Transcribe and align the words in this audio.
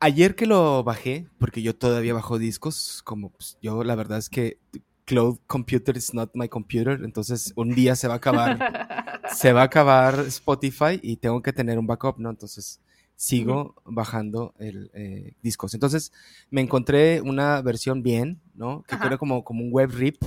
ayer 0.00 0.34
que 0.34 0.46
lo 0.46 0.82
bajé, 0.84 1.28
porque 1.38 1.62
yo 1.62 1.76
todavía 1.76 2.14
bajo 2.14 2.38
discos, 2.38 3.02
como 3.04 3.30
pues, 3.30 3.58
yo 3.62 3.84
la 3.84 3.94
verdad 3.94 4.18
es 4.18 4.28
que 4.28 4.58
cloud 5.04 5.38
computer 5.46 5.96
is 5.96 6.12
not 6.12 6.30
my 6.34 6.48
computer, 6.48 7.00
entonces 7.02 7.52
un 7.56 7.74
día 7.74 7.96
se 7.96 8.08
va 8.08 8.14
a 8.14 8.16
acabar, 8.18 8.58
se 9.34 9.52
va 9.52 9.62
a 9.62 9.64
acabar 9.64 10.20
Spotify 10.28 11.00
y 11.02 11.16
tengo 11.16 11.40
que 11.42 11.52
tener 11.52 11.78
un 11.78 11.86
backup, 11.86 12.18
¿no? 12.18 12.30
Entonces 12.30 12.80
sigo 13.16 13.74
bajando 13.84 14.54
el 14.58 14.90
eh, 14.94 15.32
discos. 15.42 15.74
Entonces 15.74 16.12
me 16.50 16.60
encontré 16.60 17.20
una 17.20 17.60
versión 17.62 18.02
bien, 18.02 18.40
¿no? 18.54 18.84
Que 18.86 18.94
era 18.94 19.18
como, 19.18 19.42
como 19.44 19.64
un 19.64 19.72
web 19.72 19.90
rip, 19.90 20.22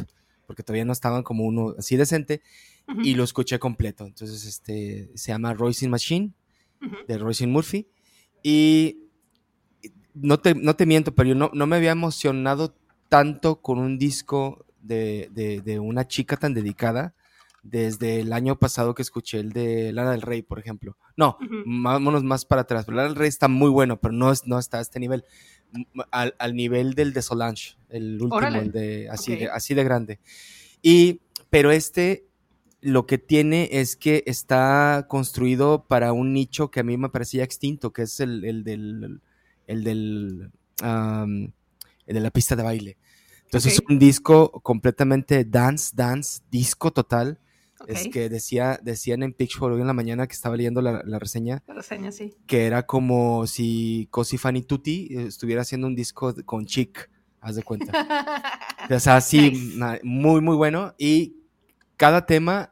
porque 0.46 0.64
todavía 0.64 0.84
no 0.84 0.92
estaban 0.92 1.24
como 1.24 1.46
uno 1.46 1.76
así 1.78 1.96
decente, 1.96 2.42
y 3.04 3.14
lo 3.14 3.24
escuché 3.24 3.60
completo. 3.60 4.06
Entonces 4.06 4.46
este 4.46 5.12
se 5.16 5.32
llama 5.32 5.54
Royce 5.54 5.88
Machine, 5.88 6.34
de 7.08 7.18
Royce 7.18 7.48
Murphy, 7.48 7.88
y 8.44 9.01
no 10.14 10.40
te, 10.40 10.56
no 10.56 10.76
te 10.76 10.86
miento, 10.86 11.14
pero 11.14 11.30
yo 11.30 11.36
no, 11.36 11.52
no 11.54 11.68
me 11.68 11.78
había 11.78 11.92
emocionado 11.92 12.76
tanto 13.10 13.62
con 13.62 13.80
un 13.80 13.98
disco 13.98 14.66
de, 14.82 15.80
una 15.82 16.08
chica 16.08 16.38
tan 16.38 16.54
dedicada 16.54 17.14
desde 17.64 18.22
el 18.22 18.34
año 18.34 18.58
pasado 18.58 18.96
que 18.96 19.04
escuché 19.04 19.40
el 19.40 19.52
de 19.52 19.94
Lana 19.94 20.12
del 20.12 20.22
Rey, 20.22 20.42
por 20.42 20.60
ejemplo. 20.60 20.98
No, 21.16 21.38
vámonos 21.66 22.24
más 22.24 22.46
para 22.46 22.62
atrás. 22.62 22.88
Lana 22.88 23.04
del 23.04 23.16
Rey 23.16 23.30
está 23.30 23.48
muy 23.48 23.70
bueno, 23.70 24.00
pero 24.00 24.14
no, 24.14 24.32
no 24.46 24.60
está 24.60 24.80
a 24.80 24.82
este 24.82 25.00
nivel. 25.00 25.26
Al, 26.12 26.56
nivel 26.56 26.96
del 26.96 27.14
de 27.14 27.22
Solange, 27.22 27.78
el 27.90 28.22
último, 28.22 28.60
el 28.60 28.72
de 28.72 29.10
así, 29.10 29.36
de 29.36 29.50
así 29.50 29.74
de 29.74 29.84
grande. 29.84 30.20
Y, 30.82 31.22
pero 31.50 31.72
este 31.72 32.26
lo 32.82 33.06
que 33.06 33.20
tiene 33.20 33.70
es 33.72 33.96
que 33.96 34.24
está 34.26 35.06
construido 35.08 35.86
para 35.88 36.14
un 36.14 36.34
nicho 36.34 36.72
que 36.72 36.80
a 36.80 36.84
mí 36.84 36.98
me 36.98 37.10
parecía 37.10 37.44
extinto, 37.44 37.94
que 37.94 38.02
es 38.04 38.20
el, 38.20 38.64
del, 38.64 39.22
el 39.72 39.84
del, 39.84 40.52
el 40.84 42.16
de 42.16 42.20
la 42.20 42.32
pista 42.32 42.56
de 42.56 42.64
baile. 42.64 42.98
Entonces 43.46 43.74
es 43.74 43.82
un 43.90 44.00
disco 44.00 44.52
completamente 44.62 45.44
dance, 45.46 45.92
dance, 45.96 46.42
disco 46.50 46.92
total. 46.92 47.40
Es 47.88 48.08
que 48.10 48.30
decía, 48.30 48.80
decían 48.84 49.24
en 49.24 49.34
Picture 49.34 49.74
hoy 49.74 49.82
en 49.82 49.88
la 49.88 49.94
mañana 49.94 50.28
que 50.28 50.34
estaba 50.34 50.56
leyendo 50.56 50.82
la, 50.82 51.02
reseña. 51.20 51.64
La 51.68 51.74
reseña, 51.74 52.12
sí. 52.12 52.36
Que 52.46 52.68
era 52.68 52.86
como 52.86 53.48
si 53.48 54.08
Cosi 54.12 54.38
Fanny 54.38 54.62
Tutti 54.62 55.08
estuviera 55.18 55.64
haciendo 55.64 55.88
un 55.88 55.96
disco 55.96 56.36
con 56.46 56.66
Chic, 56.66 57.10
haz 57.40 57.56
de 57.56 57.64
cuenta. 57.64 57.92
o 58.90 59.00
sea, 59.00 59.20
sí, 59.20 59.74
muy, 60.04 60.42
muy 60.42 60.56
bueno. 60.56 60.94
Y 60.98 61.38
cada 61.98 62.26
tema, 62.28 62.72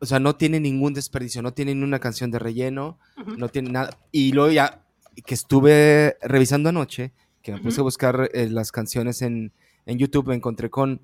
o 0.00 0.06
sea, 0.06 0.18
no 0.18 0.34
tiene 0.34 0.58
ningún 0.58 0.92
desperdicio, 0.92 1.40
no 1.40 1.54
tiene 1.54 1.74
ni 1.74 1.84
una 1.84 2.00
canción 2.00 2.30
de 2.32 2.40
relleno, 2.40 2.98
no 3.38 3.48
tiene 3.48 3.70
nada. 3.70 3.96
Y 4.10 4.32
luego 4.32 4.50
ya 4.50 4.84
que 5.24 5.34
estuve 5.34 6.16
revisando 6.22 6.68
anoche, 6.68 7.12
que 7.42 7.52
me 7.52 7.58
puse 7.58 7.80
a 7.80 7.84
buscar 7.84 8.30
eh, 8.32 8.48
las 8.48 8.72
canciones 8.72 9.22
en, 9.22 9.52
en 9.86 9.98
YouTube 9.98 10.28
me 10.28 10.34
encontré 10.34 10.70
con 10.70 11.00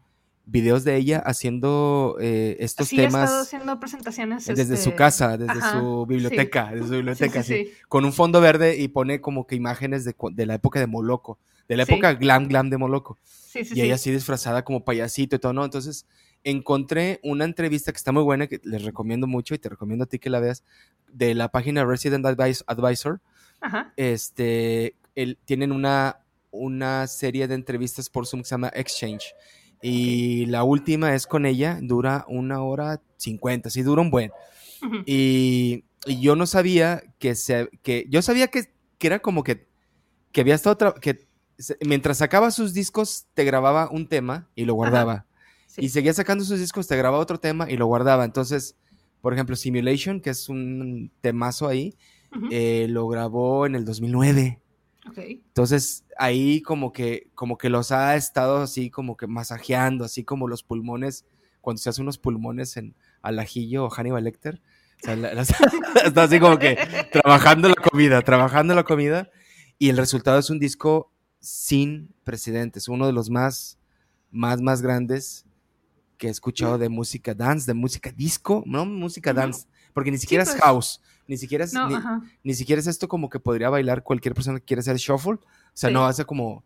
videos 0.47 0.85
de 0.85 0.97
ella 0.97 1.19
haciendo 1.19 2.17
eh, 2.21 2.57
estos 2.61 2.89
temas. 2.89 3.15
Ha 3.15 3.25
estado 3.25 3.43
haciendo 3.43 3.81
presentaciones. 3.81 4.47
Desde 4.47 4.77
su 4.77 4.91
este, 4.91 4.95
casa, 4.95 5.37
desde 5.37 5.61
su 5.73 6.07
biblioteca, 6.07 6.71
desde 6.73 6.87
su 6.87 6.93
biblioteca, 6.93 7.43
sí, 7.43 7.73
Con 7.89 8.05
un 8.05 8.12
fondo 8.12 8.41
verde 8.41 8.77
y 8.77 8.89
pone 8.89 9.21
como 9.21 9.47
que 9.47 9.57
imágenes 9.57 10.05
de, 10.05 10.15
de 10.33 10.47
la 10.47 10.55
época 10.55 10.79
de 10.79 10.87
Moloco, 10.87 11.39
de 11.69 11.77
la 11.77 11.83
época 11.83 12.15
glam 12.15 12.47
glam 12.47 12.71
de 12.71 12.79
Moloco. 12.79 13.19
y 13.55 13.81
ella 13.81 13.97
así 13.97 14.12
disfrazada 14.12 14.65
como 14.65 14.84
payasito 14.84 15.37
y 15.37 15.39
todo, 15.39 15.53
¿no? 15.53 15.65
Entonces 15.65 16.07
encontré 16.45 17.19
una 17.25 17.45
entrevista 17.45 17.91
que 17.91 17.97
está 17.97 18.12
muy 18.12 18.23
buena, 18.23 18.47
que 18.47 18.61
les 18.62 18.84
recomiendo 18.84 19.27
mucho 19.27 19.55
y 19.55 19.59
te 19.59 19.69
recomiendo 19.69 20.05
a 20.05 20.07
ti 20.07 20.21
que 20.21 20.31
la 20.31 20.39
veas, 20.39 20.62
de 21.12 21.34
la 21.34 21.49
página 21.49 21.84
Resident 21.84 22.25
Advisor. 22.25 23.21
Ajá. 23.61 23.93
Este, 23.97 24.95
el, 25.15 25.39
tienen 25.45 25.73
una, 25.73 26.21
una 26.51 27.07
serie 27.07 27.49
de 27.49 27.55
entrevistas 27.55 28.09
por 28.09 28.27
Zoom 28.27 28.43
que 28.43 28.49
se 28.49 28.55
llama 28.55 28.73
Exchange. 28.75 29.35
Y 29.83 30.47
la 30.47 30.65
última 30.65 31.15
es 31.15 31.27
con 31.27 31.47
ella, 31.47 31.79
dura 31.83 32.25
una 32.29 32.62
hora 32.62 33.00
cincuenta, 33.16 33.71
sí, 33.71 33.83
dura 33.83 34.03
un 34.03 34.11
buen. 34.11 34.33
y, 35.06 35.84
yo 36.21 36.37
no 36.37 36.47
sabía 36.47 37.03
que 37.19 37.34
se, 37.34 37.69
que, 37.83 38.06
yo 38.09 38.22
sabía 38.22 38.47
que, 38.47 38.71
que 38.97 39.06
era 39.09 39.19
como 39.19 39.43
que, 39.43 39.66
que 40.31 40.43
había 40.43 40.55
estado, 40.55 40.95
que 40.95 41.27
mientras 41.84 42.19
sacaba 42.19 42.53
sus 42.53 42.75
discos, 42.75 43.27
te 43.34 43.43
grababa 43.43 43.91
un 43.91 44.09
tema 44.09 44.49
y 44.55 44.66
lo 44.66 44.75
guardaba. 44.75 45.27
Y 45.77 45.89
seguía 45.89 46.15
sacando 46.15 46.45
sus 46.45 46.61
discos, 46.61 46.87
te 46.87 46.97
grababa 46.97 47.22
otro 47.22 47.39
tema 47.39 47.69
y 47.69 47.77
lo 47.77 47.87
guardaba. 47.87 48.25
Entonces, 48.25 48.77
por 49.21 49.33
ejemplo, 49.33 49.56
Simulation, 49.56 50.21
que 50.21 50.31
es 50.31 50.49
un 50.49 51.11
temazo 51.21 51.66
ahí, 51.69 51.97
eh, 52.50 52.86
lo 52.88 53.06
grabó 53.08 53.66
en 53.66 53.74
el 53.74 53.84
2009. 53.84 54.60
Entonces, 55.16 56.04
ahí 56.19 56.60
como 56.62 56.92
que, 56.92 57.28
como 57.34 57.58
que 57.58 57.69
los 57.69 57.92
ha 57.92 58.16
estado 58.16 58.58
así 58.58 58.91
como 58.91 59.16
que 59.16 59.26
masajeando, 59.26 60.04
así 60.04 60.24
como 60.24 60.48
los 60.48 60.62
pulmones, 60.62 61.24
cuando 61.60 61.80
se 61.80 61.88
hace 61.88 62.02
unos 62.02 62.19
pulmones 62.19 62.76
en 62.76 62.94
al 63.22 63.38
ajillo 63.38 63.84
o 63.84 63.91
Hannibal 63.91 64.24
Lecter. 64.24 64.60
está 65.02 66.22
así 66.22 66.41
como 66.41 66.58
que 66.58 66.78
trabajando 67.12 67.69
la 67.69 67.74
comida, 67.74 68.22
trabajando 68.22 68.74
la 68.74 68.84
comida. 68.84 69.30
Y 69.78 69.91
el 69.91 69.97
resultado 69.97 70.38
es 70.38 70.48
un 70.48 70.58
disco 70.58 71.12
sin 71.41 72.14
precedentes, 72.24 72.88
uno 72.88 73.06
de 73.06 73.12
los 73.12 73.30
más, 73.30 73.78
más, 74.30 74.60
más 74.60 74.80
grandes 74.80 75.44
que 76.16 76.28
he 76.28 76.30
escuchado 76.30 76.78
de 76.78 76.88
música 76.88 77.34
dance, 77.34 77.66
de 77.66 77.74
música 77.74 78.10
disco, 78.10 78.62
no 78.66 78.86
música 78.86 79.34
dance, 79.34 79.66
porque 79.92 80.10
ni 80.10 80.18
siquiera 80.18 80.44
es 80.44 80.50
pues. 80.50 80.62
house, 80.62 81.03
ni 81.28 81.37
siquiera 81.37 81.64
es, 81.64 81.75
ni, 82.42 82.54
siquiera 82.54 82.81
es 82.81 82.87
esto 82.87 83.09
como 83.09 83.28
que 83.28 83.41
podría 83.41 83.69
bailar 83.69 84.03
cualquier 84.03 84.34
persona 84.34 84.60
que 84.60 84.64
quiera 84.64 84.81
hacer 84.81 84.97
shuffle. 84.97 85.34
O 85.34 85.41
sea, 85.75 85.91
no, 85.91 86.06
hace 86.06 86.25
como 86.25 86.64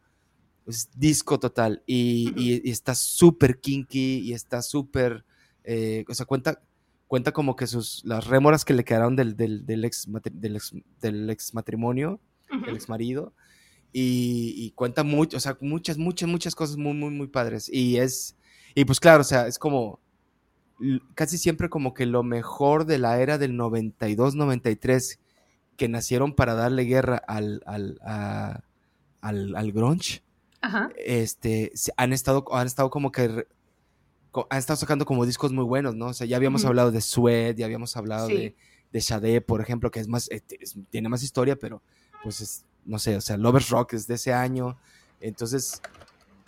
pues, 0.64 0.90
disco 0.94 1.38
total. 1.38 1.82
Y, 1.86 2.70
está 2.70 2.94
súper 2.94 3.60
kinky 3.60 4.18
y 4.18 4.32
está 4.32 4.62
súper. 4.62 5.24
Eh, 5.64 6.04
o 6.08 6.14
sea, 6.14 6.26
cuenta, 6.26 6.60
cuenta 7.06 7.32
como 7.32 7.56
que 7.56 7.66
sus, 7.66 8.02
las 8.04 8.26
rémoras 8.26 8.64
que 8.64 8.74
le 8.74 8.84
quedaron 8.84 9.16
del, 9.16 9.36
del, 9.36 9.84
ex, 9.84 10.06
del, 10.32 10.56
ex, 10.56 10.72
del 11.00 11.30
ex 11.30 11.54
matrimonio, 11.54 12.20
del 12.66 12.76
ex 12.76 12.88
marido. 12.88 13.32
Y, 13.92 14.54
y, 14.56 14.70
cuenta 14.72 15.02
mucho, 15.02 15.36
o 15.36 15.40
sea, 15.40 15.56
muchas, 15.60 15.98
muchas, 15.98 16.28
muchas 16.28 16.54
cosas 16.54 16.76
muy, 16.76 16.94
muy, 16.94 17.10
muy 17.10 17.26
padres. 17.26 17.68
Y 17.68 17.96
es, 17.96 18.36
y 18.74 18.84
pues 18.84 19.00
claro, 19.00 19.22
o 19.22 19.24
sea, 19.24 19.48
es 19.48 19.58
como 19.58 20.00
casi 21.14 21.38
siempre 21.38 21.68
como 21.68 21.94
que 21.94 22.06
lo 22.06 22.22
mejor 22.22 22.86
de 22.86 22.98
la 22.98 23.20
era 23.20 23.38
del 23.38 23.52
92-93 23.52 25.18
que 25.76 25.88
nacieron 25.88 26.34
para 26.34 26.54
darle 26.54 26.84
guerra 26.84 27.16
al, 27.26 27.62
al, 27.66 28.00
al, 29.22 29.72
grunge, 29.72 30.22
este, 30.96 31.72
han 31.96 32.12
estado, 32.12 32.44
han 32.52 32.66
estado 32.66 32.90
como 32.90 33.12
que 33.12 33.46
han 34.48 34.58
estado 34.58 34.76
sacando 34.76 35.04
como 35.04 35.26
discos 35.26 35.52
muy 35.52 35.64
buenos, 35.64 35.94
¿no? 35.96 36.06
O 36.08 36.14
sea, 36.14 36.26
ya 36.26 36.36
habíamos 36.36 36.64
hablado 36.64 36.90
de 36.92 37.00
Sweat, 37.00 37.56
ya 37.56 37.64
habíamos 37.64 37.96
hablado 37.96 38.28
de, 38.28 38.54
de 38.92 39.00
Sade, 39.00 39.40
por 39.40 39.60
ejemplo, 39.60 39.90
que 39.90 40.00
es 40.00 40.08
más, 40.08 40.28
este, 40.30 40.58
tiene 40.90 41.08
más 41.08 41.22
historia, 41.22 41.56
pero 41.56 41.82
pues 42.22 42.40
es, 42.40 42.64
no 42.84 42.98
sé, 42.98 43.16
o 43.16 43.20
sea, 43.20 43.36
Lovers 43.36 43.70
Rock 43.70 43.94
es 43.94 44.06
de 44.06 44.14
ese 44.14 44.32
año. 44.32 44.78
Entonces, 45.20 45.80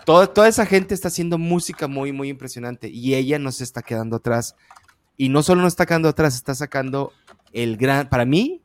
toda, 0.05 0.49
esa 0.49 0.67
gente 0.67 0.95
está 0.95 1.09
haciendo 1.09 1.39
música 1.39 1.89
muy, 1.89 2.13
muy 2.13 2.29
impresionante 2.29 2.89
y 2.89 3.15
ella 3.15 3.39
no 3.39 3.53
se 3.53 3.65
está 3.65 3.83
quedando 3.83 4.17
atrás. 4.17 4.57
Y 5.17 5.29
no 5.29 5.43
solo 5.43 5.63
no 5.63 5.69
está 5.69 5.87
quedando 5.87 6.09
atrás, 6.09 6.35
está 6.35 6.55
sacando 6.55 7.13
el 7.53 7.77
gran, 7.77 8.09
para 8.09 8.25
mí, 8.25 8.63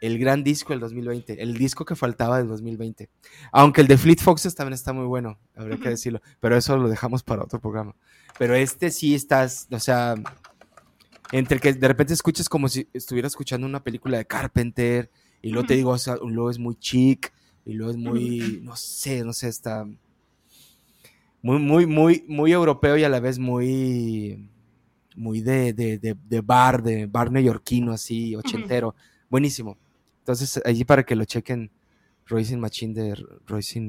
el 0.00 0.18
gran 0.18 0.42
disco 0.42 0.72
del 0.72 0.80
2020, 0.80 1.42
el 1.42 1.56
disco 1.56 1.84
que 1.84 1.94
faltaba 1.94 2.38
del 2.38 2.48
2020. 2.48 3.08
Aunque 3.52 3.82
el 3.82 3.86
de 3.86 3.98
Fleet 3.98 4.20
Foxes 4.20 4.54
también 4.54 4.74
está 4.74 4.92
muy 4.92 5.06
bueno, 5.06 5.38
habría 5.54 5.78
que 5.78 5.90
decirlo, 5.90 6.20
pero 6.40 6.56
eso 6.56 6.76
lo 6.76 6.88
dejamos 6.88 7.22
para 7.22 7.42
otro 7.42 7.60
programa. 7.60 7.94
Pero 8.38 8.54
este 8.54 8.90
sí 8.90 9.14
estás, 9.14 9.68
o 9.70 9.78
sea, 9.78 10.14
entre 11.32 11.60
que 11.60 11.72
de 11.72 11.88
repente 11.88 12.14
escuchas 12.14 12.48
como 12.48 12.68
si 12.68 12.88
estuviera 12.92 13.28
escuchando 13.28 13.66
una 13.66 13.82
película 13.82 14.18
de 14.18 14.26
Carpenter 14.26 15.10
y 15.42 15.50
luego 15.50 15.66
te 15.66 15.74
digo, 15.74 15.90
o 15.90 15.98
sea, 15.98 16.16
luego 16.16 16.50
es 16.50 16.58
muy 16.58 16.74
chic 16.76 17.32
y 17.64 17.74
luego 17.74 17.92
es 17.92 17.98
muy, 17.98 18.60
no 18.62 18.76
sé, 18.76 19.22
no 19.22 19.32
sé, 19.32 19.48
está 19.48 19.86
muy, 21.42 21.58
muy, 21.58 21.86
muy, 21.86 22.24
muy 22.28 22.52
europeo 22.52 22.96
y 22.96 23.04
a 23.04 23.08
la 23.08 23.20
vez 23.20 23.38
muy, 23.38 24.50
muy 25.16 25.40
de, 25.40 25.72
de, 25.72 25.98
de, 25.98 26.40
bar, 26.40 26.82
de 26.82 27.06
bar 27.06 27.30
neoyorquino, 27.30 27.92
así, 27.92 28.36
ochentero. 28.36 28.94
Buenísimo. 29.28 29.78
Entonces, 30.18 30.60
allí 30.64 30.84
para 30.84 31.04
que 31.04 31.16
lo 31.16 31.24
chequen, 31.24 31.70
Royce 32.26 32.56
Machine 32.56 32.94
de 32.94 33.26
Royce 33.46 33.80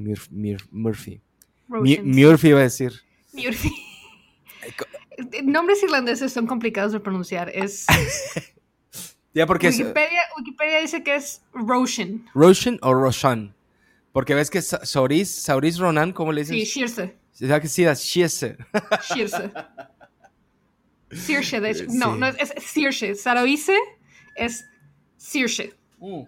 Murphy. 0.72 1.22
Murphy 1.68 2.48
iba 2.48 2.60
a 2.60 2.64
decir. 2.64 2.94
Murphy. 3.34 3.72
Nombres 5.44 5.84
irlandeses 5.84 6.34
son 6.34 6.48
complicados 6.48 6.92
de 6.92 7.00
pronunciar. 7.00 7.50
Es. 7.50 7.86
ya 9.34 9.46
porque 9.46 9.68
Wikipedia, 9.68 10.22
Wikipedia 10.38 10.80
dice 10.80 11.04
que 11.04 11.16
es 11.16 11.44
Roshan. 11.54 12.26
Roshan 12.34 12.80
o 12.82 12.94
Roshan. 12.94 13.56
Porque 14.12 14.36
ves 14.36 14.50
que 14.50 14.62
Sauris, 14.62 15.30
Sauris 15.30 15.78
Ronan, 15.78 16.12
¿cómo 16.12 16.34
le 16.34 16.42
dices? 16.42 16.56
Sí, 16.56 16.80
Shirse. 16.80 17.21
¿Será 17.42 17.60
que 17.60 17.68
sí? 17.68 17.84
Shirse. 17.84 18.56
Shirse. 19.12 19.52
Shirse, 21.12 21.60
de 21.60 21.72
hecho. 21.72 21.86
No, 21.90 22.16
no 22.16 22.28
es, 22.28 22.54
es 22.56 23.20
Saroise 23.20 23.76
es 24.36 24.64
Shirse. 25.18 25.74
Mm. 25.98 26.22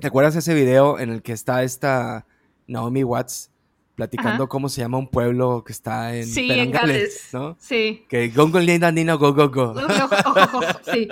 ¿Te 0.00 0.06
acuerdas 0.06 0.34
ese 0.34 0.54
video 0.54 0.98
en 0.98 1.10
el 1.10 1.20
que 1.20 1.32
está 1.32 1.62
esta 1.62 2.26
Naomi 2.66 3.04
Watts 3.04 3.50
platicando 3.94 4.48
cómo 4.48 4.68
se 4.68 4.80
llama 4.80 4.98
un 4.98 5.08
pueblo 5.08 5.62
que 5.64 5.72
está 5.72 6.16
en 6.16 6.26
sí, 6.26 6.50
en 6.50 6.70
Gales, 6.70 7.28
¿no? 7.32 7.56
Sí. 7.60 8.04
Que 8.08 8.28
go 8.28 8.48
go 8.48 8.60
go 8.60 9.08
go 9.32 9.48
go. 9.48 9.74
Sí. 10.92 11.08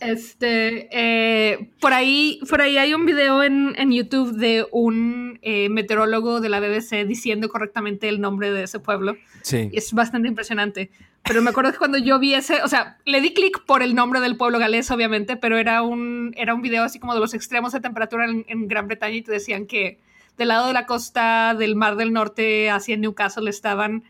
Este, 0.00 0.88
eh, 0.90 1.70
por 1.80 1.92
ahí, 1.92 2.40
por 2.50 2.60
ahí 2.60 2.76
hay 2.78 2.94
un 2.94 3.06
video 3.06 3.42
en, 3.42 3.74
YouTube 3.92 4.32
de 4.32 4.66
un 4.72 5.38
eh, 5.42 5.68
meteorólogo 5.68 6.40
de 6.40 6.48
la 6.48 6.58
BBC 6.58 7.06
diciendo 7.06 7.48
correctamente 7.48 8.08
el 8.08 8.20
nombre 8.20 8.50
de 8.50 8.64
ese 8.64 8.80
pueblo. 8.80 9.16
Sí. 9.42 9.70
es 9.72 9.92
bastante 9.92 10.26
impresionante. 10.28 10.90
Pero 11.22 11.40
me 11.40 11.50
acuerdo 11.50 11.72
que 11.72 11.78
cuando 11.78 11.98
yo 11.98 12.18
vi 12.18 12.34
ese, 12.34 12.62
o 12.62 12.68
sea, 12.68 12.98
le 13.04 13.20
di 13.20 13.32
clic 13.32 13.64
por 13.64 13.82
el 13.82 13.94
nombre 13.94 14.20
del 14.20 14.36
pueblo 14.36 14.58
galés, 14.58 14.90
obviamente, 14.90 15.36
pero 15.36 15.56
era 15.56 15.82
un, 15.82 16.34
era 16.36 16.54
un 16.54 16.60
video 16.60 16.82
así 16.82 16.98
como 16.98 17.14
de 17.14 17.20
los 17.20 17.32
extremos 17.32 17.72
de 17.72 17.80
temperatura 17.80 18.26
en, 18.26 18.44
en 18.48 18.68
Gran 18.68 18.88
Bretaña 18.88 19.16
y 19.16 19.22
te 19.22 19.32
decían 19.32 19.66
que 19.66 20.00
del 20.36 20.48
lado 20.48 20.66
de 20.66 20.72
la 20.72 20.86
costa 20.86 21.54
del 21.54 21.76
Mar 21.76 21.96
del 21.96 22.12
Norte 22.12 22.70
hacia 22.70 22.96
Newcastle 22.96 23.48
estaban, 23.48 24.04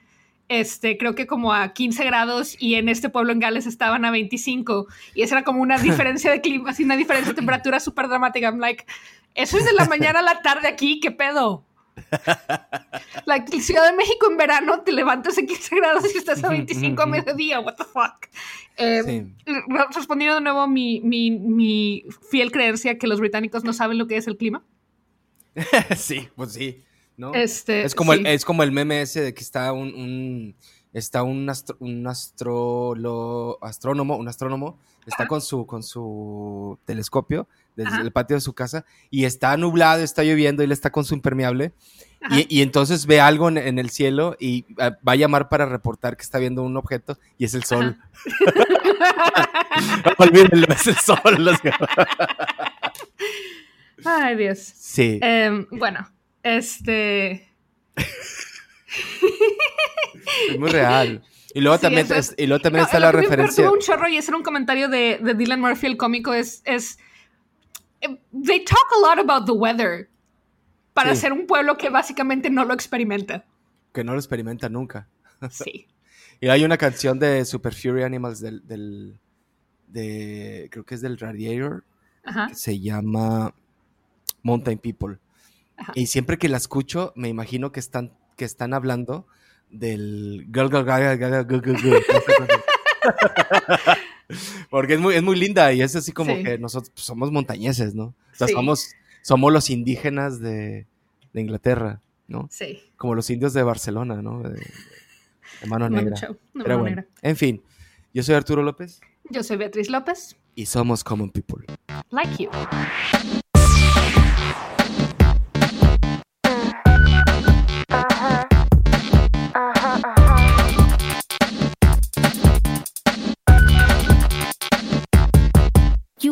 este, 0.48 0.96
creo 0.98 1.14
que 1.14 1.26
como 1.26 1.52
a 1.52 1.72
15 1.72 2.04
grados 2.04 2.56
y 2.58 2.74
en 2.74 2.88
este 2.88 3.08
pueblo 3.08 3.32
en 3.32 3.40
Gales 3.40 3.66
estaban 3.66 4.04
a 4.04 4.10
25 4.10 4.86
y 5.14 5.22
esa 5.22 5.36
era 5.36 5.44
como 5.44 5.60
una 5.60 5.78
diferencia 5.82 6.30
de 6.30 6.40
clima, 6.40 6.70
así 6.70 6.84
una 6.84 6.96
diferencia 6.96 7.32
de 7.32 7.36
temperatura 7.36 7.80
súper 7.80 8.08
dramática. 8.08 8.48
I'm 8.48 8.58
like, 8.58 8.84
eso 9.34 9.58
es 9.58 9.64
de 9.64 9.72
la 9.72 9.86
mañana 9.86 10.20
a 10.20 10.22
la 10.22 10.42
tarde 10.42 10.68
aquí, 10.68 11.00
¿qué 11.00 11.10
pedo? 11.10 11.64
La 13.26 13.46
Ciudad 13.46 13.88
de 13.88 13.96
México 13.96 14.28
en 14.28 14.36
verano 14.36 14.80
te 14.80 14.92
levantas 14.92 15.38
a 15.38 15.42
15 15.42 15.76
grados 15.76 16.14
y 16.14 16.18
estás 16.18 16.42
a 16.42 16.48
25 16.48 17.00
a 17.00 17.06
mediodía, 17.06 17.60
what 17.60 17.76
the 17.76 17.84
fuck. 17.84 18.26
Eh, 18.76 19.26
respondiendo 19.94 20.36
de 20.36 20.40
nuevo 20.40 20.66
mi, 20.66 21.00
mi, 21.00 21.30
mi 21.30 22.04
fiel 22.30 22.50
creencia 22.50 22.98
que 22.98 23.06
los 23.06 23.20
británicos 23.20 23.62
no 23.62 23.72
saben 23.72 23.98
lo 23.98 24.06
que 24.06 24.16
es 24.16 24.26
el 24.26 24.36
clima. 24.36 24.64
sí, 25.96 26.28
pues 26.36 26.52
sí. 26.52 26.84
¿no? 27.16 27.34
Este, 27.34 27.84
es, 27.84 27.94
como 27.94 28.12
el, 28.12 28.26
es 28.26 28.44
como 28.44 28.62
el 28.62 28.72
meme 28.72 29.02
ese 29.02 29.20
de 29.20 29.34
que 29.34 29.42
está 29.42 29.72
un, 29.72 30.56
está 30.92 31.22
un, 31.22 31.50
un 31.78 32.06
astrónomo, 32.06 33.56
un 34.16 34.28
astrónomo, 34.28 34.78
está 35.06 35.26
con 35.26 35.40
su, 35.40 35.66
con 35.66 35.82
su 35.82 36.78
telescopio 36.84 37.48
desde 37.76 38.02
el 38.02 38.12
patio 38.12 38.36
de 38.36 38.40
su 38.40 38.52
casa 38.52 38.84
y 39.10 39.24
está 39.24 39.56
nublado, 39.56 40.02
está 40.02 40.22
lloviendo 40.22 40.62
y 40.62 40.66
él 40.66 40.72
está 40.72 40.90
con 40.90 41.04
su 41.04 41.14
impermeable 41.14 41.72
y, 42.30 42.62
entonces 42.62 43.06
ve 43.06 43.20
algo 43.20 43.48
en, 43.48 43.78
el 43.78 43.90
cielo 43.90 44.34
y 44.40 44.64
ah, 44.78 44.96
va 45.06 45.12
a 45.12 45.16
llamar 45.16 45.50
para 45.50 45.66
reportar 45.66 46.16
que 46.16 46.22
está 46.22 46.38
viendo 46.38 46.62
un 46.62 46.74
objeto 46.76 47.18
y 47.36 47.44
es 47.44 47.52
el 47.52 47.64
sol. 47.64 47.98
Olvídenlo, 50.18 50.66
es 50.68 50.86
el 50.86 50.96
sol. 50.96 51.18
Ay, 54.04 54.36
Dios. 54.36 54.58
Sí. 54.58 55.18
Em, 55.22 55.66
bueno, 55.70 56.08
este. 56.42 57.48
es 60.50 60.58
muy 60.58 60.70
real. 60.70 61.22
Y 61.54 61.60
luego 61.60 61.78
también, 61.78 62.06
y 62.36 62.46
luego 62.46 62.60
también 62.60 62.84
está 62.84 62.98
la 62.98 63.12
referencia. 63.12 63.64
Me 63.64 63.70
un 63.70 63.78
chorro 63.78 64.08
y 64.08 64.18
hacer 64.18 64.34
un 64.34 64.42
comentario 64.42 64.88
de, 64.88 65.20
de, 65.22 65.34
Dylan 65.34 65.60
Murphy, 65.60 65.86
el 65.86 65.96
cómico, 65.96 66.34
es, 66.34 66.62
es. 66.64 66.98
Eh, 68.00 68.20
they 68.44 68.64
talk 68.64 68.86
a 68.96 69.00
lot 69.00 69.18
about 69.18 69.46
the 69.46 69.52
weather. 69.52 70.10
Para 70.92 71.14
ser 71.16 71.32
un 71.32 71.46
pueblo 71.46 71.76
que 71.76 71.90
básicamente 71.90 72.50
no 72.50 72.64
lo 72.64 72.74
experimenta. 72.74 73.44
Que 73.92 74.04
no 74.04 74.12
lo 74.12 74.18
experimenta 74.18 74.68
nunca. 74.68 75.08
Sí. 75.50 75.88
y 76.40 76.48
hay 76.48 76.64
una 76.64 76.78
canción 76.78 77.18
de 77.18 77.44
Super 77.44 77.74
Fury 77.74 78.02
Animals 78.02 78.40
del. 78.40 78.66
del 78.66 79.20
de, 79.88 80.68
creo 80.70 80.84
que 80.84 80.94
es 80.94 81.00
del 81.00 81.18
Radiator. 81.18 81.84
Que 82.48 82.54
se 82.54 82.80
llama 82.80 83.54
Mountain 84.44 84.79
People. 84.79 85.19
Y 85.96 86.06
siempre 86.06 86.38
que 86.38 86.49
la 86.49 86.56
escucho, 86.58 87.12
me 87.17 87.29
imagino 87.29 87.73
que 87.73 87.81
están, 87.81 88.12
que 88.37 88.44
están 88.44 88.73
hablando 88.73 89.26
del 89.70 90.46
Porque 94.70 94.94
es 94.94 95.00
muy, 95.00 95.14
es 95.14 95.23
muy 95.23 95.37
linda 95.37 95.73
y 95.73 95.82
es 95.82 95.96
así 95.96 96.12
como 96.12 96.35
que 96.43 96.58
nosotros 96.58 96.93
somos 96.94 97.32
montañeses, 97.32 97.94
¿no? 97.94 98.05
O 98.05 98.37
sea, 98.37 98.49
somos, 98.49 98.93
somos 99.23 99.52
los 99.52 99.69
indígenas 99.70 100.41
de, 100.41 100.87
Inglaterra, 101.35 102.00
¿no? 102.29 102.49
Sí. 102.50 102.81
Como 102.96 103.14
los 103.14 103.29
indios 103.31 103.52
de 103.52 103.62
Barcelona, 103.64 104.23
¿no? 104.23 104.43
De, 104.43 104.62
mano 105.67 105.91
negra. 105.91 106.17
Pero 106.52 106.79
bueno, 106.79 107.05
en 107.23 107.37
fin, 107.37 107.62
yo 108.12 108.23
soy 108.23 108.35
Arturo 108.37 108.62
López. 108.62 109.00
Yo 109.31 109.43
soy 109.43 109.56
Beatriz 109.56 109.91
López. 109.91 110.37
Y 110.55 110.67
somos 110.67 111.02
Common 111.02 111.31
People. 111.31 111.67
Like 112.11 112.43
you. 112.43 112.50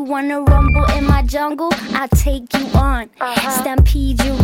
Wanna 0.02 0.42
rumble 0.42 0.84
in 0.96 1.04
my 1.04 1.22
jungle, 1.22 1.70
I'll 1.94 2.08
take 2.08 2.52
you 2.54 2.66
on. 2.74 3.10
Uh-huh. 3.20 3.50
Stampede 3.50 4.22
your 4.24 4.36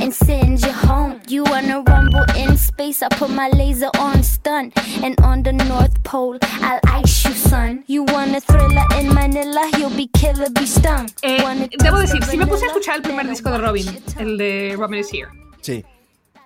and 0.00 0.12
send 0.14 0.60
you 0.62 0.72
home. 0.72 1.20
You 1.28 1.44
wanna 1.44 1.82
rumble 1.82 2.24
in 2.36 2.56
space, 2.56 3.02
I 3.02 3.08
put 3.08 3.30
my 3.30 3.48
laser 3.50 3.90
on 3.98 4.22
stun. 4.22 4.72
And 5.02 5.20
on 5.20 5.42
the 5.42 5.52
North 5.52 6.02
Pole, 6.02 6.38
I'll 6.42 6.80
ice 6.86 7.24
you, 7.24 7.34
son. 7.34 7.84
You 7.86 8.04
wanna 8.04 8.40
thriller 8.40 8.84
in 8.98 9.14
Manila, 9.14 9.70
you'll 9.78 9.90
be 9.90 10.08
killer, 10.08 10.50
be 10.50 10.66
stung. 10.66 11.08
Eh, 11.22 11.68
debo 11.78 11.98
decir, 11.98 12.22
sí 12.24 12.36
me 12.36 12.46
puse 12.46 12.64
a 12.64 12.68
escuchar 12.68 12.96
el 12.96 13.02
primer 13.02 13.28
disco 13.28 13.50
de 13.50 13.58
Robin, 13.58 13.86
el 14.18 14.38
de 14.38 14.76
Robin 14.78 15.00
is 15.00 15.12
Here. 15.12 15.28
Sí. 15.60 15.84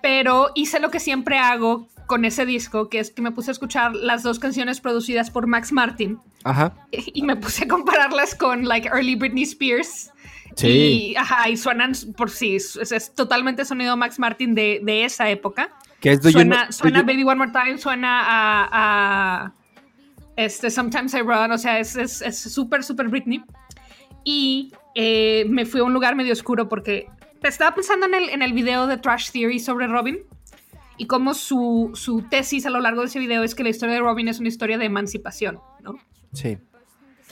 Pero 0.01 0.49
hice 0.55 0.79
lo 0.79 0.91
que 0.91 0.99
siempre 0.99 1.37
hago 1.37 1.87
con 2.05 2.25
ese 2.25 2.45
disco, 2.45 2.89
que 2.89 2.99
es 2.99 3.11
que 3.11 3.21
me 3.21 3.31
puse 3.31 3.51
a 3.51 3.53
escuchar 3.53 3.95
las 3.95 4.23
dos 4.23 4.39
canciones 4.39 4.79
producidas 4.81 5.31
por 5.31 5.47
Max 5.47 5.71
Martin. 5.71 6.19
Ajá. 6.43 6.73
Y 6.91 7.21
me 7.23 7.35
puse 7.35 7.65
a 7.65 7.67
compararlas 7.67 8.35
con, 8.35 8.65
like, 8.65 8.87
early 8.87 9.15
Britney 9.15 9.43
Spears. 9.43 10.11
Sí. 10.55 10.67
Y, 10.67 11.15
ajá, 11.15 11.49
y 11.49 11.57
suenan 11.57 11.93
por 12.15 12.29
sí, 12.29 12.55
es, 12.55 13.13
totalmente 13.15 13.65
sonido 13.65 13.97
Max 13.97 14.19
Martin 14.19 14.55
de, 14.55 14.79
de 14.83 15.03
esa 15.03 15.29
época. 15.29 15.69
Que 15.99 16.11
es 16.11 16.31
suena, 16.31 16.71
suena 16.71 17.01
Baby 17.01 17.23
One 17.23 17.35
More 17.35 17.51
Time, 17.51 17.77
suena 17.77 18.21
a, 18.21 18.69
a 18.71 19.53
este, 20.35 20.69
Sometimes 20.69 21.13
I 21.13 21.21
Run, 21.21 21.51
o 21.51 21.57
sea, 21.57 21.79
es 21.79 21.89
súper, 22.29 22.79
es, 22.79 22.85
súper 22.85 23.07
Britney. 23.09 23.43
Y 24.23 24.71
eh, 24.95 25.45
me 25.49 25.65
fui 25.65 25.81
a 25.81 25.83
un 25.83 25.93
lugar 25.93 26.15
medio 26.15 26.33
oscuro 26.33 26.69
porque 26.69 27.07
estaba 27.43 27.75
pensando 27.75 28.05
en 28.05 28.13
el, 28.13 28.29
en 28.29 28.41
el 28.41 28.53
video 28.53 28.87
de 28.87 28.97
Trash 28.97 29.31
Theory 29.31 29.59
sobre 29.59 29.87
Robin 29.87 30.19
y 30.97 31.07
como 31.07 31.33
su, 31.33 31.91
su, 31.93 32.21
tesis 32.23 32.65
a 32.65 32.69
lo 32.69 32.79
largo 32.79 33.01
de 33.01 33.07
ese 33.07 33.19
video 33.19 33.43
es 33.43 33.55
que 33.55 33.63
la 33.63 33.69
historia 33.69 33.95
de 33.95 34.01
Robin 34.01 34.27
es 34.27 34.39
una 34.39 34.47
historia 34.47 34.77
de 34.77 34.85
emancipación, 34.85 35.59
¿no? 35.81 35.95
Sí. 36.33 36.57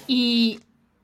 Y 0.08 0.60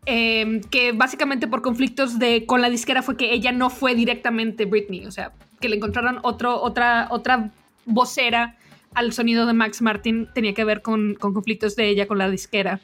em, 0.05 0.61
que 0.61 0.91
básicamente 0.91 1.47
por 1.47 1.61
conflictos 1.61 2.19
de, 2.19 2.45
con 2.45 2.61
la 2.61 2.69
disquera 2.69 3.01
fue 3.01 3.17
que 3.17 3.33
ella 3.33 3.51
no 3.51 3.69
fue 3.69 3.95
directamente 3.95 4.65
Britney, 4.65 5.05
o 5.05 5.11
sea, 5.11 5.33
que 5.59 5.69
le 5.69 5.77
encontraron 5.77 6.19
otro, 6.23 6.61
otra, 6.61 7.07
otra 7.11 7.51
vocera 7.85 8.57
al 8.93 9.13
sonido 9.13 9.45
de 9.45 9.53
Max 9.53 9.81
Martin 9.81 10.27
tenía 10.33 10.53
que 10.53 10.63
ver 10.63 10.81
con, 10.81 11.15
con 11.15 11.33
conflictos 11.33 11.75
de 11.75 11.89
ella 11.89 12.07
con 12.07 12.17
la 12.17 12.29
disquera. 12.29 12.81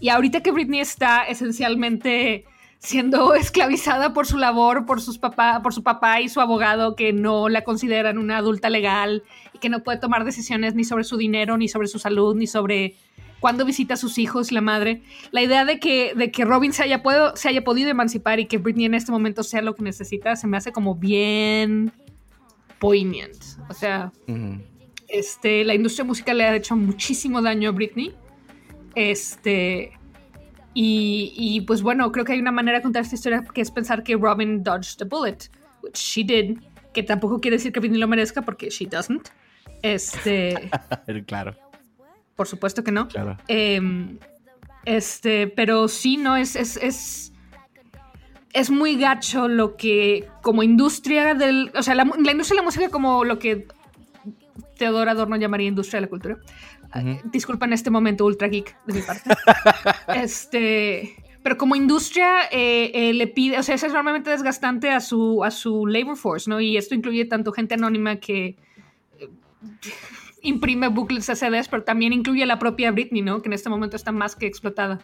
Y 0.00 0.10
ahorita 0.10 0.42
que 0.42 0.50
Britney 0.50 0.80
está 0.80 1.24
esencialmente 1.24 2.44
siendo 2.86 3.34
esclavizada 3.34 4.12
por 4.12 4.26
su 4.26 4.38
labor, 4.38 4.86
por, 4.86 5.00
sus 5.00 5.18
papá, 5.18 5.60
por 5.62 5.74
su 5.74 5.82
papá 5.82 6.20
y 6.20 6.28
su 6.28 6.40
abogado 6.40 6.94
que 6.94 7.12
no 7.12 7.48
la 7.48 7.64
consideran 7.64 8.16
una 8.16 8.38
adulta 8.38 8.70
legal 8.70 9.24
y 9.52 9.58
que 9.58 9.68
no 9.68 9.82
puede 9.82 9.98
tomar 9.98 10.24
decisiones 10.24 10.74
ni 10.76 10.84
sobre 10.84 11.02
su 11.02 11.16
dinero, 11.16 11.56
ni 11.58 11.68
sobre 11.68 11.88
su 11.88 11.98
salud, 11.98 12.36
ni 12.36 12.46
sobre 12.46 12.94
cuándo 13.40 13.64
visita 13.64 13.94
a 13.94 13.96
sus 13.96 14.18
hijos, 14.18 14.52
la 14.52 14.60
madre. 14.60 15.02
La 15.32 15.42
idea 15.42 15.64
de 15.64 15.80
que, 15.80 16.14
de 16.14 16.30
que 16.30 16.44
Robin 16.44 16.72
se 16.72 16.84
haya, 16.84 17.02
se 17.34 17.48
haya 17.48 17.64
podido 17.64 17.90
emancipar 17.90 18.38
y 18.38 18.46
que 18.46 18.58
Britney 18.58 18.86
en 18.86 18.94
este 18.94 19.10
momento 19.10 19.42
sea 19.42 19.62
lo 19.62 19.74
que 19.74 19.82
necesita, 19.82 20.36
se 20.36 20.46
me 20.46 20.56
hace 20.56 20.70
como 20.70 20.94
bien 20.94 21.92
poignant. 22.78 23.42
O 23.68 23.74
sea, 23.74 24.12
este, 25.08 25.64
la 25.64 25.74
industria 25.74 26.04
musical 26.04 26.38
le 26.38 26.44
ha 26.44 26.54
hecho 26.54 26.76
muchísimo 26.76 27.42
daño 27.42 27.70
a 27.70 27.72
Britney. 27.72 28.14
Este, 28.94 29.92
y, 30.78 31.62
pues 31.62 31.80
bueno, 31.80 32.12
creo 32.12 32.26
que 32.26 32.32
hay 32.32 32.38
una 32.38 32.52
manera 32.52 32.78
de 32.78 32.82
contar 32.82 33.02
esta 33.02 33.14
historia 33.14 33.42
que 33.42 33.62
es 33.62 33.70
pensar 33.70 34.02
que 34.02 34.14
Robin 34.14 34.62
dodged 34.62 34.98
the 34.98 35.04
bullet, 35.04 35.48
which 35.82 35.96
she 35.96 36.22
did, 36.22 36.58
que 36.92 37.02
tampoco 37.02 37.40
quiere 37.40 37.56
decir 37.56 37.72
que 37.72 37.80
Britney 37.80 37.98
lo 37.98 38.06
merezca 38.06 38.42
porque 38.42 38.68
she 38.68 38.84
doesn't. 38.84 39.30
Este. 39.80 40.70
claro. 41.26 41.56
Por 42.34 42.46
supuesto 42.46 42.84
que 42.84 42.92
no. 42.92 43.08
Claro. 43.08 43.38
Em, 43.48 44.18
este, 44.84 45.46
pero 45.46 45.88
sí, 45.88 46.18
no, 46.18 46.36
es, 46.36 46.56
es, 46.56 46.76
es, 46.76 47.32
es, 48.52 48.70
muy 48.70 48.98
gacho 48.98 49.48
lo 49.48 49.76
que, 49.78 50.28
como 50.42 50.62
industria 50.62 51.32
del. 51.32 51.72
O 51.74 51.82
sea, 51.82 51.94
la, 51.94 52.04
la 52.04 52.32
industria 52.32 52.56
de 52.56 52.60
la 52.60 52.62
música, 52.62 52.90
como 52.90 53.24
lo 53.24 53.38
que 53.38 53.66
Teodoro 54.76 55.10
Adorno 55.10 55.36
llamaría 55.36 55.68
industria 55.68 55.98
de 55.98 56.06
la 56.06 56.10
cultura. 56.10 56.36
Disculpa 57.24 57.66
en 57.66 57.72
este 57.72 57.90
momento 57.90 58.24
ultra 58.24 58.48
geek 58.48 58.76
de 58.86 58.92
mi 58.94 59.02
parte. 59.02 59.30
este, 60.14 61.16
pero 61.46 61.58
como 61.58 61.76
industria 61.76 62.42
eh, 62.50 62.90
eh, 62.92 63.12
le 63.12 63.28
pide, 63.28 63.56
o 63.56 63.62
sea, 63.62 63.76
es 63.76 63.82
enormemente 63.84 64.30
desgastante 64.30 64.90
a 64.90 64.98
su, 64.98 65.44
a 65.44 65.52
su 65.52 65.86
labor 65.86 66.16
force, 66.16 66.50
¿no? 66.50 66.60
Y 66.60 66.76
esto 66.76 66.96
incluye 66.96 67.24
tanto 67.24 67.52
gente 67.52 67.74
anónima 67.74 68.16
que 68.16 68.56
eh, 69.20 69.28
imprime 70.42 70.88
booklets 70.88 71.26
CDs, 71.26 71.68
pero 71.68 71.84
también 71.84 72.12
incluye 72.12 72.44
la 72.46 72.58
propia 72.58 72.90
Britney, 72.90 73.22
¿no? 73.22 73.42
Que 73.42 73.48
en 73.48 73.52
este 73.52 73.68
momento 73.68 73.94
está 73.94 74.10
más 74.10 74.34
que 74.34 74.46
explotada. 74.46 74.98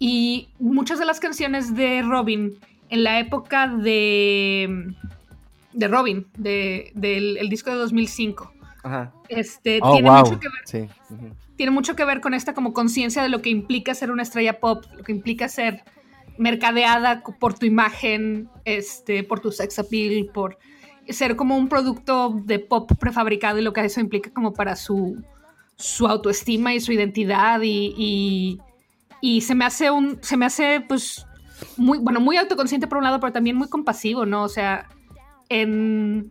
Y 0.00 0.48
muchas 0.58 0.98
de 0.98 1.04
las 1.04 1.20
canciones 1.20 1.74
de 1.76 2.02
Robin 2.02 2.58
en 2.90 3.04
la 3.04 3.20
época 3.20 3.68
de, 3.68 4.94
de 5.74 5.88
Robin, 5.88 6.26
del 6.34 7.48
disco 7.48 7.70
de 7.70 7.76
2005, 7.76 8.52
este, 9.28 9.80
oh, 9.82 9.92
tiene 9.92 10.10
mucho 10.10 10.40
que 10.40 10.48
ver. 10.48 10.88
Tiene 11.56 11.72
mucho 11.72 11.96
que 11.96 12.04
ver 12.04 12.20
con 12.20 12.34
esta 12.34 12.54
como 12.54 12.72
conciencia 12.72 13.22
de 13.22 13.28
lo 13.28 13.42
que 13.42 13.50
implica 13.50 13.94
ser 13.94 14.10
una 14.10 14.22
estrella 14.22 14.60
pop, 14.60 14.84
lo 14.96 15.02
que 15.02 15.12
implica 15.12 15.48
ser 15.48 15.82
mercadeada 16.38 17.22
por 17.40 17.58
tu 17.58 17.66
imagen, 17.66 18.48
este, 18.64 19.24
por 19.24 19.40
tu 19.40 19.50
sex 19.50 19.78
appeal, 19.78 20.30
por 20.32 20.58
ser 21.08 21.36
como 21.36 21.56
un 21.56 21.68
producto 21.68 22.30
de 22.44 22.58
pop 22.58 22.90
prefabricado 22.98 23.58
y 23.58 23.62
lo 23.62 23.72
que 23.72 23.84
eso 23.84 24.00
implica 24.00 24.30
como 24.30 24.52
para 24.52 24.76
su, 24.76 25.22
su 25.76 26.06
autoestima 26.06 26.74
y 26.74 26.80
su 26.80 26.92
identidad 26.92 27.60
y, 27.62 28.60
y, 29.20 29.40
se 29.40 29.54
me 29.54 29.64
hace 29.64 29.90
un, 29.90 30.18
se 30.22 30.36
me 30.36 30.46
hace 30.46 30.84
pues 30.86 31.26
muy, 31.76 31.98
bueno, 31.98 32.20
muy 32.20 32.36
autoconsciente 32.36 32.86
por 32.86 32.98
un 32.98 33.04
lado, 33.04 33.20
pero 33.20 33.32
también 33.32 33.56
muy 33.56 33.68
compasivo, 33.68 34.26
¿no? 34.26 34.44
O 34.44 34.48
sea, 34.48 34.86
en, 35.48 36.30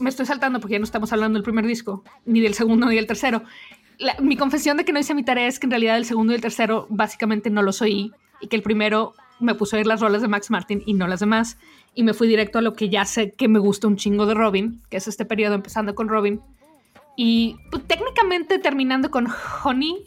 me 0.00 0.10
estoy 0.10 0.26
saltando 0.26 0.60
porque 0.60 0.72
ya 0.72 0.78
no 0.78 0.84
estamos 0.84 1.12
hablando 1.12 1.36
del 1.36 1.44
primer 1.44 1.66
disco, 1.66 2.04
ni 2.24 2.40
del 2.40 2.54
segundo 2.54 2.86
ni 2.86 2.96
del 2.96 3.06
tercero. 3.06 3.42
mi 4.20 4.36
confesión 4.36 4.76
de 4.76 4.84
que 4.84 4.92
no 4.92 4.98
hice 4.98 5.14
mi 5.14 5.22
tarea 5.22 5.46
es 5.46 5.58
que 5.58 5.66
en 5.66 5.70
realidad 5.70 5.96
el 5.96 6.04
segundo 6.04 6.32
y 6.32 6.36
el 6.36 6.42
tercero 6.42 6.86
básicamente 6.88 7.50
no 7.50 7.62
los 7.62 7.82
oí 7.82 8.12
y 8.40 8.48
que 8.48 8.56
el 8.56 8.62
primero 8.62 9.14
me 9.40 9.54
puso 9.54 9.76
a 9.76 9.78
oír 9.78 9.86
las 9.86 10.00
rolas 10.00 10.22
de 10.22 10.28
Max 10.28 10.50
Martin 10.50 10.82
y 10.86 10.94
no 10.94 11.06
las 11.06 11.20
demás. 11.20 11.58
Y 11.94 12.02
me 12.02 12.14
fui 12.14 12.28
directo 12.28 12.58
a 12.58 12.62
lo 12.62 12.74
que 12.74 12.88
ya 12.88 13.04
sé 13.04 13.32
que 13.32 13.48
me 13.48 13.58
gusta 13.58 13.88
un 13.88 13.96
chingo 13.96 14.26
de 14.26 14.34
Robin, 14.34 14.80
que 14.90 14.98
es 14.98 15.08
este 15.08 15.24
periodo 15.24 15.54
empezando 15.54 15.94
con 15.94 16.08
Robin. 16.08 16.40
Y 17.16 17.56
pues, 17.70 17.86
técnicamente 17.86 18.58
terminando 18.58 19.10
con 19.10 19.26
Honey, 19.64 20.06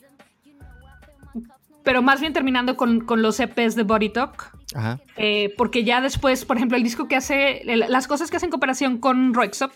pero 1.84 2.02
más 2.02 2.22
bien 2.22 2.34
terminando 2.34 2.78
con, 2.78 3.02
con 3.02 3.22
los 3.22 3.40
EPs 3.40 3.76
de 3.76 3.84
Body 3.84 4.10
Talk. 4.10 4.52
Eh, 5.18 5.54
porque 5.58 5.84
ya 5.84 6.02
después, 6.02 6.46
por 6.46 6.58
ejemplo, 6.58 6.78
el 6.78 6.84
disco 6.84 7.08
que 7.08 7.16
hace, 7.16 7.62
las 7.66 8.08
cosas 8.08 8.32
que 8.32 8.38
hacen 8.38 8.50
cooperación 8.50 8.98
con 8.98 9.34
Roixop, 9.34 9.72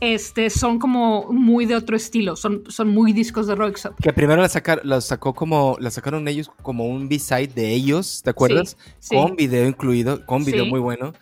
este, 0.00 0.50
son 0.50 0.78
como 0.78 1.32
muy 1.32 1.64
de 1.64 1.74
otro 1.74 1.96
estilo, 1.96 2.36
son, 2.36 2.64
son 2.68 2.88
muy 2.88 3.12
discos 3.12 3.46
de 3.46 3.54
Roixop. 3.54 3.98
Que 4.00 4.12
primero 4.12 4.40
la, 4.40 4.48
sacar, 4.48 4.82
la 4.84 5.00
sacó 5.00 5.34
como, 5.34 5.76
la 5.80 5.90
sacaron 5.90 6.28
ellos 6.28 6.50
como 6.62 6.86
un 6.86 7.08
B-side 7.08 7.48
de 7.48 7.72
ellos, 7.72 8.22
¿te 8.22 8.30
acuerdas? 8.30 8.76
Con 9.08 9.36
video 9.36 9.66
incluido, 9.66 10.24
con 10.26 10.44
video 10.44 10.66
muy 10.66 10.80
bueno. 10.80 11.12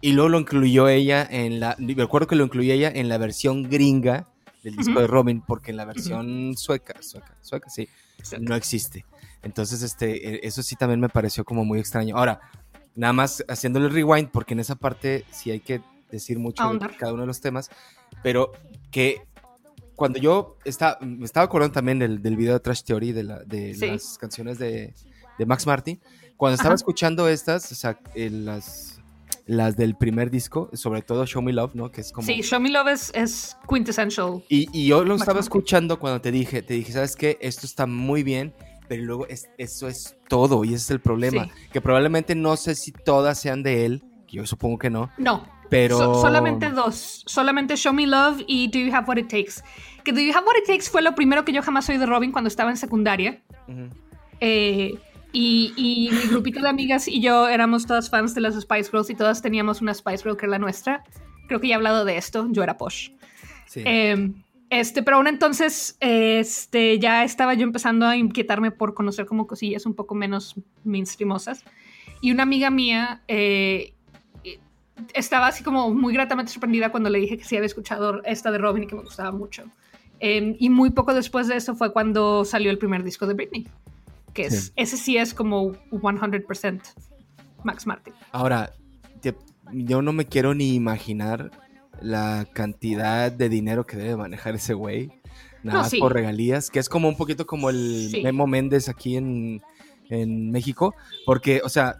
Y 0.00 0.12
luego 0.12 0.30
lo 0.30 0.40
incluyó 0.40 0.88
ella 0.88 1.26
en 1.30 1.60
la, 1.60 1.76
me 1.78 2.02
acuerdo 2.02 2.26
que 2.26 2.34
lo 2.34 2.44
incluyó 2.44 2.72
ella 2.72 2.90
en 2.92 3.08
la 3.08 3.18
versión 3.18 3.68
gringa 3.70 4.26
del 4.64 4.76
disco 4.76 5.00
de 5.00 5.06
Robin, 5.06 5.42
porque 5.46 5.70
en 5.70 5.76
la 5.76 5.84
versión 5.84 6.56
sueca, 6.56 6.94
sueca, 7.00 7.36
sueca, 7.40 7.68
sí, 7.68 7.88
no 8.40 8.54
existe. 8.56 9.04
Entonces, 9.42 9.82
este, 9.82 10.36
e, 10.36 10.46
eso 10.46 10.62
sí 10.62 10.76
también 10.76 11.00
me 11.00 11.08
pareció 11.08 11.44
como 11.44 11.64
muy 11.64 11.78
extraño. 11.78 12.16
Ahora, 12.16 12.40
nada 12.94 13.12
más 13.12 13.44
haciéndole 13.48 13.88
rewind, 13.88 14.30
porque 14.30 14.54
en 14.54 14.60
esa 14.60 14.76
parte 14.76 15.24
sí 15.30 15.50
hay 15.50 15.60
que 15.60 15.80
decir 16.10 16.38
mucho 16.38 16.62
de 16.72 16.78
cada 16.96 17.12
uno 17.12 17.22
de 17.22 17.26
los 17.26 17.40
temas, 17.40 17.70
pero 18.22 18.52
que 18.90 19.22
cuando 19.96 20.18
yo 20.18 20.56
estaba, 20.64 20.98
me 21.00 21.24
estaba 21.24 21.44
acordando 21.44 21.74
también 21.74 21.98
del, 21.98 22.22
del 22.22 22.36
video 22.36 22.54
de 22.54 22.60
Trash 22.60 22.82
Theory, 22.82 23.12
de, 23.12 23.22
la, 23.22 23.38
de 23.40 23.76
las 23.80 24.18
canciones 24.18 24.58
de, 24.58 24.94
de, 25.38 25.46
Max 25.46 25.66
Martin, 25.66 26.00
cuando 26.36 26.56
estaba 26.56 26.74
escuchando 26.74 27.28
estas, 27.28 27.70
o 27.72 27.74
sea, 27.74 27.98
las, 28.14 29.00
las 29.46 29.76
del 29.76 29.96
primer 29.96 30.30
disco, 30.30 30.70
sobre 30.74 31.02
todo 31.02 31.24
Show 31.24 31.42
Me 31.42 31.52
Love, 31.52 31.74
¿no? 31.74 31.90
Que 31.90 32.00
es 32.00 32.12
como... 32.12 32.26
Sí, 32.26 32.42
Show 32.42 32.60
Me 32.60 32.70
Love 32.70 32.88
es, 32.88 33.10
es 33.14 33.56
quintessential. 33.68 34.42
Y, 34.48 34.68
y 34.72 34.88
yo 34.88 35.04
lo 35.04 35.14
estaba 35.14 35.40
escuchando 35.40 35.98
cuando 35.98 36.20
te 36.20 36.30
dije, 36.30 36.62
te 36.62 36.74
dije, 36.74 36.92
¿sabes 36.92 37.16
qué? 37.16 37.38
Esto 37.40 37.66
está 37.66 37.86
muy 37.86 38.22
bien 38.22 38.52
pero 38.92 39.04
luego 39.04 39.26
eso 39.56 39.88
es 39.88 40.18
todo 40.28 40.64
y 40.64 40.74
ese 40.74 40.76
es 40.76 40.90
el 40.90 41.00
problema. 41.00 41.48
Que 41.72 41.80
probablemente 41.80 42.34
no 42.34 42.58
sé 42.58 42.74
si 42.74 42.92
todas 42.92 43.40
sean 43.40 43.62
de 43.62 43.86
él, 43.86 44.02
que 44.28 44.36
yo 44.36 44.46
supongo 44.46 44.78
que 44.78 44.90
no. 44.90 45.10
No. 45.16 45.48
Pero. 45.70 46.20
solamente 46.20 46.68
dos. 46.68 47.24
Solamente 47.26 47.74
Show 47.76 47.94
Me 47.94 48.06
Love 48.06 48.42
y 48.46 48.68
Do 48.68 48.80
You 48.80 48.94
Have 48.94 49.06
What 49.08 49.16
It 49.16 49.28
Takes. 49.28 49.62
Que 50.04 50.12
Do 50.12 50.20
You 50.20 50.36
Have 50.36 50.46
What 50.46 50.56
It 50.60 50.66
Takes 50.66 50.90
fue 50.90 51.00
lo 51.00 51.14
primero 51.14 51.42
que 51.42 51.54
yo 51.54 51.62
jamás 51.62 51.88
oí 51.88 51.96
de 51.96 52.04
Robin 52.04 52.32
cuando 52.32 52.48
estaba 52.48 52.68
en 52.68 52.76
secundaria. 52.76 53.40
Eh, 54.40 54.98
y, 55.32 55.72
y, 55.74 56.10
mi 56.10 56.28
grupito 56.28 56.60
de 56.60 56.68
amigas 56.68 57.08
y 57.08 57.22
yo 57.22 57.48
éramos 57.48 57.86
todas 57.86 58.10
fans 58.10 58.34
de 58.34 58.42
las 58.42 58.60
Spice 58.60 58.90
Girls 58.90 59.08
y 59.08 59.14
todas 59.14 59.40
teníamos 59.40 59.80
una 59.80 59.94
Spice 59.94 60.22
Girl 60.22 60.36
que 60.36 60.44
era 60.44 60.50
la 60.50 60.58
nuestra. 60.58 61.02
Creo 61.48 61.62
que 61.62 61.68
ya 61.68 61.72
he 61.72 61.76
hablado 61.76 62.04
de 62.04 62.18
esto. 62.18 62.46
Yo 62.50 62.62
era 62.62 62.76
Posh. 62.76 63.08
Sí. 63.64 63.80
Eh, 63.86 64.34
este, 64.72 65.02
pero 65.02 65.18
aún 65.18 65.26
entonces, 65.26 65.98
este, 66.00 66.98
ya 66.98 67.24
estaba 67.24 67.52
yo 67.52 67.62
empezando 67.64 68.06
a 68.06 68.16
inquietarme 68.16 68.70
por 68.70 68.94
conocer 68.94 69.26
como 69.26 69.46
cosillas 69.46 69.84
un 69.84 69.92
poco 69.92 70.14
menos 70.14 70.54
mainstreamosas. 70.82 71.62
Y 72.22 72.32
una 72.32 72.44
amiga 72.44 72.70
mía 72.70 73.20
eh, 73.28 73.92
estaba 75.12 75.48
así 75.48 75.62
como 75.62 75.92
muy 75.92 76.14
gratamente 76.14 76.52
sorprendida 76.52 76.90
cuando 76.90 77.10
le 77.10 77.18
dije 77.18 77.36
que 77.36 77.44
sí 77.44 77.54
había 77.54 77.66
escuchado 77.66 78.22
esta 78.24 78.50
de 78.50 78.56
Robin 78.56 78.84
y 78.84 78.86
que 78.86 78.94
me 78.94 79.02
gustaba 79.02 79.30
mucho. 79.30 79.64
Em, 80.20 80.56
y 80.58 80.70
muy 80.70 80.88
poco 80.88 81.12
después 81.12 81.48
de 81.48 81.56
eso 81.56 81.74
fue 81.74 81.92
cuando 81.92 82.46
salió 82.46 82.70
el 82.70 82.78
primer 82.78 83.04
disco 83.04 83.26
de 83.26 83.34
Britney, 83.34 83.68
que 84.32 84.46
es, 84.46 84.72
ese 84.76 84.96
sí 84.96 85.18
es 85.18 85.34
como 85.34 85.72
100% 85.90 86.80
Max 87.62 87.86
Martin. 87.86 88.14
Ahora, 88.30 88.72
yo 89.70 90.00
no 90.00 90.14
me 90.14 90.24
quiero 90.24 90.54
ni 90.54 90.74
imaginar 90.74 91.50
la 92.00 92.46
cantidad 92.52 93.30
de 93.30 93.48
dinero 93.48 93.86
que 93.86 93.96
debe 93.96 94.16
manejar 94.16 94.54
ese 94.54 94.74
güey. 94.74 95.10
Nada 95.62 95.82
más 95.82 95.94
por 95.94 96.12
regalías, 96.12 96.70
que 96.70 96.80
es 96.80 96.88
como 96.88 97.08
un 97.08 97.16
poquito 97.16 97.46
como 97.46 97.70
el 97.70 98.10
Memo 98.22 98.46
Méndez 98.46 98.88
aquí 98.88 99.16
en, 99.16 99.62
México, 100.50 100.94
porque, 101.24 101.62
o 101.64 101.70
sea, 101.70 101.96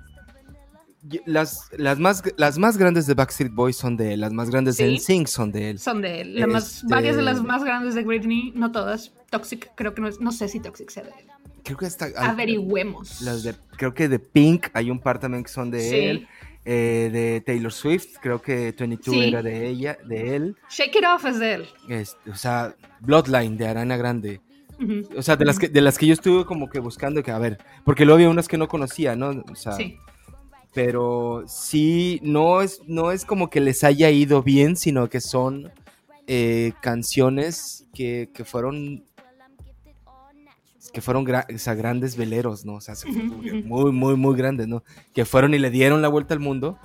las, 1.25 1.71
las, 1.79 1.99
más, 1.99 2.23
las 2.37 2.59
más 2.59 2.77
grandes 2.77 3.07
de 3.07 3.15
Backstreet 3.15 3.53
Boys 3.55 3.77
son 3.77 3.97
de 3.97 4.13
él, 4.13 4.21
las 4.21 4.35
más 4.35 4.51
grandes 4.51 4.77
de 4.77 4.93
NSYNC 4.93 5.27
son 5.29 5.51
de 5.51 5.71
él. 5.71 5.79
Son 5.79 6.03
de 6.03 6.21
él. 6.21 6.39
Este 6.39 6.87
varias 6.89 7.17
de 7.17 7.23
las 7.23 7.43
más 7.43 7.65
grandes 7.65 7.95
de 7.95 8.03
Britney, 8.03 8.53
no 8.55 8.71
todas. 8.71 9.13
Toxic, 9.31 9.71
creo 9.75 9.95
que 9.95 10.03
no 10.03 10.09
es, 10.09 10.21
no 10.21 10.31
sé 10.31 10.49
si 10.49 10.61
Toxic 10.61 10.91
sea 10.91 11.05
de 11.05 11.11
él. 11.11 11.27
Creo 11.65 11.79
que 11.79 11.87
está. 11.87 12.09
Averigüemos. 12.17 13.23
Las 13.23 13.43
de, 13.45 13.55
creo 13.77 13.95
que 13.95 14.09
de 14.09 14.19
Pink 14.19 14.67
hay 14.75 14.91
un 14.91 14.99
par 14.99 15.19
también 15.19 15.45
que 15.45 15.51
son 15.51 15.71
de 15.71 16.11
él. 16.11 16.29
Eh, 16.65 17.11
de 17.13 17.41
Taylor 17.41 17.73
Swift, 17.73 18.19
creo 18.21 18.41
que 18.41 18.73
22 18.79 19.17
era 19.25 19.43
de 19.43 19.69
ella, 19.69 19.99
de 20.07 20.37
él. 20.37 20.57
Shake 20.71 20.95
It 20.97 21.05
Off 21.05 21.25
es 21.25 21.39
de 21.41 21.55
él. 21.55 21.69
o 22.31 22.37
sea, 22.37 22.77
Bloodline 23.01 23.57
de 23.57 23.67
Arana 23.67 23.97
Grande. 23.97 24.41
O 25.17 25.23
sea, 25.23 25.37
de 25.37 25.45
las, 25.45 25.59
que, 25.59 25.69
de 25.69 25.81
las 25.81 25.99
que 25.99 26.07
yo 26.07 26.13
estuve 26.13 26.45
como 26.45 26.69
que 26.69 26.81
buscando, 26.81 27.23
que 27.23 27.31
a 27.31 27.39
ver, 27.39 27.59
porque 27.85 28.05
luego 28.05 28.17
había 28.17 28.31
unas 28.31 28.49
que 28.49 28.59
no 28.59 28.69
conocía, 28.69 29.15
¿no? 29.15 29.45
O 29.51 29.55
sea, 29.55 29.73
sí. 29.73 29.97
Pero 30.75 31.45
sí, 31.47 32.19
no 32.23 32.63
es, 32.63 32.81
no 32.87 33.13
es 33.13 33.25
como 33.25 33.51
que 33.51 33.61
les 33.61 33.85
haya 33.85 34.11
ido 34.11 34.43
bien, 34.43 34.77
sino 34.77 35.09
que 35.09 35.21
son 35.21 35.71
eh, 36.27 36.73
canciones 36.81 37.87
que, 37.93 38.31
que 38.33 38.45
fueron 38.45 39.05
que 40.93 41.01
fueron 41.01 41.25
grandes 41.25 42.17
veleros, 42.17 42.65
¿no? 42.65 42.75
O 42.75 42.81
sea, 42.81 42.95
muy, 43.65 43.93
muy, 43.93 44.17
muy 44.17 44.37
grandes, 44.37 44.69
¿no? 44.69 44.85
Que 45.15 45.25
fueron 45.25 45.55
y 45.55 45.59
le 45.59 45.71
dieron 45.71 46.03
la 46.03 46.09
vuelta 46.09 46.35
al 46.35 46.41
mundo. 46.41 46.79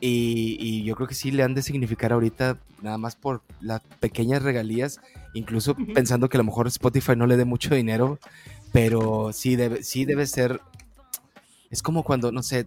Y, 0.00 0.82
yo 0.84 0.94
creo 0.96 1.08
que 1.08 1.14
sí 1.14 1.30
le 1.30 1.42
han 1.42 1.54
de 1.54 1.62
significar 1.62 2.12
ahorita, 2.12 2.58
nada 2.82 2.98
más 2.98 3.16
por 3.16 3.42
las 3.60 3.80
pequeñas 4.00 4.42
regalías, 4.42 5.00
incluso 5.32 5.74
pensando 5.94 6.28
que 6.28 6.36
a 6.36 6.38
lo 6.38 6.44
mejor 6.44 6.66
Spotify 6.66 7.16
no 7.16 7.26
le 7.26 7.38
dé 7.38 7.46
mucho 7.46 7.74
dinero, 7.74 8.18
pero 8.72 9.32
sí 9.32 9.56
debe, 9.56 9.82
sí 9.82 10.04
debe 10.04 10.26
ser. 10.26 10.60
Es 11.70 11.82
como 11.82 12.02
cuando, 12.02 12.32
no 12.32 12.42
sé, 12.42 12.66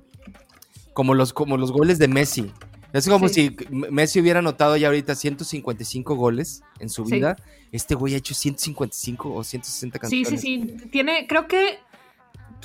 como 0.93 1.13
los, 1.13 1.31
como 1.33 1.57
los 1.57 1.71
goles 1.71 1.99
de 1.99 2.07
Messi. 2.07 2.51
Es 2.93 3.07
como 3.07 3.27
si 3.27 3.55
Messi 3.69 4.19
hubiera 4.21 4.39
anotado 4.39 4.77
ya 4.77 4.87
ahorita 4.87 5.15
155 5.15 6.15
goles 6.15 6.63
en 6.79 6.89
su 6.89 7.03
vida. 7.03 7.35
Este 7.71 7.95
güey 7.95 8.13
ha 8.13 8.17
hecho 8.17 8.33
155 8.33 9.33
o 9.33 9.43
160 9.43 9.99
canciones. 9.99 10.29
Sí, 10.29 10.37
sí, 10.37 10.67
sí. 10.67 10.89
Tiene, 10.89 11.27
creo 11.27 11.47
que. 11.47 11.79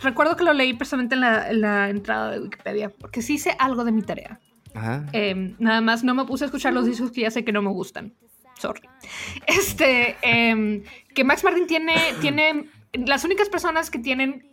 Recuerdo 0.02 0.37
que 0.37 0.45
lo 0.45 0.52
leí 0.52 0.73
personalmente 0.73 1.14
en 1.14 1.61
la, 1.61 1.91
entrada 1.91 2.31
de 2.31 2.41
Wikipedia, 2.41 2.88
porque 2.88 3.21
sí 3.21 3.35
hice 3.35 3.55
algo 3.59 3.85
de 3.85 3.93
mi 3.93 4.02
tarea. 4.02 4.41
Ajá. 4.75 5.07
Em, 5.12 5.55
nada 5.59 5.81
más 5.83 6.02
no 6.02 6.14
me 6.14 6.25
puse 6.25 6.45
a 6.45 6.47
escuchar 6.47 6.73
los 6.73 6.87
discos 6.87 7.11
que 7.11 7.21
ya 7.21 7.31
sé 7.31 7.45
que 7.45 7.52
no 7.52 7.61
me 7.61 7.71
gustan. 7.71 8.14
Sorry. 8.59 8.83
Este. 9.47 10.17
Em, 10.23 10.83
que 11.14 11.25
Max 11.25 11.45
Martin 11.45 11.67
tiene, 11.67 11.95
tiene. 12.21 12.69
Las 12.93 13.25
únicas 13.25 13.49
personas 13.49 13.91
que 13.91 13.99
tienen 13.99 14.47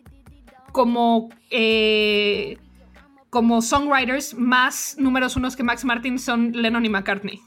como. 0.72 1.30
Eh, 1.52 2.58
como 3.30 3.62
songwriters 3.62 4.34
más 4.34 4.96
números 4.98 5.36
unos 5.36 5.56
que 5.56 5.64
Max 5.64 5.86
Martin 5.86 6.20
son 6.20 6.52
Lennon 6.52 6.86
y 6.86 6.90
McCartney. 6.90 7.42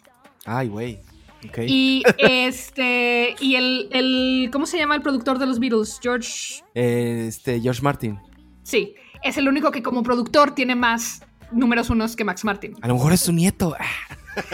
Ay, 0.44 0.68
güey. 0.68 1.00
Okay. 1.48 1.66
Y 1.68 2.02
este. 2.18 3.34
Y 3.40 3.56
el, 3.56 3.88
el, 3.92 4.50
¿Cómo 4.52 4.66
se 4.66 4.78
llama 4.78 4.94
el 4.94 5.02
productor 5.02 5.38
de 5.38 5.46
los 5.46 5.58
Beatles? 5.58 5.98
George. 6.02 6.62
este, 6.74 7.60
George 7.60 7.82
Martin. 7.82 8.18
Sí. 8.62 8.94
es 9.22 9.36
el 9.36 9.48
único 9.48 9.70
que 9.70 9.82
como 9.82 10.02
productor 10.02 10.54
tiene 10.54 10.74
más 10.76 11.22
números 11.50 11.90
unos 11.90 12.16
que 12.16 12.24
Max 12.24 12.44
Martin. 12.44 12.76
A 12.80 12.88
lo 12.88 12.94
mejor 12.94 13.12
es 13.12 13.20
su 13.20 13.32
nieto. 13.32 13.74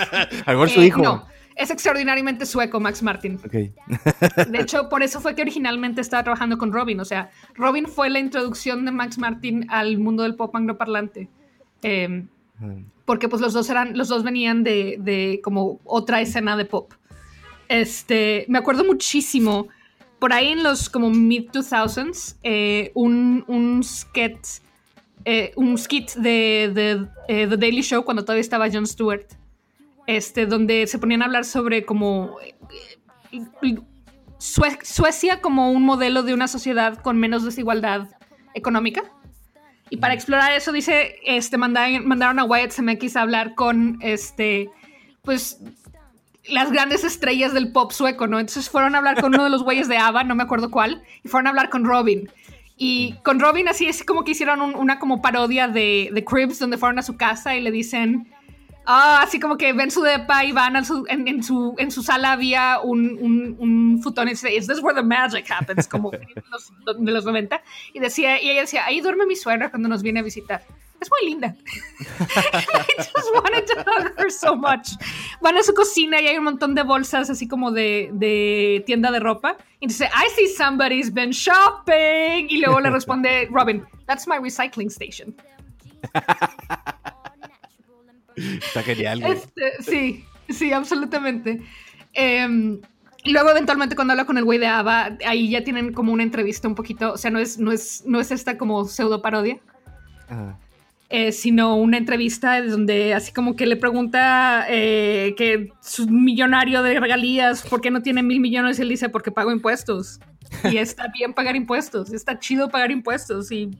a 0.46 0.52
lo 0.52 0.52
mejor 0.52 0.68
es 0.68 0.74
su 0.74 0.80
eh, 0.80 0.86
hijo. 0.86 1.02
No, 1.02 1.26
es 1.58 1.70
extraordinariamente 1.70 2.46
sueco 2.46 2.80
Max 2.80 3.02
Martin. 3.02 3.38
Okay. 3.44 3.74
de 4.48 4.60
hecho, 4.60 4.88
por 4.88 5.02
eso 5.02 5.20
fue 5.20 5.34
que 5.34 5.42
originalmente 5.42 6.00
estaba 6.00 6.22
trabajando 6.22 6.56
con 6.56 6.72
Robin. 6.72 7.00
O 7.00 7.04
sea, 7.04 7.30
Robin 7.54 7.86
fue 7.86 8.08
la 8.08 8.20
introducción 8.20 8.84
de 8.84 8.92
Max 8.92 9.18
Martin 9.18 9.66
al 9.68 9.98
mundo 9.98 10.22
del 10.22 10.36
pop 10.36 10.54
angloparlante. 10.54 11.28
Eh, 11.82 12.24
porque 13.04 13.28
pues 13.28 13.40
los 13.40 13.54
dos 13.54 13.70
eran, 13.70 13.96
los 13.96 14.08
dos 14.08 14.22
venían 14.22 14.64
de, 14.64 14.96
de, 15.00 15.40
como 15.42 15.80
otra 15.84 16.20
escena 16.20 16.56
de 16.58 16.64
pop. 16.64 16.92
Este, 17.68 18.44
me 18.48 18.58
acuerdo 18.58 18.84
muchísimo, 18.84 19.68
por 20.18 20.32
ahí 20.32 20.48
en 20.48 20.62
los 20.62 20.90
como 20.90 21.08
mid 21.08 21.48
2000s, 21.50 22.36
eh, 22.42 22.90
un, 22.94 23.44
un 23.46 23.82
skit, 23.82 24.38
eh, 25.24 25.52
un 25.56 25.78
skit 25.78 26.12
de, 26.16 26.70
de 26.74 27.06
eh, 27.28 27.46
The 27.46 27.56
Daily 27.56 27.82
Show 27.82 28.04
cuando 28.04 28.24
todavía 28.24 28.42
estaba 28.42 28.70
Jon 28.70 28.86
Stewart, 28.86 29.26
este, 30.08 30.46
donde 30.46 30.86
se 30.86 30.98
ponían 30.98 31.20
a 31.20 31.26
hablar 31.26 31.44
sobre 31.44 31.84
como 31.84 32.38
Suecia 34.38 35.42
como 35.42 35.70
un 35.70 35.84
modelo 35.84 36.22
de 36.22 36.32
una 36.32 36.48
sociedad 36.48 36.98
con 37.02 37.18
menos 37.18 37.44
desigualdad 37.44 38.08
económica. 38.54 39.02
Y 39.90 39.98
para 39.98 40.14
explorar 40.14 40.52
eso, 40.52 40.72
dice, 40.72 41.16
este, 41.24 41.58
mandaron, 41.58 42.08
mandaron 42.08 42.38
a 42.38 42.44
Wyatt 42.44 42.72
CMX 42.72 43.16
a 43.16 43.22
hablar 43.22 43.54
con, 43.54 43.98
este, 44.00 44.70
pues, 45.22 45.60
las 46.48 46.72
grandes 46.72 47.04
estrellas 47.04 47.52
del 47.52 47.72
pop 47.72 47.92
sueco, 47.92 48.26
¿no? 48.26 48.40
Entonces 48.40 48.70
fueron 48.70 48.94
a 48.94 48.98
hablar 48.98 49.20
con 49.20 49.34
uno 49.34 49.44
de 49.44 49.50
los 49.50 49.62
güeyes 49.62 49.88
de 49.88 49.98
ABBA, 49.98 50.24
no 50.24 50.34
me 50.34 50.42
acuerdo 50.42 50.70
cuál, 50.70 51.02
y 51.22 51.28
fueron 51.28 51.48
a 51.48 51.50
hablar 51.50 51.68
con 51.68 51.84
Robin. 51.84 52.30
Y 52.78 53.14
con 53.24 53.40
Robin 53.40 53.68
así 53.68 53.86
es 53.86 54.04
como 54.04 54.24
que 54.24 54.30
hicieron 54.30 54.60
una 54.60 54.98
como 54.98 55.20
parodia 55.20 55.68
de, 55.68 56.10
de 56.12 56.24
Cribs, 56.24 56.58
donde 56.58 56.78
fueron 56.78 56.98
a 56.98 57.02
su 57.02 57.18
casa 57.18 57.56
y 57.56 57.60
le 57.60 57.70
dicen, 57.70 58.32
Ah, 58.90 59.20
así 59.22 59.38
como 59.38 59.58
que 59.58 59.74
ven 59.74 59.90
su 59.90 60.00
depa 60.00 60.46
y 60.46 60.52
van 60.52 60.74
en, 60.74 60.84
su, 61.42 61.74
en 61.76 61.90
su 61.90 62.02
sala 62.02 62.32
había 62.32 62.80
un, 62.80 63.18
un, 63.20 63.56
un 63.58 64.02
futón 64.02 64.28
y 64.28 64.30
dice, 64.30 64.54
is 64.54 64.66
this 64.66 64.80
where 64.80 64.98
the 64.98 65.06
magic 65.06 65.44
happens? 65.50 65.86
Como 65.86 66.10
de 66.98 67.12
los 67.12 67.24
90. 67.26 67.62
Y 67.92 68.00
decía, 68.00 68.40
y 68.42 68.48
ella 68.48 68.62
decía, 68.62 68.86
ahí 68.86 69.02
duerme 69.02 69.26
mi 69.26 69.36
suegra 69.36 69.68
cuando 69.68 69.90
nos 69.90 70.02
viene 70.02 70.20
a 70.20 70.22
visitar. 70.22 70.62
Es 71.02 71.10
muy 71.10 71.30
linda. 71.30 71.54
I 72.00 72.94
just 72.96 73.34
wanted 73.34 73.66
to 73.66 73.84
hug 73.86 74.18
her 74.18 74.30
so 74.30 74.56
much. 74.56 74.92
Van 75.42 75.58
a 75.58 75.62
su 75.62 75.74
cocina 75.74 76.22
y 76.22 76.26
hay 76.26 76.38
un 76.38 76.44
montón 76.44 76.74
de 76.74 76.82
bolsas 76.82 77.28
así 77.28 77.46
como 77.46 77.70
de, 77.70 78.08
de 78.14 78.82
tienda 78.86 79.10
de 79.10 79.20
ropa. 79.20 79.58
Y 79.80 79.88
dice, 79.88 80.06
I 80.06 80.30
see 80.34 80.48
somebody's 80.48 81.12
been 81.12 81.32
shopping. 81.32 82.46
Y 82.48 82.62
luego 82.62 82.80
le 82.80 82.88
responde 82.88 83.48
Robin, 83.50 83.84
that's 84.06 84.26
my 84.26 84.38
recycling 84.38 84.88
station. 84.88 85.36
Está 88.38 88.82
genial. 88.82 89.22
Este, 89.22 89.82
sí, 89.82 90.24
sí, 90.48 90.72
absolutamente. 90.72 91.60
Em, 92.14 92.80
y 93.24 93.32
luego 93.32 93.50
eventualmente 93.50 93.94
cuando 93.94 94.12
habla 94.12 94.24
con 94.24 94.38
el 94.38 94.44
güey 94.44 94.58
de 94.58 94.66
Ava, 94.66 95.16
ahí 95.26 95.50
ya 95.50 95.64
tienen 95.64 95.92
como 95.92 96.12
una 96.12 96.22
entrevista 96.22 96.68
un 96.68 96.74
poquito, 96.74 97.12
o 97.12 97.16
sea, 97.16 97.30
no 97.30 97.38
es, 97.38 97.58
no 97.58 97.72
es, 97.72 98.04
no 98.06 98.20
es 98.20 98.30
esta 98.30 98.56
como 98.56 98.84
pseudo 98.86 99.20
parodia. 99.22 99.58
Eh, 101.10 101.32
sino 101.32 101.76
una 101.76 101.96
entrevista 101.96 102.60
donde 102.60 103.14
así 103.14 103.32
como 103.32 103.56
que 103.56 103.64
le 103.64 103.76
pregunta 103.76 104.66
eh, 104.68 105.34
que 105.38 105.72
su 105.80 106.06
millonario 106.06 106.82
de 106.82 107.00
regalías, 107.00 107.62
¿por 107.62 107.80
qué 107.80 107.90
no 107.90 108.02
tiene 108.02 108.22
mil 108.22 108.40
millones? 108.40 108.78
Y 108.78 108.82
él 108.82 108.90
dice, 108.90 109.08
porque 109.08 109.30
pago 109.32 109.50
impuestos. 109.50 110.20
Y 110.70 110.76
está 110.76 111.08
bien 111.08 111.32
pagar 111.32 111.56
impuestos, 111.56 112.12
está 112.12 112.38
chido 112.38 112.68
pagar 112.68 112.90
impuestos. 112.90 113.50
Y 113.50 113.70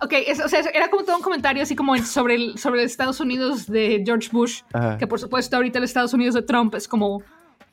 Ok, 0.00 0.12
o 0.44 0.48
sea, 0.48 0.60
era 0.60 0.88
como 0.88 1.04
todo 1.04 1.16
un 1.16 1.22
comentario 1.22 1.62
así 1.62 1.74
como 1.74 1.96
sobre 1.98 2.34
el, 2.34 2.58
sobre 2.58 2.82
Estados 2.82 3.20
Unidos 3.20 3.66
de 3.66 4.02
George 4.04 4.28
Bush, 4.30 4.62
que 4.98 5.06
por 5.06 5.18
supuesto 5.18 5.56
ahorita 5.56 5.78
el 5.78 5.84
Estados 5.84 6.12
Unidos 6.12 6.34
de 6.34 6.42
Trump 6.42 6.74
es 6.74 6.86
como 6.86 7.22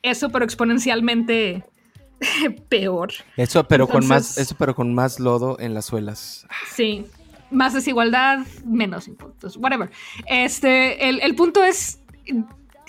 eso, 0.02 0.30
pero 0.30 0.44
exponencialmente 0.44 1.64
peor. 2.68 3.12
Eso, 3.36 3.64
pero 3.64 3.86
con 3.86 4.06
más, 4.06 4.38
eso, 4.38 4.54
pero 4.58 4.74
con 4.74 4.94
más 4.94 5.20
lodo 5.20 5.58
en 5.60 5.74
las 5.74 5.86
suelas. 5.86 6.46
Sí, 6.72 7.06
más 7.50 7.74
desigualdad, 7.74 8.40
menos 8.64 9.08
impuestos, 9.08 9.56
whatever. 9.56 9.90
Este, 10.26 11.08
el, 11.08 11.34
punto 11.34 11.62
es, 11.64 12.00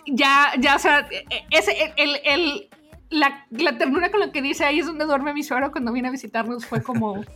ya, 0.08 0.54
ya, 0.60 0.76
o 0.76 0.80
sea, 0.80 1.08
ese, 1.52 1.94
el, 1.98 2.20
el, 2.24 2.70
la, 3.10 3.46
la, 3.52 3.78
ternura 3.78 4.12
con 4.12 4.20
lo 4.20 4.32
que 4.32 4.42
dice 4.42 4.66
ahí 4.66 4.80
es 4.80 4.86
donde 4.86 5.06
duerme 5.06 5.34
mi 5.34 5.44
suegro 5.44 5.72
cuando 5.72 5.92
viene 5.92 6.08
a 6.08 6.12
visitarnos 6.12 6.66
fue 6.66 6.82
como... 6.82 7.24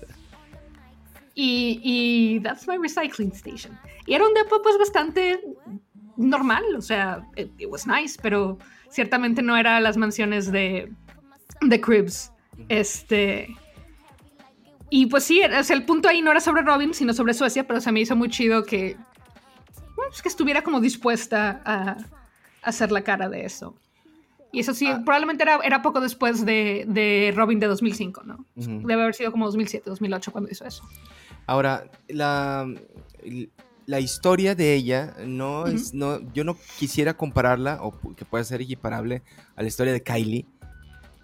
Y, 1.41 1.79
y 1.81 2.39
that's 2.41 2.67
my 2.67 2.75
recycling 2.77 3.31
station. 3.31 3.79
Y 4.05 4.13
era 4.13 4.27
un 4.27 4.33
depo 4.33 4.61
pues 4.61 4.77
bastante 4.77 5.39
normal, 6.17 6.63
o 6.77 6.81
sea, 6.81 7.25
it, 7.37 7.53
was 7.65 7.87
nice, 7.87 8.19
pero 8.21 8.57
ciertamente 8.89 9.41
no 9.41 9.55
era 9.55 9.79
las 9.79 9.95
mansiones 9.95 10.51
de, 10.51 10.91
de 11.61 11.81
Cribs. 11.81 12.33
Este... 12.67 13.55
Y 14.89 15.05
pues 15.05 15.23
sí, 15.23 15.41
o 15.41 15.63
sea, 15.63 15.77
el 15.77 15.85
punto 15.85 16.09
ahí 16.09 16.21
no 16.21 16.29
era 16.31 16.41
sobre 16.41 16.61
Robin, 16.61 16.93
sino 16.93 17.13
sobre 17.13 17.33
Suecia, 17.33 17.65
pero 17.65 17.79
se 17.79 17.93
me 17.93 18.01
hizo 18.01 18.17
muy 18.17 18.27
chido 18.27 18.65
que, 18.65 18.97
pues, 19.95 20.21
que 20.21 20.27
estuviera 20.27 20.61
como 20.61 20.81
dispuesta 20.81 21.61
a, 21.63 21.95
hacer 22.63 22.91
la 22.91 23.01
cara 23.01 23.29
de 23.29 23.45
eso. 23.45 23.77
Y 24.51 24.59
eso 24.59 24.73
sí, 24.73 24.87
ah. 24.87 25.03
probablemente 25.05 25.43
era, 25.43 25.59
era, 25.63 25.81
poco 25.81 26.01
después 26.01 26.43
de, 26.45 26.83
de, 26.85 27.31
Robin 27.33 27.61
de 27.61 27.67
2005, 27.67 28.23
¿no? 28.23 28.45
Debe 28.55 29.03
haber 29.03 29.13
sido 29.13 29.31
como 29.31 29.45
2007, 29.45 29.89
2008 29.89 30.31
cuando 30.33 30.49
hizo 30.49 30.65
eso. 30.65 30.83
Ahora, 31.49 31.89
la, 32.07 32.71
la 33.87 33.99
historia 33.99 34.53
de 34.53 34.75
ella 34.75 35.15
no 35.25 35.65
es, 35.65 35.95
no, 35.95 36.19
yo 36.31 36.43
no 36.43 36.55
quisiera 36.77 37.15
compararla, 37.15 37.79
o 37.81 37.99
que 38.15 38.23
pueda 38.23 38.43
ser 38.43 38.61
equiparable 38.61 39.23
a 39.55 39.63
la 39.63 39.67
historia 39.67 39.91
de 39.91 40.03
Kylie, 40.03 40.45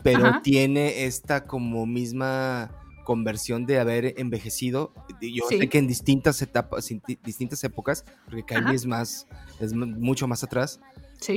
pero 0.02 0.42
tiene 0.42 1.06
esta 1.06 1.44
como 1.44 1.86
misma 1.86 2.72
conversión 3.04 3.68
de 3.68 3.78
haber 3.80 4.16
envejecido. 4.18 4.96
Yo 5.22 5.46
sé 5.48 5.70
que 5.70 5.78
en 5.78 5.86
distintas 5.86 6.42
etapas, 6.42 6.90
distintas 7.24 7.64
épocas, 7.64 8.04
porque 8.26 8.42
Kylie 8.42 8.74
es 8.74 8.88
más, 8.88 9.28
es 9.60 9.74
mucho 9.74 10.28
más 10.28 10.44
atrás, 10.44 10.80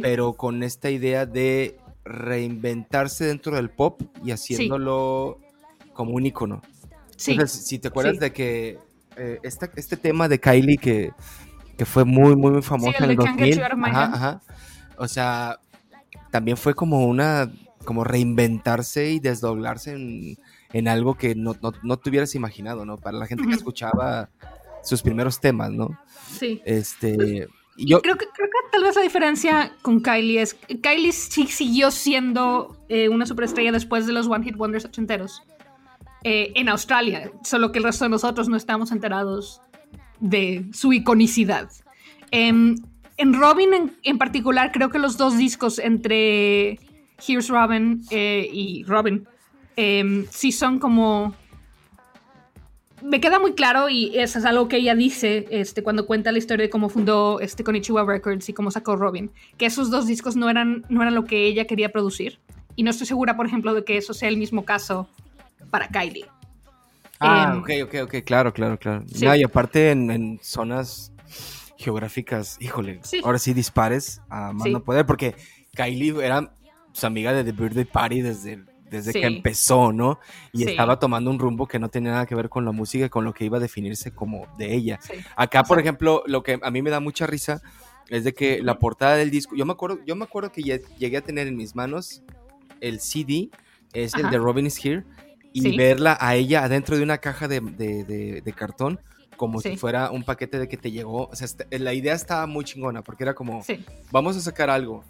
pero 0.00 0.32
con 0.32 0.62
esta 0.62 0.88
idea 0.88 1.26
de 1.26 1.76
reinventarse 2.06 3.26
dentro 3.26 3.54
del 3.54 3.68
pop 3.68 4.00
y 4.24 4.30
haciéndolo 4.30 5.38
como 5.92 6.12
un 6.12 6.24
icono. 6.24 6.62
Entonces, 7.26 7.66
si 7.66 7.78
te 7.78 7.88
acuerdas 7.88 8.18
de 8.18 8.32
que 8.32 8.78
eh, 9.16 9.40
este 9.42 9.96
tema 9.96 10.28
de 10.28 10.38
Kylie 10.38 10.78
que, 10.78 11.12
fue 11.84 12.04
muy, 12.04 12.36
muy, 12.36 12.52
muy 12.52 12.62
famoso 12.62 13.04
en 13.04 13.10
el 13.10 13.16
2000, 13.16 13.60
o 14.96 15.08
sea, 15.08 15.58
también 16.30 16.56
fue 16.56 16.74
como 16.74 17.06
una, 17.06 17.50
como 17.84 18.04
reinventarse 18.04 19.10
y 19.10 19.20
desdoblarse 19.20 19.92
en, 20.72 20.88
algo 20.88 21.14
que 21.14 21.34
no, 21.34 21.56
no, 21.82 21.96
te 21.98 22.10
hubieras 22.10 22.34
imaginado, 22.34 22.84
¿no? 22.84 22.98
Para 22.98 23.18
la 23.18 23.26
gente 23.26 23.46
que 23.46 23.54
escuchaba 23.54 24.28
sus 24.82 25.02
primeros 25.02 25.40
temas, 25.40 25.70
¿no? 25.70 25.98
Sí. 26.38 26.60
Este... 26.64 27.48
Yo, 27.80 28.02
creo, 28.02 28.16
que, 28.16 28.26
creo 28.34 28.48
que 28.48 28.70
tal 28.72 28.82
vez 28.82 28.96
la 28.96 29.02
diferencia 29.02 29.72
con 29.82 30.02
Kylie 30.02 30.42
es 30.42 30.56
Kylie 30.82 31.12
sí 31.12 31.46
siguió 31.46 31.92
siendo 31.92 32.76
eh, 32.88 33.08
una 33.08 33.24
superestrella 33.24 33.70
después 33.70 34.04
de 34.04 34.12
los 34.12 34.26
One 34.26 34.44
Hit 34.44 34.56
Wonders 34.56 34.84
ochenteros. 34.84 35.44
Eh, 36.24 36.52
en 36.56 36.68
Australia, 36.68 37.30
solo 37.44 37.70
que 37.70 37.78
el 37.78 37.84
resto 37.84 38.04
de 38.04 38.10
nosotros 38.10 38.48
no 38.48 38.56
estamos 38.56 38.90
enterados 38.90 39.60
de 40.18 40.66
su 40.72 40.92
iconicidad. 40.92 41.70
Em, 42.32 42.76
en 43.16 43.34
Robin 43.34 43.92
en, 44.02 44.18
particular, 44.18 44.72
creo 44.72 44.90
que 44.90 44.98
los 44.98 45.16
dos 45.16 45.38
discos 45.38 45.78
entre 45.78 46.80
Here's 47.26 47.48
Robin 47.48 48.02
eh, 48.10 48.48
y 48.52 48.84
Robin 48.84 49.26
em, 49.76 50.26
sí 50.30 50.50
son 50.50 50.78
como... 50.78 51.34
Me 53.00 53.20
queda 53.20 53.38
muy 53.38 53.52
claro 53.52 53.88
y 53.88 54.18
eso 54.18 54.40
es 54.40 54.44
algo 54.44 54.66
que 54.66 54.78
ella 54.78 54.96
dice 54.96 55.46
este, 55.50 55.84
cuando 55.84 56.04
cuenta 56.04 56.32
la 56.32 56.38
historia 56.38 56.64
de 56.64 56.70
cómo 56.70 56.88
fundó 56.88 57.38
este 57.38 57.62
Konichiwa 57.62 58.04
Records 58.04 58.48
y 58.48 58.52
cómo 58.52 58.72
sacó 58.72 58.96
Robin, 58.96 59.30
que 59.56 59.66
esos 59.66 59.88
dos 59.88 60.08
discos 60.08 60.34
no 60.34 60.50
eran, 60.50 60.84
no 60.88 61.00
eran 61.02 61.14
lo 61.14 61.24
que 61.24 61.46
ella 61.46 61.64
quería 61.66 61.92
producir. 61.92 62.40
Y 62.74 62.82
no 62.82 62.90
estoy 62.90 63.06
segura, 63.06 63.36
por 63.36 63.46
ejemplo, 63.46 63.72
de 63.72 63.84
que 63.84 63.96
eso 63.96 64.14
sea 64.14 64.28
el 64.28 64.36
mismo 64.36 64.64
caso 64.64 65.08
para 65.70 65.88
Kylie. 65.88 66.26
Ah, 67.20 67.52
em, 67.52 67.60
ok, 67.60 67.70
ok, 67.84 67.94
ok, 68.04 68.24
claro, 68.24 68.52
claro, 68.52 68.78
claro. 68.78 69.04
y 69.36 69.42
aparte 69.42 69.90
en, 69.90 70.38
zonas 70.42 71.12
geográficas, 71.76 72.56
híjole, 72.60 73.00
ahora 73.24 73.38
sí 73.38 73.54
dispares 73.54 74.20
a 74.28 74.52
más 74.52 74.68
no 74.68 74.82
poder, 74.82 75.06
porque 75.06 75.34
Kylie 75.74 76.24
era 76.24 76.52
su 76.92 77.06
amiga 77.06 77.32
de 77.32 77.44
The 77.44 77.52
Birthday 77.52 77.84
Party 77.84 78.22
desde, 78.22 78.64
desde 78.90 79.12
que 79.12 79.26
empezó, 79.26 79.92
¿no? 79.92 80.18
Y 80.52 80.64
estaba 80.64 80.98
tomando 80.98 81.30
un 81.30 81.38
rumbo 81.38 81.66
que 81.66 81.78
no 81.78 81.88
tenía 81.88 82.12
nada 82.12 82.26
que 82.26 82.34
ver 82.34 82.48
con 82.48 82.64
la 82.64 82.72
música, 82.72 83.08
con 83.08 83.24
lo 83.24 83.32
que 83.32 83.44
iba 83.44 83.58
a 83.58 83.60
definirse 83.60 84.12
como 84.12 84.46
de 84.56 84.74
ella. 84.74 84.98
Acá, 85.36 85.64
por 85.64 85.78
ejemplo, 85.78 86.22
lo 86.26 86.42
que 86.42 86.58
a 86.60 86.70
mí 86.70 86.82
me 86.82 86.90
da 86.90 87.00
mucha 87.00 87.26
risa 87.26 87.60
es 88.08 88.24
de 88.24 88.32
que 88.32 88.62
la 88.62 88.78
portada 88.78 89.16
del 89.16 89.30
disco, 89.30 89.54
yo 89.54 89.66
me 89.66 89.72
acuerdo, 89.72 89.98
yo 90.06 90.16
me 90.16 90.24
acuerdo 90.24 90.50
que 90.50 90.62
llegué 90.62 91.16
a 91.16 91.20
tener 91.20 91.46
en 91.46 91.56
mis 91.56 91.74
manos 91.74 92.22
el 92.80 93.00
CD, 93.00 93.50
es 93.92 94.14
el 94.14 94.30
de 94.30 94.38
Robin 94.38 94.66
is 94.66 94.84
Here, 94.84 95.04
y 95.52 95.76
verla 95.76 96.16
a 96.20 96.34
ella 96.36 96.64
adentro 96.64 96.96
de 96.96 97.02
una 97.02 97.18
caja 97.18 97.48
de, 97.48 98.52
cartón 98.56 99.00
como 99.36 99.60
si 99.60 99.76
fuera 99.76 100.10
un 100.10 100.24
paquete 100.24 100.58
de 100.58 100.68
que 100.68 100.76
te 100.76 100.90
llegó. 100.90 101.28
O 101.28 101.36
sea, 101.36 101.44
este, 101.44 101.78
la 101.78 101.94
idea 101.94 102.14
estaba 102.14 102.46
muy 102.46 102.64
chingona 102.64 103.02
porque 103.02 103.22
era 103.22 103.34
como, 103.34 103.64
vamos 104.10 104.36
a 104.36 104.40
sacar 104.40 104.68
algo 104.68 105.04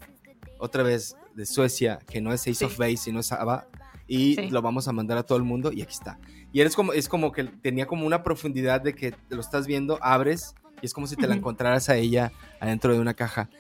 otra 0.59 0.83
vez 0.83 1.17
de 1.35 1.47
Suecia 1.47 1.99
que 2.07 2.21
no 2.21 2.33
es 2.33 2.47
Ace 2.47 2.65
of 2.65 2.77
Base, 2.77 2.99
sino 2.99 3.21
es 3.21 3.33
ABBA 3.33 3.67
y 4.07 4.49
lo 4.51 4.63
vamos 4.63 4.89
a 4.89 4.93
mandar 4.93 5.19
a 5.19 5.23
todo 5.23 5.39
el 5.39 5.45
mundo 5.45 5.73
y 5.73 5.83
aquí 5.83 5.93
está. 5.93 6.19
Y 6.53 6.61
eres 6.61 6.75
como, 6.75 6.93
es 6.93 7.09
como 7.09 7.31
que 7.33 7.45
tenía 7.45 7.87
como 7.87 8.07
una 8.07 8.23
profundidad 8.23 8.81
de 8.81 8.95
que 8.95 9.15
lo 9.29 9.41
estás 9.41 9.67
viendo, 9.67 9.99
abres 10.03 10.55
y 10.81 10.87
es 10.87 10.95
como 10.95 11.07
si 11.07 11.17
te 11.17 11.27
la 11.27 11.35
encontraras 11.35 11.89
a 11.89 11.97
ella 11.97 12.33
adentro 12.61 12.93
de 12.93 13.01
una 13.01 13.15
caja. 13.15 13.51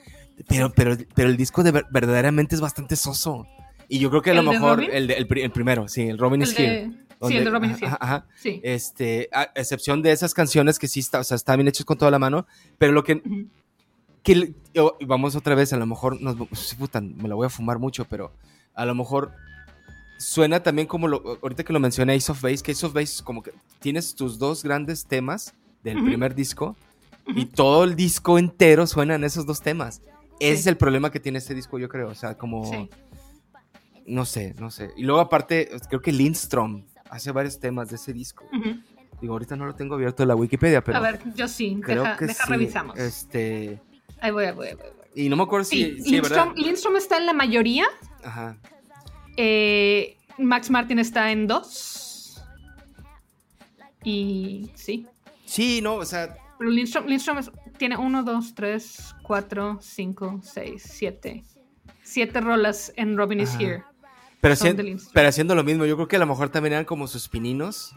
Pero, 0.48 0.72
pero, 0.72 0.96
pero 1.14 1.28
el 1.28 1.36
disco 1.36 1.62
de, 1.62 1.84
verdaderamente 1.90 2.54
es 2.54 2.60
bastante 2.60 2.96
soso. 2.96 3.46
Y 3.88 3.98
yo 3.98 4.10
creo 4.10 4.22
que 4.22 4.30
a 4.30 4.34
lo 4.34 4.42
mejor 4.42 4.84
el, 4.84 5.10
el, 5.10 5.50
primero, 5.50 5.88
sí, 5.88 6.02
el 6.02 6.18
Robin 6.18 6.42
is 6.42 6.58
Here. 6.58 6.90
sí, 7.22 7.36
el 7.36 7.44
de 7.44 7.50
Robin 7.50 7.70
is 7.70 7.82
Here. 7.82 7.92
Ajá, 7.98 8.26
Sí. 8.36 8.60
Este, 8.62 9.28
a 9.32 9.44
excepción 9.54 10.02
de 10.02 10.12
esas 10.12 10.34
canciones 10.34 10.78
que 10.78 10.88
sí 10.88 11.00
está, 11.00 11.20
o 11.20 11.24
sea, 11.24 11.36
están 11.36 11.56
bien 11.56 11.68
hechas 11.68 11.86
con 11.86 11.96
toda 11.96 12.10
la 12.10 12.18
mano, 12.18 12.46
pero 12.76 12.92
lo 12.92 13.02
que, 13.02 13.22
que 14.22 14.54
vamos 15.06 15.36
otra 15.36 15.54
vez, 15.54 15.72
a 15.72 15.78
lo 15.78 15.86
mejor 15.86 16.20
nos, 16.20 16.36
me 16.36 17.28
la 17.28 17.34
voy 17.34 17.46
a 17.46 17.50
fumar 17.50 17.78
mucho, 17.78 18.04
pero 18.04 18.32
a 18.74 18.84
lo 18.84 18.94
mejor 18.94 19.32
suena 20.18 20.62
también 20.62 20.86
como 20.86 21.08
lo, 21.08 21.38
ahorita 21.42 21.64
que 21.64 21.72
lo 21.72 21.80
mencioné 21.80 22.14
Ace 22.14 22.30
of 22.30 22.42
Base, 22.42 22.62
que 22.62 22.72
Ace 22.72 22.84
of 22.84 22.92
Base 22.92 23.22
como 23.24 23.42
que 23.42 23.52
tienes 23.78 24.14
tus 24.14 24.38
dos 24.38 24.62
grandes 24.62 25.06
temas 25.06 25.54
del 25.82 26.04
primer 26.04 26.34
disco 26.34 26.76
y 27.26 27.46
todo 27.46 27.84
el 27.84 27.96
disco 27.96 28.38
entero 28.38 28.86
suena 28.86 29.14
en 29.14 29.24
esos 29.24 29.46
dos 29.46 29.62
temas. 29.62 30.02
Ese 30.40 30.60
es 30.60 30.66
el 30.66 30.76
problema 30.76 31.10
que 31.10 31.20
tiene 31.20 31.38
este 31.38 31.54
disco, 31.54 31.78
yo 31.78 31.88
creo. 31.88 32.08
O 32.08 32.14
sea, 32.14 32.36
como. 32.36 32.88
No 34.08 34.24
sé, 34.24 34.54
no 34.58 34.70
sé. 34.70 34.90
Y 34.96 35.02
luego, 35.02 35.20
aparte, 35.20 35.70
creo 35.88 36.00
que 36.00 36.12
Lindstrom 36.12 36.84
hace 37.10 37.30
varios 37.30 37.60
temas 37.60 37.90
de 37.90 37.96
ese 37.96 38.12
disco. 38.12 38.44
Digo, 39.20 39.34
ahorita 39.34 39.56
no 39.56 39.66
lo 39.66 39.74
tengo 39.74 39.94
abierto 39.94 40.22
en 40.22 40.28
la 40.28 40.36
Wikipedia, 40.36 40.82
pero. 40.82 40.98
A 40.98 41.00
ver, 41.00 41.20
yo 41.34 41.48
sí. 41.48 41.78
Creo 41.82 42.02
deja, 42.02 42.16
que 42.16 42.26
deja 42.26 42.46
revisamos. 42.46 42.98
Este. 42.98 43.80
Ahí 44.20 44.30
voy, 44.30 44.46
ahí 44.46 44.52
voy, 44.52 44.68
ahí 44.68 44.74
voy. 44.74 44.86
Y 45.14 45.28
no 45.28 45.36
me 45.36 45.42
acuerdo 45.42 45.64
si. 45.64 45.92
Lindstrom, 45.92 46.54
Lindstrom, 46.54 46.96
está 46.96 47.16
en 47.16 47.26
la 47.26 47.32
mayoría. 47.32 47.86
Ajá. 48.22 48.56
Eh, 49.36 50.16
Max 50.38 50.70
Martin 50.70 50.98
está 50.98 51.30
en 51.32 51.46
dos. 51.46 52.42
Y 54.04 54.70
sí. 54.74 55.06
Sí, 55.44 55.80
no, 55.82 55.96
o 55.96 56.04
sea. 56.04 56.36
Pero 56.58 56.70
Lindstrom, 56.70 57.06
Lindstrom 57.06 57.38
tiene 57.76 57.96
1, 57.96 58.22
2, 58.22 58.54
3, 58.54 59.14
4, 59.22 59.78
5, 59.80 60.40
6, 60.42 60.82
7. 60.84 61.44
7 62.02 62.40
rolas 62.40 62.92
en 62.96 63.16
Robin 63.16 63.40
is 63.40 63.54
Here. 63.58 63.84
Pero, 64.40 64.54
pero, 65.12 65.28
haciendo 65.28 65.54
lo 65.54 65.64
mismo, 65.64 65.84
yo 65.84 65.96
creo 65.96 66.08
que 66.08 66.16
a 66.16 66.18
lo 66.20 66.26
mejor 66.26 66.48
también 66.48 66.74
eran 66.74 66.84
como 66.84 67.08
sus 67.08 67.28
pininos. 67.28 67.94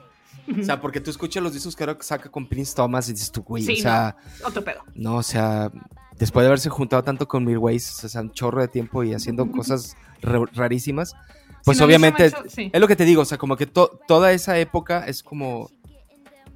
O 0.59 0.63
sea, 0.63 0.81
porque 0.81 0.99
tú 0.99 1.11
escuchas 1.11 1.43
los 1.43 1.53
discos 1.53 1.75
que 1.75 1.83
ahora 1.83 1.97
saca 2.01 2.29
con 2.29 2.47
Prince 2.47 2.73
Thomas 2.75 3.07
y 3.09 3.13
dices 3.13 3.31
tú, 3.31 3.43
güey, 3.43 3.63
o 3.63 3.81
sea. 3.81 4.15
No, 4.41 4.47
otro 4.47 4.63
pedo. 4.63 4.83
No, 4.95 5.17
o 5.17 5.23
sea, 5.23 5.71
después 6.17 6.43
de 6.43 6.47
haberse 6.47 6.69
juntado 6.69 7.03
tanto 7.03 7.27
con 7.27 7.45
Milways, 7.45 8.03
o 8.03 8.09
sea, 8.09 8.21
un 8.21 8.31
chorro 8.31 8.61
de 8.61 8.67
tiempo 8.67 9.03
y 9.03 9.13
haciendo 9.13 9.49
cosas 9.51 9.95
rarísimas, 10.21 11.13
pues 11.63 11.79
obviamente 11.79 12.31
es 12.55 12.79
lo 12.79 12.87
que 12.87 12.95
te 12.95 13.05
digo, 13.05 13.21
o 13.21 13.25
sea, 13.25 13.37
como 13.37 13.55
que 13.55 13.67
toda 13.67 14.31
esa 14.31 14.57
época 14.57 15.05
es 15.05 15.21
como, 15.21 15.69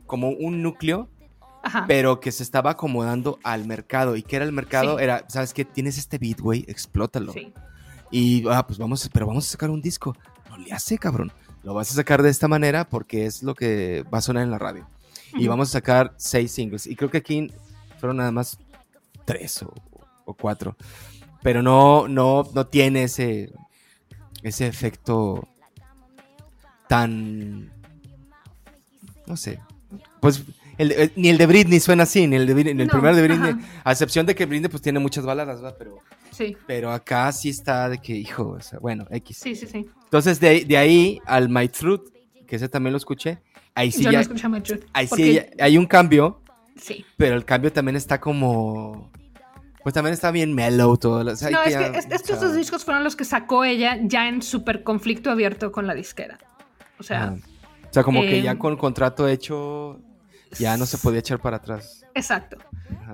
como 0.08 0.30
un 0.30 0.64
núcleo 0.64 1.10
pero 1.88 2.20
que 2.20 2.32
se 2.32 2.44
estaba 2.44 2.72
acomodando 2.72 3.40
al 3.44 3.66
mercado. 3.66 4.16
¿Y 4.16 4.24
qué 4.24 4.38
era 4.38 4.46
el 4.46 4.52
mercado? 4.52 5.00
Era, 5.00 5.26
¿sabes 5.28 5.54
qué? 5.54 5.66
Tienes 5.66 5.98
este 5.98 6.18
beat, 6.18 6.40
güey, 6.40 6.66
explótalo. 6.68 7.34
Sí. 7.34 7.54
Y, 8.12 8.48
ah, 8.50 8.66
pues 8.66 8.80
vamos, 8.80 9.10
pero 9.12 9.28
vamos 9.28 9.48
a 9.48 9.52
sacar 9.52 9.70
un 9.70 9.82
disco. 9.82 10.16
No 10.50 10.58
le 10.58 10.72
hace, 10.72 10.98
cabrón. 10.98 11.32
Lo 11.64 11.74
vas 11.74 11.92
a 11.92 11.96
sacar 11.96 12.22
de 12.22 12.30
esta 12.30 12.48
manera 12.48 12.88
porque 12.88 13.26
es 13.26 13.44
lo 13.44 13.56
que 13.56 14.04
va 14.14 14.20
a 14.20 14.22
sonar 14.22 14.44
en 14.44 14.52
la 14.52 14.60
radio. 14.60 14.88
Y 15.34 15.48
vamos 15.48 15.70
a 15.70 15.72
sacar 15.74 16.14
seis 16.18 16.52
singles. 16.52 16.88
Y 16.88 16.96
creo 16.96 17.10
que 17.10 17.18
aquí 17.18 17.52
fueron 18.00 18.18
nada 18.18 18.32
más 18.32 18.58
tres 19.26 19.64
o, 19.64 19.74
o 20.26 20.34
cuatro. 20.34 20.76
Pero 21.42 21.62
no, 21.62 22.08
no, 22.08 22.48
no 22.54 22.68
tiene 22.68 23.04
ese, 23.04 23.52
ese 24.44 24.68
efecto 24.68 25.48
tan, 26.88 27.72
no 29.26 29.36
sé, 29.36 29.60
pues 30.20 30.44
eh, 30.78 31.12
ni 31.16 31.30
el 31.30 31.38
de 31.38 31.46
Britney 31.46 31.80
suena 31.80 32.04
así, 32.04 32.28
ni 32.28 32.36
el, 32.36 32.46
de, 32.48 32.72
el 32.72 32.90
primero 32.90 33.16
de 33.16 33.22
Britney, 33.22 33.56
a 33.84 33.92
excepción 33.92 34.26
de 34.26 34.36
que 34.36 34.46
Britney 34.46 34.70
pues 34.70 34.82
tiene 34.82 35.00
muchas 35.00 35.26
baladas, 35.26 35.62
¿verdad? 35.62 35.76
Pero, 35.78 36.00
sí. 36.36 36.58
pero 36.68 36.92
acá 36.92 37.32
sí 37.32 37.50
está 37.50 37.90
de 37.90 38.00
que, 38.00 38.14
hijo, 38.14 38.58
bueno, 38.82 39.06
X. 39.10 39.38
Sí, 39.38 39.56
sí, 39.56 39.68
sí. 39.68 39.86
Entonces 40.04 40.40
de, 40.40 40.66
de 40.66 40.78
ahí 40.78 41.20
al 41.26 41.50
My 41.50 41.68
Truth, 41.68 42.10
que 42.48 42.56
ese 42.56 42.70
también 42.70 42.94
lo 42.94 42.98
escuché, 42.98 43.40
ahí 43.74 43.92
sí 43.92 44.04
Yo 44.04 44.12
ya, 44.12 44.20
no 44.20 44.22
escuché 44.22 44.48
My 44.50 44.62
Truth. 44.62 44.84
Ahí 44.94 45.08
sí 45.08 45.40
hay 45.60 45.78
un 45.78 45.86
cambio, 45.86 46.42
sí. 46.76 47.06
pero 47.18 47.36
el 47.36 47.46
cambio 47.46 47.72
también 47.72 47.96
está 47.96 48.20
como... 48.20 49.12
Pues 49.84 49.94
también 49.94 50.14
está 50.14 50.32
bien 50.32 50.54
mellow 50.54 50.98
todo. 50.98 51.24
no, 51.24 51.32
es 51.32 51.46
que 51.46 52.16
estos 52.16 52.42
dos 52.42 52.56
discos 52.56 52.84
fueron 52.84 53.04
los 53.04 53.16
que 53.16 53.24
sacó 53.24 53.64
ella 53.64 54.00
ya 54.02 54.28
en 54.28 54.42
súper 54.42 54.82
conflicto 54.82 55.30
abierto 55.30 55.72
con 55.72 55.86
la 55.86 55.94
disquera. 55.94 56.40
O 56.98 57.04
sea... 57.04 57.36
O 57.90 57.94
sea, 57.96 58.04
como 58.04 58.24
que 58.24 58.42
ya 58.42 58.52
em, 58.52 58.58
con 58.58 58.74
el 58.74 58.78
contrato 58.78 59.26
hecho, 59.26 60.02
ya 60.60 60.76
no 60.76 60.86
se 60.86 60.98
podía 60.98 61.20
echar 61.20 61.40
para 61.40 61.58
atrás. 61.58 62.06
Exacto. 62.14 62.58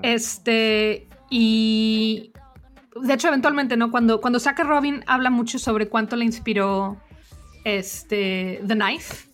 Este, 0.02 1.08
y 1.30 2.32
de 2.96 3.14
hecho, 3.14 3.28
eventualmente, 3.28 3.78
¿no? 3.78 3.92
Cuando, 3.92 4.22
cuando 4.22 4.40
saca 4.40 4.64
Robin, 4.64 5.04
habla 5.08 5.30
mucho 5.30 5.60
sobre 5.60 5.88
cuánto 5.88 6.16
le 6.16 6.26
inspiró 6.26 7.02
este, 7.64 8.62
The 8.68 8.76
Knife. 8.76 9.28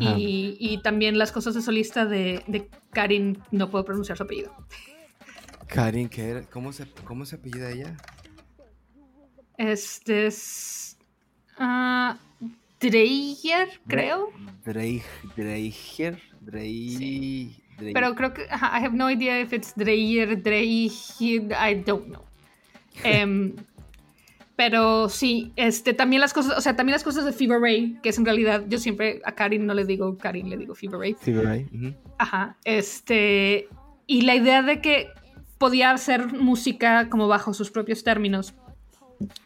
Y, 0.00 0.80
también 0.82 1.18
las 1.18 1.30
cosas 1.30 1.54
de 1.54 1.62
solista 1.62 2.04
de, 2.04 2.42
de, 2.48 2.68
Karin, 2.92 3.38
no 3.52 3.70
puedo 3.70 3.84
pronunciar 3.84 4.18
su 4.18 4.24
apellido. 4.24 4.52
Karin, 5.68 6.08
¿qué 6.08 6.30
era? 6.30 6.42
¿Cómo 6.42 6.72
se, 6.72 6.86
cómo 7.04 7.24
se 7.24 7.36
apellida 7.36 7.70
ella? 7.70 7.96
Este 9.56 10.26
es. 10.26 10.98
Uh, 11.58 12.16
Dreyer, 12.80 13.68
creo. 13.86 14.30
Dreyer. 14.64 16.20
Drey, 16.44 17.56
Pero 17.94 18.14
creo 18.14 18.34
que 18.34 18.42
I 18.42 18.84
have 18.84 18.94
no 18.94 19.08
idea 19.10 19.40
if 19.40 19.52
it's 19.52 19.72
Dreyer, 19.74 20.36
Dreyer, 20.36 21.52
I 21.52 21.74
don't 21.74 22.08
know. 22.08 22.24
Em, 23.02 23.54
pero 24.56 25.08
sí, 25.08 25.52
este, 25.56 25.94
también 25.94 26.20
las 26.20 26.32
cosas, 26.32 26.56
o 26.56 26.60
sea, 26.60 26.76
también 26.76 26.94
las 26.94 27.02
cosas 27.02 27.24
de 27.24 27.32
Fever 27.32 27.60
Ray, 27.60 27.98
que 28.02 28.10
es 28.10 28.18
en 28.18 28.24
realidad, 28.24 28.64
yo 28.68 28.78
siempre 28.78 29.20
a 29.24 29.32
Karin 29.32 29.66
no 29.66 29.74
le 29.74 29.84
digo 29.84 30.16
Karin, 30.16 30.48
le 30.48 30.56
digo 30.56 30.74
Fever 30.74 31.00
Ray. 31.00 31.16
Fever 31.18 31.44
Ray. 31.44 31.96
Ajá, 32.18 32.56
este, 32.64 33.68
y 34.06 34.22
la 34.22 34.36
idea 34.36 34.62
de 34.62 34.80
que 34.80 35.08
podía 35.58 35.90
hacer 35.90 36.32
música 36.32 37.08
como 37.08 37.26
bajo 37.26 37.52
sus 37.52 37.70
propios 37.70 38.04
términos, 38.04 38.54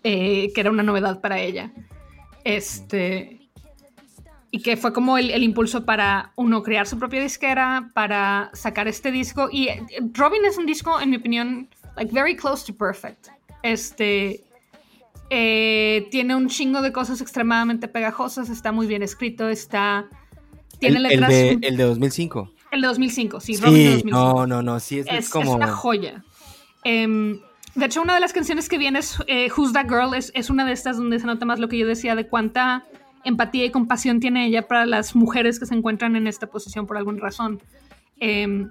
eh, 0.04 0.52
que 0.54 0.60
era 0.60 0.70
una 0.70 0.82
novedad 0.82 1.20
para 1.20 1.40
ella. 1.40 1.72
Este, 2.44 3.38
y 4.50 4.60
que 4.60 4.76
fue 4.76 4.92
como 4.92 5.18
el, 5.18 5.42
impulso 5.42 5.84
para 5.84 6.32
uno 6.36 6.62
crear 6.62 6.86
su 6.86 6.98
propia 6.98 7.20
disquera, 7.20 7.90
para 7.94 8.50
sacar 8.52 8.88
este 8.88 9.10
disco. 9.10 9.48
Y 9.50 9.68
eh, 9.68 9.86
Robin 10.12 10.44
es 10.44 10.58
un 10.58 10.66
disco, 10.66 11.00
en 11.00 11.10
mi 11.10 11.16
opinión, 11.16 11.68
like 11.96 12.12
very 12.12 12.36
close 12.36 12.64
to 12.66 12.76
perfect. 12.76 13.28
Este 13.62 14.44
eh, 15.30 16.08
tiene 16.10 16.34
un 16.34 16.48
chingo 16.48 16.82
de 16.82 16.92
cosas 16.92 17.20
extremadamente 17.20 17.88
pegajosas, 17.88 18.48
está 18.48 18.72
muy 18.72 18.86
bien 18.86 19.02
escrito, 19.02 19.48
está 19.48 20.08
tiene 20.78 21.00
letras. 21.00 21.32
El 21.32 21.60
de, 21.60 21.68
el 21.68 21.76
de 21.76 21.84
2005. 21.84 22.52
El 22.70 22.80
de 22.82 22.86
2005, 22.86 23.40
sí, 23.40 23.56
Robin 23.56 23.74
de 23.74 23.90
2005. 23.92 24.18
No, 24.18 24.46
no, 24.46 24.62
no, 24.62 24.80
sí 24.80 25.02
es, 25.04 25.30
como. 25.30 25.50
Es 25.50 25.56
una 25.56 25.68
joya. 25.68 26.24
Em, 26.84 27.40
de 27.74 27.86
hecho, 27.86 28.02
una 28.02 28.14
de 28.14 28.20
las 28.20 28.32
canciones 28.32 28.68
que 28.68 28.78
viene 28.78 29.00
es 29.00 29.18
eh, 29.26 29.50
Who's 29.56 29.72
That 29.72 29.88
Girl, 29.88 30.14
es, 30.14 30.30
es 30.34 30.50
una 30.50 30.64
de 30.64 30.72
estas 30.72 30.96
donde 30.96 31.18
se 31.18 31.26
nota 31.26 31.46
más 31.46 31.58
lo 31.58 31.68
que 31.68 31.78
yo 31.78 31.86
decía 31.86 32.14
de 32.14 32.26
cuánta 32.26 32.84
empatía 33.24 33.64
y 33.64 33.70
compasión 33.70 34.20
tiene 34.20 34.46
ella 34.46 34.66
para 34.66 34.86
las 34.86 35.14
mujeres 35.14 35.58
que 35.58 35.66
se 35.66 35.74
encuentran 35.74 36.16
en 36.16 36.26
esta 36.26 36.46
posición 36.46 36.86
por 36.86 36.96
alguna 36.96 37.20
razón. 37.20 37.60
Em, 38.20 38.70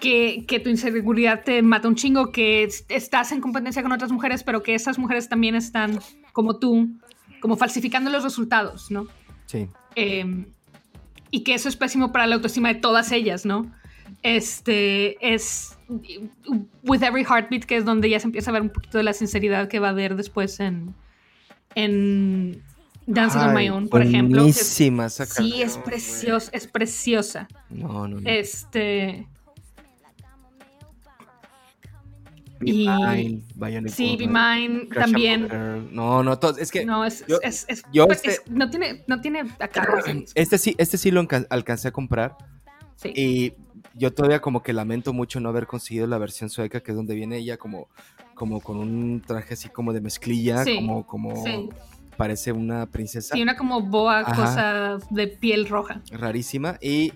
que, 0.00 0.44
que, 0.46 0.60
tu 0.60 0.70
inseguridad 0.70 1.44
te 1.44 1.62
mata 1.62 1.88
un 1.88 1.94
chingo, 1.94 2.32
que 2.32 2.68
estás 2.88 3.32
en 3.32 3.40
competencia 3.40 3.82
con 3.82 3.92
otras 3.92 4.10
mujeres, 4.10 4.42
pero 4.42 4.62
que 4.62 4.74
esas 4.74 4.98
mujeres 4.98 5.28
también 5.28 5.54
están, 5.54 6.00
como 6.32 6.58
tú, 6.58 6.88
como 7.40 7.56
falsificando 7.56 8.10
los 8.10 8.24
resultados, 8.24 8.90
¿no? 8.90 9.06
Sí. 9.46 9.68
Em, 9.94 10.46
y 11.30 11.40
que 11.40 11.54
eso 11.54 11.68
es 11.68 11.76
pésimo 11.76 12.12
para 12.12 12.26
la 12.26 12.36
autoestima 12.36 12.68
de 12.68 12.76
todas 12.76 13.12
ellas, 13.12 13.44
¿no? 13.44 13.70
Este 14.22 15.16
es 15.20 15.76
With 16.82 17.02
Every 17.02 17.24
Heartbeat, 17.24 17.64
que 17.64 17.76
es 17.76 17.84
donde 17.84 18.10
ya 18.10 18.20
se 18.20 18.26
empieza 18.26 18.50
a 18.50 18.52
ver 18.52 18.62
un 18.62 18.70
poquito 18.70 18.98
de 18.98 19.04
la 19.04 19.12
sinceridad 19.12 19.68
que 19.68 19.78
va 19.78 19.88
a 19.88 19.90
haber 19.90 20.16
después 20.16 20.60
en, 20.60 20.94
en 21.74 22.62
Dancing 23.06 23.40
on 23.40 23.54
My 23.54 23.68
Own, 23.70 23.88
por 23.88 24.02
ejemplo. 24.02 24.42
Buenísima 24.42 25.06
esa 25.06 25.26
Sí, 25.26 25.62
es 25.62 25.76
preciosa, 25.78 26.50
es 26.52 26.66
preciosa. 26.66 27.48
No, 27.70 28.06
no, 28.06 28.20
no. 28.20 28.30
Este. 28.30 29.26
Y 32.62 33.42
sí, 33.88 34.16
Be 34.16 34.26
Mine 34.26 34.88
también. 34.92 35.48
No, 35.92 36.22
no, 36.22 36.38
es 36.58 36.70
que 36.70 36.84
no 36.84 37.04
es, 37.04 37.24
es, 37.42 37.66
pues, 37.92 38.20
este 38.24 38.50
no 38.50 38.68
tiene 38.70 39.02
no 39.06 39.20
tiene 39.20 39.40
acá. 39.58 39.86
Este 40.34 40.58
sí, 40.58 40.74
este 40.78 40.98
sí 40.98 41.10
lo 41.10 41.26
alcancé 41.48 41.88
a 41.88 41.92
comprar. 41.92 42.36
Sí. 42.96 43.12
Y 43.16 43.52
yo 43.94 44.12
todavía 44.12 44.40
como 44.40 44.62
que 44.62 44.72
lamento 44.72 45.12
mucho 45.12 45.40
no 45.40 45.48
haber 45.48 45.66
conseguido 45.66 46.06
la 46.06 46.18
versión 46.18 46.50
sueca, 46.50 46.80
que 46.80 46.92
es 46.92 46.96
donde 46.96 47.14
viene 47.14 47.38
ella 47.38 47.56
como, 47.56 47.88
como 48.34 48.60
con 48.60 48.76
un 48.76 49.22
traje 49.26 49.54
así 49.54 49.68
como 49.68 49.92
de 49.92 50.00
mezclilla, 50.00 50.64
como, 50.64 51.06
como 51.06 51.34
parece 52.20 52.52
una 52.52 52.84
princesa. 52.84 53.34
Y 53.34 53.40
una 53.40 53.56
como 53.56 53.80
boa 53.80 54.24
cosa 54.24 54.98
de 55.08 55.26
piel 55.26 55.66
roja. 55.66 56.02
Rarísima. 56.10 56.76
Y, 56.82 57.14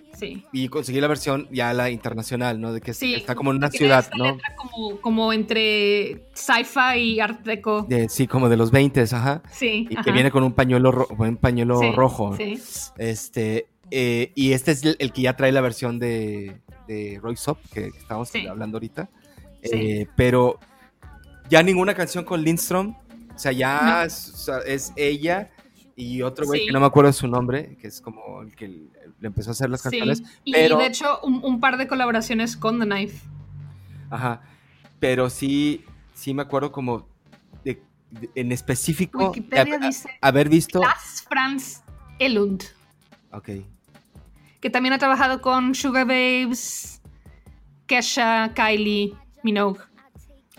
y 0.51 0.69
conseguí 0.69 0.99
la 0.99 1.09
versión 1.09 1.47
ya 1.51 1.75
la 1.75 1.91
internacional, 1.91 2.59
¿no? 2.59 2.73
De 2.73 2.81
que 2.81 2.93
está 2.93 3.35
como 3.35 3.51
en 3.51 3.59
una 3.59 3.71
ciudad, 3.71 4.11
¿no? 4.17 4.39
Como, 4.57 5.01
como 5.03 5.33
entre 5.35 6.23
sci-fi 6.33 6.99
y 6.99 7.21
art 7.21 7.45
deco. 7.45 7.87
sí, 8.09 8.27
como 8.27 8.49
de 8.49 8.57
los 8.57 8.71
20, 8.71 9.03
ajá. 9.03 9.43
Sí. 9.53 9.87
Y 9.91 9.97
que 9.97 10.11
viene 10.11 10.31
con 10.31 10.43
un 10.43 10.55
pañuelo, 10.55 11.07
un 11.19 11.37
pañuelo 11.37 11.93
rojo. 11.93 12.35
Sí. 12.39 12.59
Este, 12.97 13.67
eh, 13.91 14.33
y 14.35 14.53
este 14.53 14.71
es 14.71 14.85
el, 14.85 15.13
que 15.13 15.21
ya 15.21 15.37
trae 15.37 15.53
la 15.53 15.61
versión 15.61 15.99
de, 15.99 16.57
de 16.89 17.19
Roy 17.23 17.37
Sop, 17.37 17.59
que, 17.75 17.89
estamos 17.89 18.33
hablando 18.49 18.77
ahorita. 18.77 19.11
Eh, 19.61 20.07
pero 20.17 20.59
ya 21.51 21.63
ninguna 21.63 21.93
canción 21.93 22.25
con 22.25 22.43
Lindstrom 22.43 22.95
o 23.35 23.39
sea, 23.39 23.53
ya 23.53 24.05
es, 24.05 24.93
ella 24.97 25.51
y 25.97 26.23
otro 26.23 26.47
güey 26.47 26.67
que 26.67 26.73
no 26.73 26.81
me 26.81 26.87
acuerdo 26.87 27.13
su 27.13 27.29
nombre, 27.29 27.77
que 27.81 27.89
es 27.89 28.01
como 28.01 28.43
el 28.43 28.55
que 28.55 28.69
le 28.69 29.27
empezó 29.27 29.51
a 29.51 29.53
hacer 29.53 29.71
las 29.71 29.83
canciones. 29.83 30.23
Y 30.45 30.53
de 30.53 30.87
hecho, 30.87 31.21
un, 31.23 31.61
par 31.61 31.77
de 31.77 31.87
colaboraciones 31.87 32.57
con 32.57 32.79
The 32.79 32.87
Knife. 32.87 33.27
Ajá. 34.11 34.43
Pero 35.01 35.31
sí, 35.31 35.85
sí 36.15 36.35
me 36.35 36.43
acuerdo 36.43 36.73
como 36.73 37.07
de, 37.65 37.83
en 38.35 38.53
específico 38.53 39.33
haber 40.21 40.49
visto. 40.49 40.81
Las 40.81 41.23
Franz 41.29 41.83
Elund. 42.19 42.63
Ok. 43.33 43.51
Que 44.61 44.71
también 44.71 44.95
ha 44.95 44.99
trabajado 44.99 45.43
con 45.43 45.75
Sugar 45.75 46.07
Babes, 46.07 47.03
Kesha, 47.87 48.53
Kylie, 48.55 49.15
Minogue. 49.43 49.81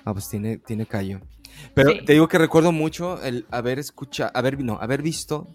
Ah, 0.03 0.13
pues 0.13 0.29
tiene, 0.29 0.57
tiene 0.57 0.85
callo. 0.85 1.19
Pero 1.73 1.91
te 2.05 2.13
digo 2.13 2.27
que 2.27 2.37
recuerdo 2.37 2.71
mucho 2.71 3.21
el 3.23 3.45
haber 3.51 3.79
escuchado, 3.79 4.31
haber, 4.33 4.63
no, 4.63 4.77
haber 4.79 5.01
visto 5.01 5.47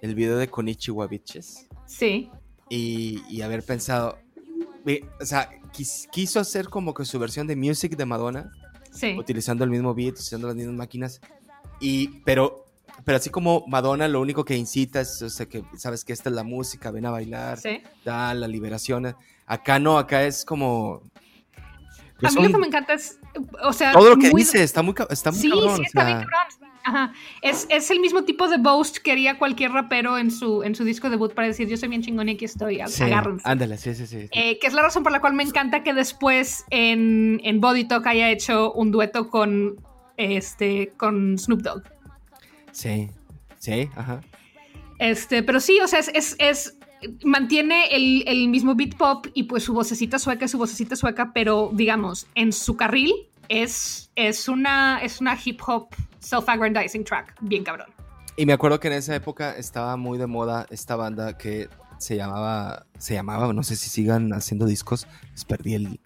el 0.00 0.14
video 0.14 0.36
de 0.36 0.48
Konichiwa 0.48 1.06
Bitches. 1.06 1.66
Sí. 1.86 2.30
Y, 2.68 3.42
haber 3.42 3.62
pensado, 3.62 4.18
o 5.20 5.24
sea, 5.24 5.50
quiso 6.10 6.40
hacer 6.40 6.68
como 6.68 6.94
que 6.94 7.04
su 7.04 7.18
versión 7.18 7.46
de 7.46 7.56
Music 7.56 7.96
de 7.96 8.06
Madonna. 8.06 8.50
Sí. 8.90 9.16
Utilizando 9.16 9.64
el 9.64 9.70
mismo 9.70 9.94
beat, 9.94 10.18
usando 10.18 10.48
las 10.48 10.56
mismas 10.56 10.76
máquinas. 10.76 11.20
Y, 11.80 12.20
pero, 12.24 12.66
pero 13.04 13.16
así 13.16 13.30
como 13.30 13.64
Madonna 13.66 14.08
lo 14.08 14.20
único 14.20 14.44
que 14.44 14.56
incita 14.56 15.00
es, 15.00 15.22
o 15.22 15.30
sea, 15.30 15.46
que 15.46 15.64
sabes 15.76 16.04
que 16.04 16.12
esta 16.12 16.28
es 16.28 16.34
la 16.34 16.44
música, 16.44 16.90
ven 16.90 17.06
a 17.06 17.10
bailar, 17.10 17.58
da 18.04 18.34
la 18.34 18.48
liberación. 18.48 19.14
Acá 19.46 19.78
no, 19.78 19.98
acá 19.98 20.24
es 20.24 20.44
como 20.44 21.02
a 22.22 22.30
mí 22.30 22.42
lo 22.42 22.50
que 22.50 22.58
me 22.58 22.66
encanta 22.66 22.94
es, 22.94 23.18
o 23.62 23.72
sea... 23.72 23.92
Todo 23.92 24.10
lo 24.10 24.16
que 24.16 24.30
dice 24.30 24.62
está 24.62 24.82
muy, 24.82 24.94
está 25.10 25.30
muy 25.30 25.40
sí, 25.40 25.50
Sí, 25.50 25.82
está 25.84 26.04
bien 26.04 26.18
cabrón. 26.18 26.62
Ajá. 26.84 27.12
Es, 27.42 27.66
es, 27.70 27.90
el 27.90 28.00
mismo 28.00 28.24
tipo 28.24 28.48
de 28.48 28.56
boast 28.56 28.98
que 28.98 29.12
haría 29.12 29.38
cualquier 29.38 29.70
rapero 29.70 30.18
en 30.18 30.30
su, 30.30 30.64
en 30.64 30.74
su 30.74 30.82
disco 30.82 31.10
debut 31.10 31.32
para 31.32 31.46
decir 31.46 31.68
yo 31.68 31.76
soy 31.76 31.88
bien 31.88 32.02
chingón 32.02 32.28
y 32.28 32.32
aquí 32.32 32.44
estoy, 32.44 32.80
sí, 32.88 33.04
agárrense. 33.04 33.48
Ándale, 33.48 33.78
sí, 33.78 33.94
sí, 33.94 34.06
sí. 34.06 34.28
Eh, 34.32 34.58
que 34.58 34.66
es 34.66 34.72
la 34.72 34.82
razón 34.82 35.04
por 35.04 35.12
la 35.12 35.20
cual 35.20 35.34
me 35.34 35.44
encanta 35.44 35.84
que 35.84 35.94
después 35.94 36.64
en, 36.70 37.40
en 37.44 37.60
Body 37.60 37.86
Talk 37.86 38.06
haya 38.06 38.30
hecho 38.30 38.72
un 38.72 38.90
dueto 38.90 39.30
con, 39.30 39.76
este, 40.16 40.92
con 40.96 41.38
Snoop 41.38 41.62
Dogg. 41.62 41.82
Sí, 42.72 43.10
sí, 43.58 43.88
ajá. 43.94 44.20
Este, 44.98 45.42
pero 45.42 45.60
sí, 45.60 45.78
o 45.80 45.88
sea, 45.88 46.00
es, 46.00 46.36
es 46.38 46.76
mantiene 47.24 47.86
el, 47.90 48.48
mismo 48.48 48.74
beat 48.74 48.96
pop 48.96 49.26
y 49.34 49.44
pues 49.44 49.64
su 49.64 49.72
vocecita 49.72 50.18
sueca 50.18 50.44
es 50.44 50.50
su 50.50 50.58
vocecita 50.58 50.96
sueca, 50.96 51.32
pero 51.32 51.70
digamos, 51.72 52.26
en 52.34 52.52
su 52.52 52.76
carril 52.76 53.12
es, 53.48 54.10
es, 54.16 54.48
una, 54.48 55.00
es 55.02 55.20
una 55.20 55.38
hip 55.42 55.60
hop 55.66 55.88
self-aggrandizing 56.20 57.04
track, 57.04 57.34
bien 57.40 57.64
cabrón. 57.64 57.88
Y 58.36 58.46
me 58.46 58.52
acuerdo 58.52 58.80
que 58.80 58.88
en 58.88 58.94
esa 58.94 59.14
época 59.14 59.56
estaba 59.56 59.96
muy 59.96 60.18
de 60.18 60.26
moda 60.26 60.66
esta 60.70 60.96
banda 60.96 61.36
que 61.36 61.68
se 61.98 62.16
llamaba, 62.16 62.86
se 62.98 63.14
llamaba, 63.14 63.52
no 63.52 63.62
sé 63.62 63.76
si 63.76 63.90
sigan 63.90 64.32
haciendo 64.32 64.66
discos, 64.66 65.06
les 65.32 65.44
perdí 65.44 65.74
el, 65.74 66.00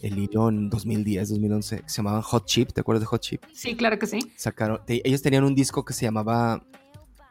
el 0.00 0.18
hilo 0.18 0.48
en 0.48 0.70
2010, 0.70 1.28
2011, 1.28 1.84
se 1.86 1.96
llamaban 1.96 2.22
Hot 2.22 2.46
Chip, 2.46 2.72
¿te 2.72 2.80
acuerdas 2.80 3.02
de 3.02 3.06
Hot 3.06 3.20
Chip? 3.20 3.44
Sí, 3.52 3.76
claro 3.76 3.98
que 3.98 4.06
sí. 4.06 4.18
Sacaron, 4.36 4.80
ellos 4.88 5.22
tenían 5.22 5.44
un 5.44 5.54
disco 5.54 5.84
que 5.84 5.92
se 5.92 6.06
llamaba 6.06 6.62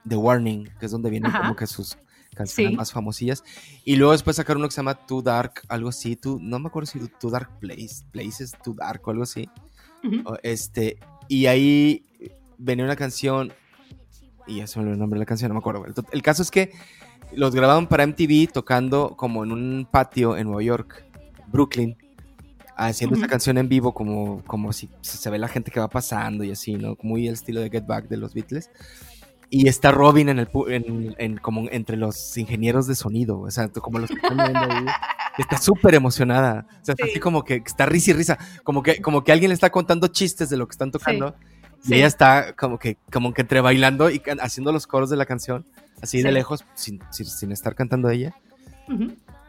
The 0.08 0.16
Warning, 0.16 0.70
que 0.80 0.86
es 0.86 0.92
donde 0.92 1.10
vienen 1.10 1.32
como 1.32 1.56
que 1.56 1.68
sus 1.68 1.98
canciones 2.36 2.78
más 2.78 2.92
famosillas. 2.92 3.44
Y 3.84 3.96
luego 3.96 4.12
después 4.12 4.36
sacaron 4.36 4.62
uno 4.62 4.68
que 4.68 4.74
se 4.74 4.78
llama 4.78 4.96
Too 4.96 5.22
Dark, 5.22 5.62
algo 5.68 5.90
así. 5.90 6.16
Too, 6.16 6.40
no 6.42 6.60
me 6.60 6.68
acuerdo 6.68 6.88
si 6.88 7.00
Too 7.00 7.30
Dark 7.30 7.60
Place, 7.60 8.06
Places, 8.12 8.54
Too 8.64 8.76
Dark 8.76 9.02
o 9.06 9.12
algo 9.12 9.24
así. 9.24 9.50
este, 10.44 11.00
y 11.28 11.48
ahí 11.48 12.04
venía 12.58 12.86
una 12.86 12.96
canción, 12.96 13.52
y 14.48 14.58
ya 14.58 14.68
se 14.68 14.78
me 14.78 14.84
olvidó 14.84 14.94
el 14.94 15.00
nombre 15.00 15.18
de 15.18 15.22
la 15.22 15.26
canción, 15.26 15.50
no 15.50 15.56
me 15.56 15.60
acuerdo. 15.60 15.86
El, 16.12 16.22
caso 16.22 16.42
es 16.42 16.52
que 16.52 16.72
los 17.34 17.56
grabaron 17.56 17.88
para 17.88 18.06
MTV 18.06 18.52
tocando 18.52 19.16
como 19.18 19.44
en 19.44 19.52
un 19.52 19.88
patio 19.90 20.38
en 20.38 20.48
Nueva 20.48 20.62
York, 20.62 21.04
Brooklyn 21.48 21.98
haciendo 22.78 23.16
esta 23.16 23.28
canción 23.28 23.58
en 23.58 23.70
vivo 23.70 23.94
como, 23.94 24.44
como 24.46 24.74
si 24.74 24.90
se 25.02 25.30
ve 25.30 25.38
la 25.38 25.48
gente 25.48 25.72
que 25.72 25.80
va 25.80 25.90
pasando 25.90 26.44
y 26.44 26.52
así, 26.52 26.74
¿no? 26.74 26.98
Muy 27.02 27.28
el 27.28 27.34
estilo 27.34 27.62
de 27.62 27.70
Get 27.70 27.86
Back 27.86 28.08
de 28.08 28.18
los 28.18 28.34
Beatles. 28.34 28.70
Y 29.56 29.70
está 29.70 29.90
Robin 29.90 30.28
en 30.28 30.40
el 30.40 30.50
en, 31.18 31.38
como 31.38 31.70
entre 31.72 31.96
los 31.96 32.38
ingenieros 32.38 32.88
de 32.88 32.96
sonido, 32.96 33.40
o 33.40 33.50
sea, 33.50 33.70
como 33.70 34.00
los 34.00 34.10
que 34.10 34.18
están 34.18 34.36
viendo 34.36 34.60
ahí. 34.60 34.86
Está 35.38 35.58
súper 35.58 35.96
emocionada. 35.96 36.66
O 36.82 36.86
sea, 36.86 36.94
está 36.94 37.06
así 37.06 37.20
como 37.20 37.44
que 37.44 37.56
está 37.66 37.86
risa 37.86 38.12
y 38.12 38.14
risa. 38.14 38.38
Como 38.64 38.82
que, 38.84 39.02
como 39.02 39.24
que 39.24 39.34
alguien 39.34 39.50
le 39.50 39.54
está 39.54 39.70
contando 39.70 40.08
chistes 40.08 40.50
de 40.50 40.56
lo 40.56 40.66
que 40.66 40.72
están 40.72 40.92
tocando. 40.92 41.36
Y 41.86 41.94
ella 41.94 42.08
está 42.08 42.54
como 42.54 42.80
que, 42.80 42.98
como 43.12 43.34
que 43.34 43.42
entre 43.42 43.60
bailando 43.60 44.10
y 44.10 44.22
haciendo 44.42 44.72
los 44.72 44.88
coros 44.88 45.10
de 45.10 45.18
la 45.18 45.26
canción, 45.26 45.66
así 46.02 46.22
de 46.22 46.32
lejos, 46.32 46.64
sin, 46.74 47.02
sin, 47.12 47.52
estar 47.52 47.76
cantando 47.76 48.10
ella. 48.10 48.34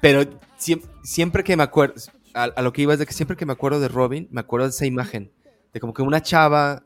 Pero 0.01 0.23
siempre, 1.03 1.45
que 1.45 1.57
me 1.57 1.63
acuerdo, 1.63 1.95
a, 2.35 2.63
lo 2.63 2.73
que 2.73 2.83
iba 2.83 2.93
es 2.93 2.99
de 2.99 3.07
que 3.07 3.13
siempre 3.13 3.37
que 3.37 3.47
me 3.47 3.53
acuerdo 3.53 3.79
de 3.81 3.89
Robin, 3.89 4.29
me 4.31 4.41
acuerdo 4.41 4.67
de 4.67 4.71
esa 4.71 4.87
imagen. 4.87 5.33
De 5.73 5.81
como 5.81 5.95
que 5.95 6.03
una 6.03 6.21
chava 6.23 6.83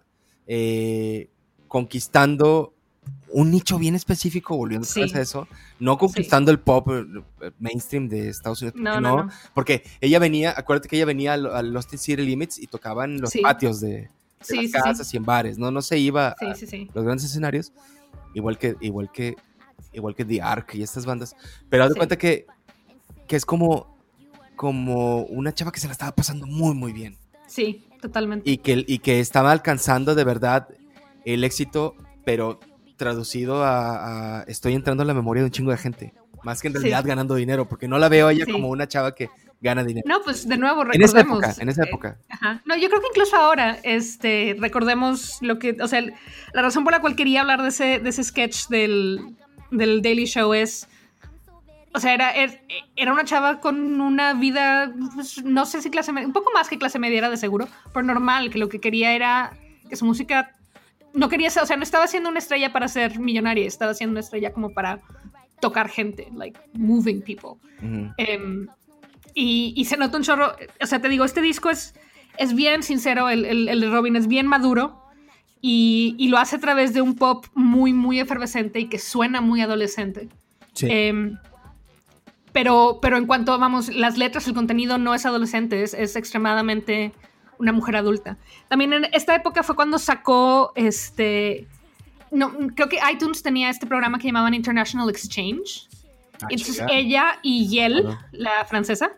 eh, 0.46 1.30
conquistando 1.68 2.74
un 3.32 3.50
nicho 3.50 3.78
bien 3.78 3.94
específico, 3.94 4.56
volviendo 4.56 4.86
a 4.86 5.20
eso, 5.20 5.46
no 5.78 5.96
conquistando 5.98 6.50
el 6.50 6.58
pop 6.58 6.88
eh, 6.90 7.50
mainstream 7.58 8.08
de 8.08 8.28
Estados 8.28 8.62
Unidos, 8.62 8.80
no, 8.80 9.28
porque 9.54 9.84
ella 10.00 10.18
venía, 10.18 10.52
acuérdate 10.56 10.88
que 10.88 10.96
ella 10.96 11.06
venía 11.06 11.34
a 11.34 11.62
Lost 11.62 11.92
in 11.92 11.98
City 11.98 12.22
Limits 12.22 12.58
y 12.58 12.66
tocaban 12.66 13.20
los 13.20 13.32
patios 13.40 13.80
de, 13.80 14.10
las 14.48 14.72
casas 14.72 15.14
y 15.14 15.16
en 15.16 15.24
bares, 15.24 15.58
¿no? 15.58 15.70
No 15.70 15.82
se 15.82 15.98
iba 15.98 16.28
a 16.28 16.36
los 16.94 17.04
grandes 17.04 17.24
escenarios, 17.24 17.72
igual 18.34 18.58
que, 18.58 18.76
igual 18.80 19.10
que, 19.12 19.36
igual 19.92 20.14
que 20.14 20.24
The 20.24 20.42
Ark 20.42 20.74
y 20.74 20.82
estas 20.82 21.06
bandas, 21.06 21.36
pero 21.68 21.84
haz 21.84 21.90
de 21.90 21.96
cuenta 21.96 22.18
que, 22.18 22.46
que 23.28 23.36
es 23.36 23.46
como, 23.46 23.96
como 24.56 25.22
una 25.24 25.54
chava 25.54 25.72
que 25.72 25.80
se 25.80 25.86
la 25.86 25.92
estaba 25.92 26.12
pasando 26.12 26.46
muy, 26.46 26.74
muy 26.74 26.92
bien. 26.92 27.16
Sí, 27.46 27.84
totalmente. 28.00 28.50
Y 28.50 28.58
que, 28.58 28.84
y 28.86 28.98
que 28.98 29.20
estaba 29.20 29.52
alcanzando 29.52 30.14
de 30.14 30.24
verdad 30.24 30.68
el 31.24 31.44
éxito, 31.44 31.94
pero 32.24 32.58
traducido 33.00 33.64
a, 33.64 34.44
estoy 34.46 34.74
entrando 34.74 35.02
en 35.02 35.06
la 35.06 35.14
memoria 35.14 35.42
de 35.42 35.46
un 35.46 35.50
chingo 35.50 35.70
de 35.70 35.78
gente. 35.78 36.12
Más 36.44 36.60
que 36.60 36.68
en 36.68 36.74
realidad 36.74 37.02
ganando 37.04 37.34
dinero, 37.34 37.66
porque 37.66 37.88
no 37.88 37.98
la 37.98 38.10
veo 38.10 38.28
ella 38.28 38.44
como 38.44 38.68
una 38.68 38.86
chava 38.86 39.14
que 39.14 39.30
gana 39.60 39.84
dinero. 39.84 40.06
No, 40.06 40.22
pues 40.22 40.46
de 40.46 40.58
nuevo, 40.58 40.84
recordemos. 40.84 41.14
En 41.14 41.18
esa 41.18 41.20
época, 41.20 41.54
en 41.62 41.68
esa 41.68 41.82
época. 41.84 42.18
ajá. 42.28 42.62
No, 42.66 42.76
yo 42.76 42.88
creo 42.88 43.00
que 43.00 43.08
incluso 43.08 43.36
ahora, 43.36 43.78
este, 43.82 44.54
recordemos 44.58 45.38
lo 45.40 45.58
que, 45.58 45.76
o 45.80 45.88
sea, 45.88 46.02
la 46.02 46.62
razón 46.62 46.84
por 46.84 46.92
la 46.92 47.00
cual 47.00 47.16
quería 47.16 47.40
hablar 47.40 47.62
de 47.62 47.68
ese, 47.68 48.00
de 48.00 48.08
ese 48.10 48.22
sketch 48.22 48.68
del, 48.68 49.34
del 49.70 50.02
Daily 50.02 50.26
Show 50.26 50.52
es, 50.52 50.86
o 51.94 52.00
sea, 52.00 52.12
era, 52.12 52.30
er, 52.30 52.62
era 52.96 53.12
una 53.14 53.24
chava 53.24 53.60
con 53.60 54.00
una 54.00 54.34
vida, 54.34 54.92
pues, 55.14 55.42
no 55.42 55.64
sé 55.64 55.80
si 55.80 55.90
clase 55.90 56.12
media, 56.12 56.26
un 56.26 56.34
poco 56.34 56.50
más 56.52 56.68
que 56.68 56.78
clase 56.78 56.98
media 56.98 57.18
era 57.18 57.30
de 57.30 57.38
seguro, 57.38 57.66
pero 57.94 58.04
normal, 58.04 58.50
que 58.50 58.58
lo 58.58 58.68
que 58.68 58.78
quería 58.78 59.14
era 59.14 59.56
que 59.88 59.96
su 59.96 60.04
música 60.04 60.54
no 61.14 61.28
quería 61.28 61.50
ser, 61.50 61.62
o 61.62 61.66
sea, 61.66 61.76
no 61.76 61.82
estaba 61.82 62.06
siendo 62.06 62.28
una 62.28 62.38
estrella 62.38 62.72
para 62.72 62.88
ser 62.88 63.18
millonaria, 63.18 63.66
estaba 63.66 63.94
siendo 63.94 64.12
una 64.12 64.20
estrella 64.20 64.52
como 64.52 64.70
para 64.70 65.00
tocar 65.60 65.88
gente, 65.88 66.28
like 66.34 66.58
moving 66.72 67.22
people. 67.22 67.60
Em, 68.16 68.66
y, 69.34 69.84
se 69.84 69.96
nota 69.96 70.16
un 70.16 70.22
chorro, 70.22 70.52
o 70.80 70.86
sea, 70.86 71.00
te 71.00 71.08
digo, 71.08 71.24
este 71.24 71.40
disco 71.42 71.70
es, 71.70 71.94
es 72.38 72.54
bien 72.54 72.82
sincero, 72.82 73.28
el, 73.28 73.44
el, 73.44 73.80
de 73.80 73.90
Robin 73.90 74.16
es 74.16 74.26
bien 74.26 74.46
maduro 74.46 75.02
y, 75.60 76.28
lo 76.28 76.38
hace 76.38 76.56
a 76.56 76.60
través 76.60 76.94
de 76.94 77.02
un 77.02 77.14
pop 77.14 77.46
muy, 77.54 77.92
muy 77.92 78.20
efervescente 78.20 78.80
y 78.80 78.88
que 78.88 78.98
suena 78.98 79.40
muy 79.40 79.60
adolescente. 79.60 80.28
Em, 80.82 81.36
pero, 82.52 82.98
pero 83.02 83.16
en 83.16 83.26
cuanto, 83.26 83.58
vamos, 83.58 83.94
las 83.94 84.16
letras, 84.16 84.46
el 84.46 84.54
contenido 84.54 84.98
no 84.98 85.14
es 85.14 85.26
adolescente, 85.26 85.82
es, 85.82 85.94
es 85.94 86.16
extremadamente 86.16 87.12
una 87.60 87.72
mujer 87.72 87.96
adulta. 87.96 88.36
También 88.68 88.92
en 88.92 89.04
esta 89.12 89.34
época 89.34 89.62
fue 89.62 89.76
cuando 89.76 89.98
sacó 89.98 90.72
este. 90.74 91.68
No, 92.30 92.52
creo 92.74 92.88
que 92.88 92.98
iTunes 93.12 93.42
tenía 93.42 93.70
este 93.70 93.86
programa 93.86 94.18
que 94.18 94.26
llamaban 94.26 94.54
International 94.54 95.08
Exchange. 95.10 95.88
Ah, 96.42 96.46
Entonces 96.48 96.82
ella 96.90 97.38
y 97.42 97.68
Yel, 97.68 98.16
la 98.32 98.64
francesa, 98.64 99.12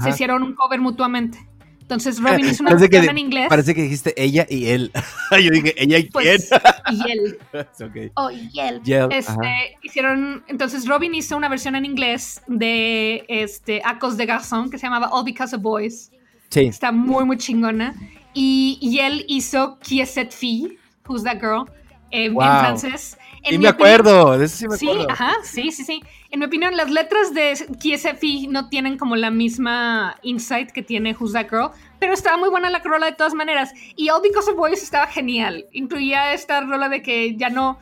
se 0.00 0.10
hicieron 0.10 0.42
un 0.42 0.54
cover 0.54 0.80
mutuamente. 0.80 1.38
Entonces 1.80 2.22
Robin 2.22 2.46
hizo 2.50 2.62
una 2.62 2.74
versión 2.76 3.08
en 3.08 3.18
inglés. 3.18 3.48
Parece 3.48 3.74
que 3.74 3.82
dijiste 3.82 4.14
ella 4.16 4.46
y 4.48 4.66
él. 4.66 4.92
Yo 5.32 5.50
dije 5.50 5.74
ella 5.76 5.98
y 5.98 6.04
pues, 6.04 6.48
Y 6.92 7.10
él. 7.10 7.38
okay. 7.82 8.12
Oh, 8.14 8.30
y 8.30 8.60
él. 8.60 8.80
este, 9.10 9.76
hicieron, 9.82 10.44
entonces 10.46 10.86
Robin 10.86 11.12
hizo 11.14 11.36
una 11.36 11.48
versión 11.48 11.74
en 11.74 11.84
inglés 11.84 12.42
de 12.46 13.24
este 13.26 13.82
Acos 13.84 14.16
de 14.16 14.26
Garçon 14.26 14.70
que 14.70 14.78
se 14.78 14.86
llamaba 14.86 15.08
All 15.10 15.24
Because 15.24 15.56
of 15.56 15.62
Boys. 15.62 16.12
Sí. 16.50 16.66
Está 16.66 16.92
muy, 16.92 17.24
muy 17.24 17.38
chingona. 17.38 17.94
Y, 18.34 18.78
y 18.80 18.98
él 18.98 19.24
hizo 19.28 19.78
Qui 19.80 20.00
est 20.00 20.12
cette 20.12 20.32
fille? 20.32 20.78
Who's 21.08 21.24
that 21.24 21.40
girl? 21.40 21.66
Eh, 22.12 22.26
en 22.26 22.34
francés. 22.34 23.16
y 23.48 23.56
me 23.58 23.68
acuerdo, 23.68 24.36
de 24.36 24.44
eso 24.44 24.56
sí 24.56 24.68
me 24.68 24.74
acuerdo. 24.74 25.00
Sí, 25.02 25.06
ajá, 25.08 25.32
sí, 25.44 25.70
sí, 25.70 25.84
sí. 25.84 26.02
En 26.30 26.40
mi 26.40 26.46
opinión, 26.46 26.76
las 26.76 26.90
letras 26.90 27.32
de 27.32 27.54
KSFI 27.54 28.48
no 28.48 28.68
tienen 28.68 28.98
como 28.98 29.16
la 29.16 29.30
misma 29.30 30.16
insight 30.22 30.70
que 30.70 30.82
tiene 30.82 31.16
Who's 31.18 31.32
That 31.32 31.48
Girl, 31.48 31.70
pero 31.98 32.12
estaba 32.12 32.36
muy 32.36 32.48
buena 32.48 32.68
la 32.70 32.80
rola 32.80 33.06
de 33.06 33.12
todas 33.12 33.34
maneras. 33.34 33.72
Y 33.96 34.08
All 34.08 34.22
Because 34.22 34.50
of 34.50 34.56
Boys 34.56 34.82
estaba 34.82 35.06
genial. 35.06 35.66
Incluía 35.72 36.32
esta 36.32 36.60
rola 36.62 36.88
de 36.88 37.02
que 37.02 37.36
ya 37.36 37.48
no. 37.48 37.78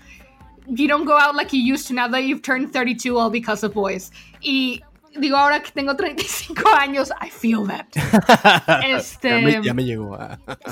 You 0.67 0.87
don't 0.87 1.07
go 1.07 1.19
out 1.19 1.35
like 1.35 1.57
you 1.57 1.63
used 1.63 1.89
to 1.89 1.95
now 1.95 2.11
that 2.11 2.25
you've 2.25 2.43
turned 2.43 2.71
32 2.73 3.19
all 3.19 3.31
because 3.31 3.65
of 3.65 3.73
boys. 3.73 4.13
Y 4.43 4.83
digo, 5.19 5.37
ahora 5.37 5.63
que 5.63 5.71
tengo 5.71 5.95
35 5.97 6.63
años, 6.79 7.13
I 7.25 7.31
feel 7.31 7.67
that. 7.67 7.87
Este, 8.87 9.63
ya, 9.63 9.75
me, 9.75 9.85
llegó. 9.85 10.19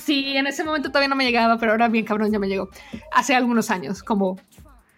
sí, 0.02 0.37
en 0.37 0.46
ese 0.46 0.64
momento 0.64 0.88
todavía 0.88 1.09
no 1.09 1.16
me 1.16 1.24
llegaba, 1.24 1.59
pero 1.59 1.72
ahora 1.72 1.88
bien 1.88 2.04
cabrón 2.04 2.32
ya 2.32 2.38
me 2.38 2.48
llegó. 2.48 2.68
Hace 3.12 3.35
algunos 3.35 3.70
años, 3.70 4.02
como 4.02 4.38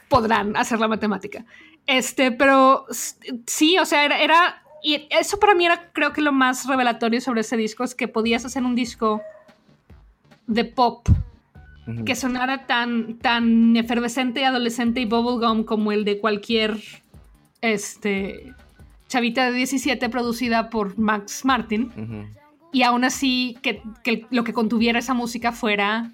podrán 0.08 0.56
hacer 0.56 0.78
la 0.78 0.88
matemática. 0.88 1.44
Este, 1.86 2.32
pero 2.32 2.86
sí, 3.46 3.78
o 3.78 3.86
sea, 3.86 4.04
era, 4.04 4.62
y 4.82 5.06
eso 5.10 5.38
para 5.38 5.54
mí 5.54 5.66
era 5.66 5.90
creo 5.92 6.12
que 6.12 6.20
lo 6.20 6.32
más 6.32 6.66
revelatorio 6.66 7.20
sobre 7.20 7.40
ese 7.40 7.56
disco 7.56 7.84
es 7.84 7.94
que 7.94 8.08
podías 8.08 8.44
hacer 8.44 8.62
un 8.62 8.74
disco 8.74 9.22
de 10.46 10.64
pop 10.64 11.08
que 12.04 12.14
sonara 12.14 12.66
tan, 12.66 13.18
tan 13.18 13.74
efervescente, 13.74 14.44
adolescente 14.44 15.00
y 15.00 15.06
bubblegum 15.06 15.64
como 15.64 15.90
el 15.90 16.04
de 16.04 16.18
cualquier 16.18 16.78
este, 17.62 18.52
chavita 19.08 19.46
de 19.46 19.52
17 19.52 20.08
producida 20.08 20.70
por 20.70 20.98
Max 20.98 21.44
Martin. 21.44 22.34
Y 22.72 22.82
aún 22.82 23.04
así 23.04 23.56
que, 23.62 23.82
lo 24.30 24.44
que 24.44 24.52
contuviera 24.52 24.98
esa 24.98 25.14
música 25.14 25.52
fuera 25.52 26.12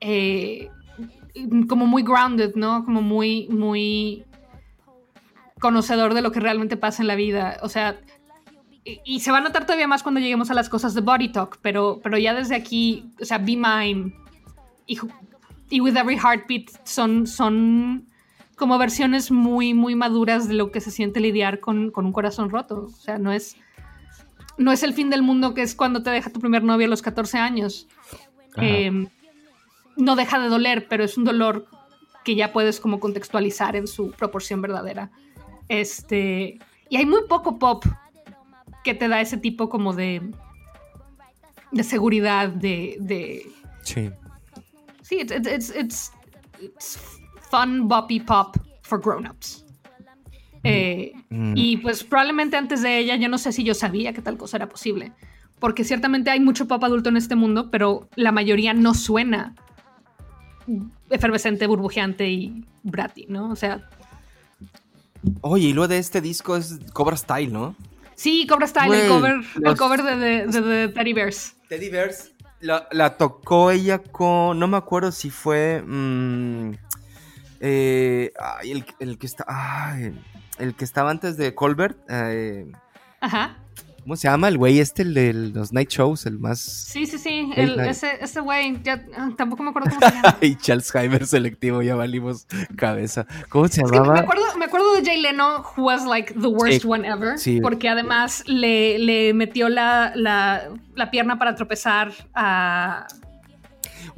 eh, 0.00 0.70
como 1.68 1.86
muy 1.86 2.02
grounded, 2.02 2.54
¿no? 2.54 2.84
Como 2.84 3.02
muy, 3.02 3.48
muy 3.48 4.24
conocedor 5.60 6.14
de 6.14 6.22
lo 6.22 6.30
que 6.32 6.40
realmente 6.40 6.76
pasa 6.76 7.02
en 7.02 7.08
la 7.08 7.16
vida. 7.16 7.58
O 7.62 7.68
sea, 7.68 7.98
y, 9.04 9.20
se 9.20 9.32
va 9.32 9.38
a 9.38 9.40
notar 9.40 9.66
todavía 9.66 9.88
más 9.88 10.02
cuando 10.02 10.20
lleguemos 10.20 10.50
a 10.50 10.54
las 10.54 10.68
cosas 10.68 10.94
de 10.94 11.00
Body 11.00 11.30
Talk, 11.30 11.58
pero, 11.60 12.00
pero 12.02 12.16
ya 12.16 12.32
desde 12.32 12.54
aquí, 12.54 13.10
o 13.20 13.24
sea, 13.24 13.38
Be 13.38 13.56
Mine 13.56 14.14
y, 14.86 14.98
y 15.68 15.80
With 15.80 15.96
Every 15.96 16.16
Heartbeat 16.16 16.70
son, 16.84 17.26
son 17.26 18.06
como 18.58 18.78
versiones 18.78 19.30
muy, 19.30 19.74
muy 19.74 19.94
maduras 19.94 20.48
de 20.48 20.54
lo 20.54 20.70
que 20.70 20.80
se 20.80 20.90
siente 20.90 21.20
lidiar 21.20 21.60
con, 21.60 21.92
un 21.94 22.12
corazón 22.12 22.50
roto. 22.50 22.86
O 22.86 23.00
sea, 23.00 23.18
no 23.18 23.32
es, 23.32 23.56
no 24.56 24.72
es 24.72 24.82
el 24.82 24.94
fin 24.94 25.10
del 25.10 25.22
mundo 25.22 25.54
que 25.54 25.62
es 25.62 25.74
cuando 25.74 26.02
te 26.02 26.10
deja 26.10 26.30
tu 26.30 26.40
primer 26.40 26.62
novio 26.62 26.86
a 26.86 26.90
los 26.90 27.02
14 27.02 27.38
años. 27.38 27.86
Em, 28.56 29.08
no 29.96 30.16
deja 30.16 30.38
de 30.40 30.48
doler, 30.48 30.88
pero 30.88 31.04
es 31.04 31.16
un 31.16 31.24
dolor 31.24 31.66
que 32.24 32.34
ya 32.34 32.52
puedes 32.52 32.80
como 32.80 33.00
contextualizar 33.00 33.76
en 33.76 33.86
su 33.86 34.10
proporción 34.10 34.60
verdadera. 34.60 35.10
Este, 35.68 36.58
y 36.88 36.96
hay 36.96 37.06
muy 37.06 37.22
poco 37.28 37.58
pop 37.58 37.84
que 38.84 38.94
te 38.94 39.08
da 39.08 39.20
ese 39.20 39.36
tipo 39.36 39.68
como 39.68 39.94
de 39.94 40.22
de 41.70 41.84
seguridad, 41.84 42.48
de, 42.48 42.96
de 43.00 43.46
sí. 43.82 44.10
Sí, 45.02 45.20
it's, 45.20 45.32
it's, 45.32 45.74
it's, 45.74 47.17
fun 47.50 47.88
boppy 47.88 48.20
pop 48.20 48.56
for 48.82 49.00
grown-ups. 49.00 49.64
Eh, 50.64 51.12
mm. 51.30 51.54
Y 51.56 51.76
pues 51.78 52.04
probablemente 52.04 52.56
antes 52.56 52.82
de 52.82 52.98
ella 52.98 53.16
yo 53.16 53.28
no 53.28 53.38
sé 53.38 53.52
si 53.52 53.64
yo 53.64 53.74
sabía 53.74 54.12
que 54.12 54.22
tal 54.22 54.36
cosa 54.36 54.56
era 54.56 54.68
posible. 54.68 55.12
Porque 55.58 55.84
ciertamente 55.84 56.30
hay 56.30 56.40
mucho 56.40 56.68
pop 56.68 56.82
adulto 56.84 57.08
en 57.08 57.16
este 57.16 57.34
mundo, 57.34 57.70
pero 57.70 58.08
la 58.14 58.30
mayoría 58.30 58.74
no 58.74 58.94
suena 58.94 59.54
efervescente, 61.10 61.66
burbujeante 61.66 62.28
y 62.28 62.64
bratty, 62.82 63.26
¿no? 63.28 63.50
O 63.50 63.56
sea, 63.56 63.88
Oye, 65.40 65.68
y 65.68 65.72
lo 65.72 65.88
de 65.88 65.98
este 65.98 66.20
disco 66.20 66.56
es 66.56 66.78
Cobra 66.92 67.16
Style, 67.16 67.52
¿no? 67.52 67.74
Sí, 68.14 68.46
Cobra 68.46 68.66
Style, 68.66 68.94
el 68.94 69.08
cover, 69.08 69.34
el 69.64 69.76
cover 69.76 70.02
de, 70.02 70.88
Teddy 70.88 71.12
Bears. 71.12 71.54
Teddy 71.68 71.88
Bears 71.88 72.30
la, 72.60 73.16
tocó 73.16 73.70
ella 73.70 73.98
con. 73.98 74.58
No 74.58 74.66
me 74.66 74.76
acuerdo 74.76 75.12
si 75.12 75.30
fue. 75.30 75.82
Mm, 75.86 76.72
eh, 77.60 78.32
el, 78.62 79.18
que 79.18 79.26
está. 79.26 79.96
el 80.58 80.74
que 80.74 80.84
estaba 80.84 81.10
antes 81.10 81.36
de 81.36 81.54
Colbert. 81.54 81.98
Eh, 82.08 82.70
Ajá. 83.20 83.56
¿Cómo 84.08 84.16
se 84.16 84.26
llama? 84.26 84.48
El 84.48 84.56
güey 84.56 84.80
este, 84.80 85.02
el 85.02 85.12
de 85.12 85.34
los 85.34 85.70
night 85.74 85.90
shows, 85.90 86.24
el 86.24 86.38
más... 86.38 86.60
Sí, 86.60 87.04
sí, 87.04 87.18
sí, 87.18 87.52
ese, 87.54 88.12
ese 88.22 88.40
güey, 88.40 88.80
ah, 88.86 89.28
tampoco 89.36 89.62
me 89.62 89.68
acuerdo 89.68 89.90
cómo 89.90 90.00
se 90.00 90.14
llama. 90.14 90.38
y 90.40 90.56
Charles 90.56 90.94
Heimer 90.94 91.26
selectivo, 91.26 91.82
ya 91.82 91.94
valimos 91.94 92.46
cabeza. 92.74 93.26
¿Cómo 93.50 93.68
se 93.68 93.82
llamaba? 93.82 94.14
me, 94.14 94.20
acuerdo, 94.20 94.44
me 94.56 94.64
acuerdo 94.64 94.94
de 94.94 95.04
Jay 95.04 95.20
Leno, 95.20 95.62
who 95.76 95.82
was 95.84 96.06
like 96.06 96.32
the 96.32 96.46
worst 96.46 96.86
one 96.86 97.06
ever, 97.06 97.34
porque 97.60 97.90
además 97.90 98.44
le, 98.46 98.98
le 98.98 99.34
metió 99.34 99.68
la, 99.68 100.12
la, 100.14 100.70
la 100.94 101.10
pierna 101.10 101.38
para 101.38 101.54
tropezar 101.54 102.10
a... 102.32 103.06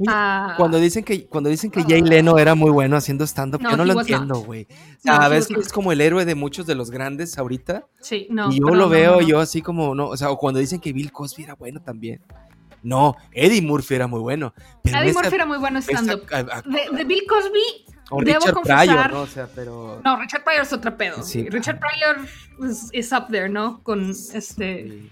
Ah. 0.07 0.55
cuando 0.57 0.79
dicen 0.79 1.03
que 1.03 1.25
cuando 1.25 1.49
dicen 1.49 1.71
que 1.71 1.83
Jay 1.83 2.01
Leno 2.01 2.37
era 2.37 2.55
muy 2.55 2.71
bueno 2.71 2.97
haciendo 2.97 3.25
stand-up, 3.25 3.61
yo 3.61 3.77
no 3.77 3.85
lo 3.85 3.99
entiendo, 3.99 4.41
güey. 4.41 4.67
a 5.05 5.27
veces 5.27 5.57
es 5.57 5.73
como 5.73 5.91
el 5.91 6.01
héroe 6.01 6.25
de 6.25 6.35
muchos 6.35 6.65
de 6.65 6.75
los 6.75 6.91
grandes 6.91 7.37
ahorita. 7.37 7.87
Sí, 7.99 8.27
no. 8.29 8.51
Y 8.51 8.59
yo 8.59 8.67
lo 8.67 8.89
veo 8.89 9.21
yo 9.21 9.39
así 9.39 9.61
como, 9.61 9.95
no, 9.95 10.07
o 10.07 10.17
sea, 10.17 10.31
o 10.31 10.37
cuando 10.37 10.59
dicen 10.59 10.79
que 10.79 10.93
Bill 10.93 11.11
Cosby 11.11 11.43
era 11.43 11.55
bueno 11.55 11.81
también. 11.81 12.21
No, 12.83 13.15
Eddie 13.31 13.61
Murphy 13.61 13.95
era 13.95 14.07
muy 14.07 14.19
bueno. 14.19 14.53
Eddie 14.83 15.13
Murphy 15.13 15.35
era 15.35 15.45
muy 15.45 15.57
bueno 15.57 15.79
stand-up. 15.81 16.25
De, 16.27 17.03
Bill 17.03 17.23
Cosby, 17.27 18.25
debo 18.25 18.53
confesar. 18.53 19.11
¿no? 19.11 19.21
O 19.21 19.27
sea, 19.27 19.47
pero... 19.53 20.01
No, 20.03 20.17
Richard 20.17 20.43
Pryor 20.43 20.61
es 20.61 20.73
otro 20.73 20.97
pedo. 20.97 21.21
Sí. 21.23 21.47
Richard 21.49 21.79
Pryor 21.79 22.25
es 22.91 23.11
up 23.11 23.27
there, 23.29 23.49
¿no? 23.49 23.83
Con 23.83 24.09
este... 24.09 25.09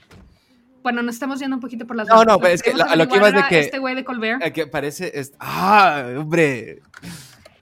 Bueno, 0.89 1.03
nos 1.03 1.13
estamos 1.13 1.39
yendo 1.39 1.55
un 1.55 1.61
poquito 1.61 1.85
por 1.85 1.95
las 1.95 2.07
No, 2.07 2.25
no, 2.25 2.39
pero 2.39 2.51
es 2.51 2.63
que 2.63 2.73
lo, 2.73 3.07
que 3.07 3.15
iba 3.15 3.27
es 3.27 3.35
de 3.35 3.43
que. 3.47 3.59
Este 3.59 3.77
güey 3.77 3.93
de 3.93 4.03
Colbert. 4.03 4.41
que 4.51 4.65
parece. 4.65 5.13
ah, 5.37 6.03
hombre. 6.17 6.81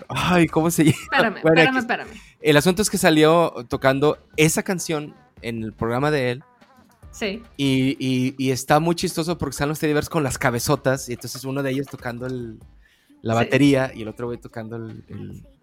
Ay, 0.08 0.48
¿cómo 0.48 0.72
se 0.72 0.86
llama? 0.86 0.98
Espérame, 1.02 1.38
espérame, 1.38 1.78
espérame. 1.78 2.08
El 2.40 2.56
asunto 2.56 2.82
es 2.82 2.90
que 2.90 2.98
salió 2.98 3.54
tocando 3.68 4.18
esa 4.38 4.64
canción 4.64 5.14
en 5.42 5.62
el 5.62 5.74
programa 5.74 6.10
de 6.10 6.32
él. 6.32 6.44
Sí. 7.12 7.44
Y, 7.58 8.34
y, 8.38 8.52
está 8.52 8.80
muy 8.80 8.96
chistoso 8.96 9.38
porque 9.38 9.56
están 9.56 9.68
los 9.68 9.80
Teddy 9.80 10.00
con 10.08 10.24
las 10.24 10.38
cabezotas. 10.38 11.10
Y 11.10 11.14
entonces 11.14 11.44
uno 11.44 11.64
de 11.64 11.72
ellos 11.72 11.88
tocando 11.88 12.28
el, 12.28 12.60
la 13.22 13.34
batería 13.34 13.92
y 13.94 14.04
el 14.04 14.08
otro 14.08 14.28
güey 14.28 14.38
tocando 14.38 14.90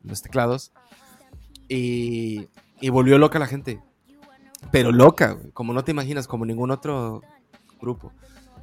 los 0.03 0.21
teclados. 0.21 0.71
Y, 1.71 2.47
y 2.79 2.91
volvió 2.91 3.17
loca 3.17 3.39
la 3.39 3.47
gente. 3.47 3.81
Pero 4.71 4.93
loca, 4.93 5.39
como 5.55 5.73
no 5.73 5.83
te 5.83 5.93
imaginas, 5.93 6.27
como 6.27 6.45
ningún 6.45 6.71
otro 6.71 7.23
grupo. 7.85 8.13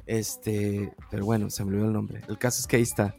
Este, 0.06 0.92
pero 1.10 1.24
bueno, 1.24 1.48
se 1.50 1.64
me 1.64 1.70
olvidó 1.70 1.86
el 1.86 1.92
nombre. 1.92 2.20
El 2.28 2.38
caso 2.38 2.60
es 2.60 2.66
que 2.66 2.76
ahí 2.76 2.82
está. 2.82 3.14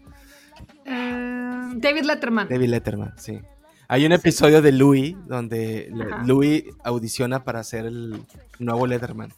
Eh, 0.85 1.71
David 1.75 2.03
Letterman. 2.03 2.49
David 2.49 2.69
Letterman, 2.69 3.13
sí. 3.17 3.39
Hay 3.87 4.05
un 4.05 4.11
episodio 4.11 4.61
de 4.61 4.71
Louis 4.71 5.15
donde 5.27 5.91
Louis 6.25 6.63
audiciona 6.83 7.43
para 7.43 7.63
ser 7.63 7.85
el 7.85 8.23
nuevo 8.59 8.87
Letterman. 8.87 9.33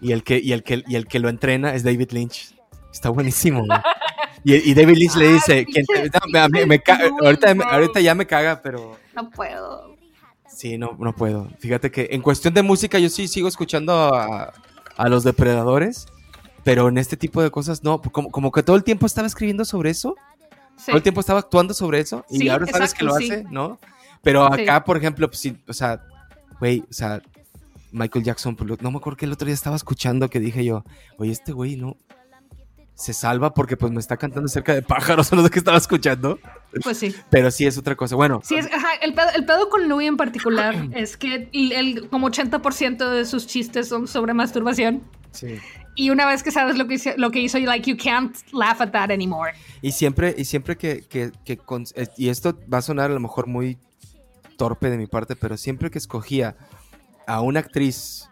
Y 0.00 0.12
el 0.12 0.22
que, 0.22 0.38
y 0.38 0.52
el 0.52 0.62
que, 0.62 0.84
y 0.86 0.96
el 0.96 1.06
que 1.06 1.18
lo 1.18 1.28
entrena 1.28 1.74
es 1.74 1.82
David 1.82 2.10
Lynch. 2.10 2.54
Está 2.92 3.08
buenísimo. 3.10 3.64
y, 4.44 4.74
David 4.74 4.96
Lynch 4.96 5.16
le 5.16 5.32
dice, 5.32 5.66
ahorita, 7.22 7.56
ahorita 7.70 8.00
ya 8.00 8.14
me 8.14 8.26
caga, 8.26 8.60
pero... 8.62 8.98
No 9.14 9.30
puedo. 9.30 9.96
Sí, 10.48 10.78
no, 10.78 10.96
no 10.98 11.14
puedo. 11.14 11.48
Fíjate 11.58 11.90
que 11.90 12.08
en 12.10 12.22
cuestión 12.22 12.54
de 12.54 12.62
música 12.62 12.98
yo 12.98 13.08
sí 13.08 13.28
sigo 13.28 13.48
escuchando 13.48 13.92
a, 14.14 14.52
a 14.96 15.08
los 15.08 15.24
depredadores, 15.24 16.06
pero 16.64 16.88
en 16.88 16.98
este 16.98 17.16
tipo 17.16 17.42
de 17.42 17.50
cosas 17.50 17.84
no, 17.84 18.00
como, 18.00 18.30
como 18.30 18.52
que 18.52 18.62
todo 18.62 18.76
el 18.76 18.84
tiempo 18.84 19.06
estaba 19.06 19.26
escribiendo 19.26 19.64
sobre 19.64 19.90
eso, 19.90 20.14
todo 20.84 20.96
el 20.96 21.02
tiempo 21.02 21.20
estaba 21.20 21.40
actuando 21.40 21.74
sobre 21.74 22.00
eso 22.00 22.24
y 22.30 22.48
ahora 22.48 22.66
sabes 22.66 22.94
que 22.94 23.04
lo 23.04 23.14
hace, 23.14 23.44
¿no? 23.50 23.78
Pero 24.22 24.44
acá, 24.44 24.84
por 24.84 24.96
ejemplo, 24.96 25.28
pues 25.28 25.38
sí, 25.38 25.56
o 25.68 25.72
sea, 25.72 26.02
güey, 26.58 26.82
o 26.90 26.92
sea, 26.92 27.22
Michael 27.92 28.24
Jackson, 28.24 28.56
pues, 28.56 28.82
no 28.82 28.90
me 28.90 28.98
acuerdo 28.98 29.16
que 29.16 29.24
el 29.24 29.32
otro 29.32 29.46
día 29.46 29.54
estaba 29.54 29.76
escuchando 29.76 30.28
que 30.28 30.40
dije 30.40 30.64
yo, 30.64 30.84
oye, 31.18 31.32
este 31.32 31.52
güey 31.52 31.76
no, 31.76 31.96
se 32.96 33.12
salva 33.12 33.52
porque 33.52 33.76
pues 33.76 33.92
me 33.92 34.00
está 34.00 34.16
cantando 34.16 34.48
cerca 34.48 34.74
de 34.74 34.82
pájaros, 34.82 35.30
no 35.32 35.44
sé 35.44 35.50
qué 35.50 35.58
estaba 35.58 35.76
escuchando. 35.76 36.38
Pues 36.82 36.98
sí. 36.98 37.14
Pero 37.30 37.50
sí 37.50 37.66
es 37.66 37.78
otra 37.78 37.94
cosa. 37.94 38.16
Bueno. 38.16 38.40
Sí, 38.42 38.56
es, 38.56 38.68
el, 39.02 39.14
pedo, 39.14 39.68
con 39.68 39.88
Louis 39.88 40.08
en 40.08 40.16
particular 40.16 40.74
es 40.94 41.16
que 41.16 41.48
el, 41.52 42.08
como 42.08 42.28
80% 42.28 43.10
de 43.10 43.24
sus 43.26 43.46
chistes 43.46 43.88
son 43.88 44.08
sobre 44.08 44.34
masturbación. 44.34 45.02
Sí. 45.30 45.58
Y 45.94 46.10
una 46.10 46.26
vez 46.26 46.42
que 46.42 46.50
sabes 46.50 46.76
lo 46.76 46.86
que, 46.86 46.94
hizo, 46.94 47.10
lo 47.16 47.30
que 47.30 47.40
hizo, 47.40 47.58
like, 47.58 47.90
you 47.90 47.96
can't 47.96 48.36
laugh 48.52 48.80
at 48.80 48.90
that 48.90 49.10
anymore. 49.10 49.52
Y 49.82 49.92
siempre, 49.92 50.34
y 50.36 50.44
siempre 50.44 50.76
que, 50.76 51.02
que, 51.02 51.32
que 51.44 51.58
eh, 51.94 52.08
y 52.16 52.28
esto 52.28 52.58
va 52.72 52.78
a 52.78 52.82
sonar 52.82 53.10
a 53.10 53.14
lo 53.14 53.20
mejor 53.20 53.46
muy 53.46 53.78
torpe 54.56 54.90
de 54.90 54.96
mi 54.96 55.06
parte, 55.06 55.36
pero 55.36 55.56
siempre 55.56 55.90
que 55.90 55.98
escogía 55.98 56.56
a 57.26 57.40
una 57.40 57.60
actriz 57.60 58.28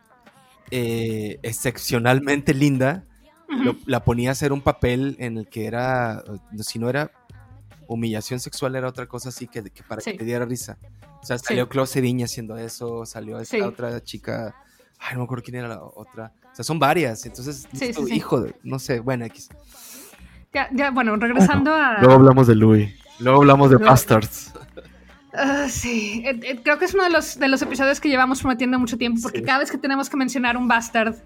eh, 0.70 1.38
excepcionalmente 1.42 2.54
linda, 2.54 3.04
la 3.86 4.04
ponía 4.04 4.30
a 4.30 4.32
hacer 4.32 4.52
un 4.52 4.60
papel 4.60 5.16
en 5.18 5.38
el 5.38 5.48
que 5.48 5.66
era, 5.66 6.22
si 6.60 6.78
no 6.78 6.88
era 6.88 7.10
humillación 7.86 8.40
sexual, 8.40 8.76
era 8.76 8.88
otra 8.88 9.06
cosa 9.06 9.28
así 9.28 9.46
que, 9.46 9.62
para 9.86 10.02
que 10.02 10.14
te 10.14 10.24
diera 10.24 10.44
risa. 10.44 10.78
O 11.22 11.26
sea, 11.26 11.38
salió 11.38 11.68
sí. 11.86 12.00
Viña 12.00 12.26
haciendo 12.26 12.56
eso, 12.56 13.06
salió 13.06 13.38
esta 13.38 13.66
otra 13.66 14.02
chica, 14.02 14.54
ay, 14.98 15.14
no 15.14 15.20
me 15.20 15.24
acuerdo 15.24 15.44
quién 15.44 15.56
era 15.56 15.68
la 15.68 15.82
otra. 15.82 16.32
O 16.52 16.54
sea, 16.54 16.64
son 16.64 16.78
varias, 16.78 17.24
entonces, 17.26 17.66
hijo 18.10 18.40
de, 18.40 18.54
no 18.62 18.78
sé, 18.78 19.00
bueno, 19.00 19.24
X. 19.26 19.48
Ya, 20.52 20.68
ya, 20.72 20.90
bueno, 20.90 21.16
regresando 21.16 21.74
a... 21.74 21.98
Luego 21.98 22.14
hablamos 22.14 22.46
de 22.46 22.54
Louis, 22.54 22.94
luego 23.18 23.40
hablamos 23.40 23.70
de 23.70 23.76
Bastards. 23.76 24.52
Ah, 25.36 25.66
sí, 25.68 26.22
eh, 26.24 26.38
eh, 26.44 26.60
creo 26.62 26.78
que 26.78 26.84
es 26.84 26.94
uno 26.94 27.02
de 27.02 27.10
los, 27.10 27.38
de 27.38 27.48
los 27.48 27.60
episodios 27.60 27.98
que 28.00 28.08
llevamos 28.08 28.40
prometiendo 28.40 28.78
mucho 28.78 28.96
tiempo, 28.96 29.20
porque 29.20 29.42
cada 29.42 29.58
vez 29.58 29.70
que 29.70 29.78
tenemos 29.78 30.08
que 30.08 30.16
mencionar 30.16 30.56
un 30.56 30.68
Bastard, 30.68 31.16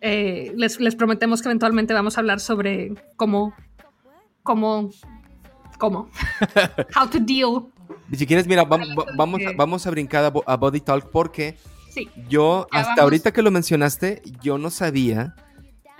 eh, 0.00 0.52
les, 0.56 0.80
les, 0.80 0.94
prometemos 0.94 1.42
que 1.42 1.48
eventualmente 1.48 1.94
vamos 1.94 2.16
a 2.16 2.20
hablar 2.20 2.40
sobre 2.40 2.94
cómo, 3.16 3.54
cómo, 4.42 4.90
cómo, 5.78 6.08
how 6.96 7.08
to 7.08 7.18
deal. 7.20 7.66
Si 8.12 8.26
quieres, 8.26 8.46
mira, 8.46 8.64
vamos, 8.64 8.88
vamos, 9.16 9.40
vamos 9.56 9.86
a 9.86 9.90
brincar 9.90 10.32
a, 10.46 10.56
Body 10.56 10.80
Talk 10.80 11.10
porque 11.10 11.56
yo, 12.28 12.66
hasta 12.70 13.02
ahorita 13.02 13.32
que 13.32 13.42
lo 13.42 13.50
mencionaste, 13.50 14.22
yo 14.40 14.58
no 14.58 14.70
sabía 14.70 15.34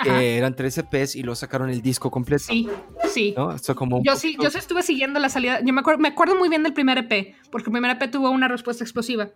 que 0.03 0.39
eran 0.39 0.55
13 0.55 0.87
EPs 0.91 1.17
y 1.17 1.23
lo 1.23 1.35
sacaron 1.35 1.71
el 1.71 1.83
disco 1.83 2.11
completo. 2.11 2.45
Sí, 2.45 2.69
sí. 3.13 3.35
como 3.75 4.03
yo 4.05 4.15
sí, 4.17 4.37
yo 4.41 4.51
sí 4.51 4.59
estuve 4.59 4.83
siguiendo 4.83 5.19
la 5.19 5.29
salida. 5.29 5.61
Yo 5.61 5.73
me 5.73 5.81
acuerdo, 5.81 6.01
me 6.01 6.09
acuerdo 6.09 6.37
muy 6.37 6.49
bien 6.49 6.63
del 6.63 6.73
primer 6.73 6.99
EP, 6.99 7.35
porque 7.51 7.69
el 7.69 7.73
primer 7.73 7.91
EP 7.91 8.11
tuvo 8.11 8.31
una 8.31 8.49
respuesta 8.49 8.85
explosiva. 8.85 9.31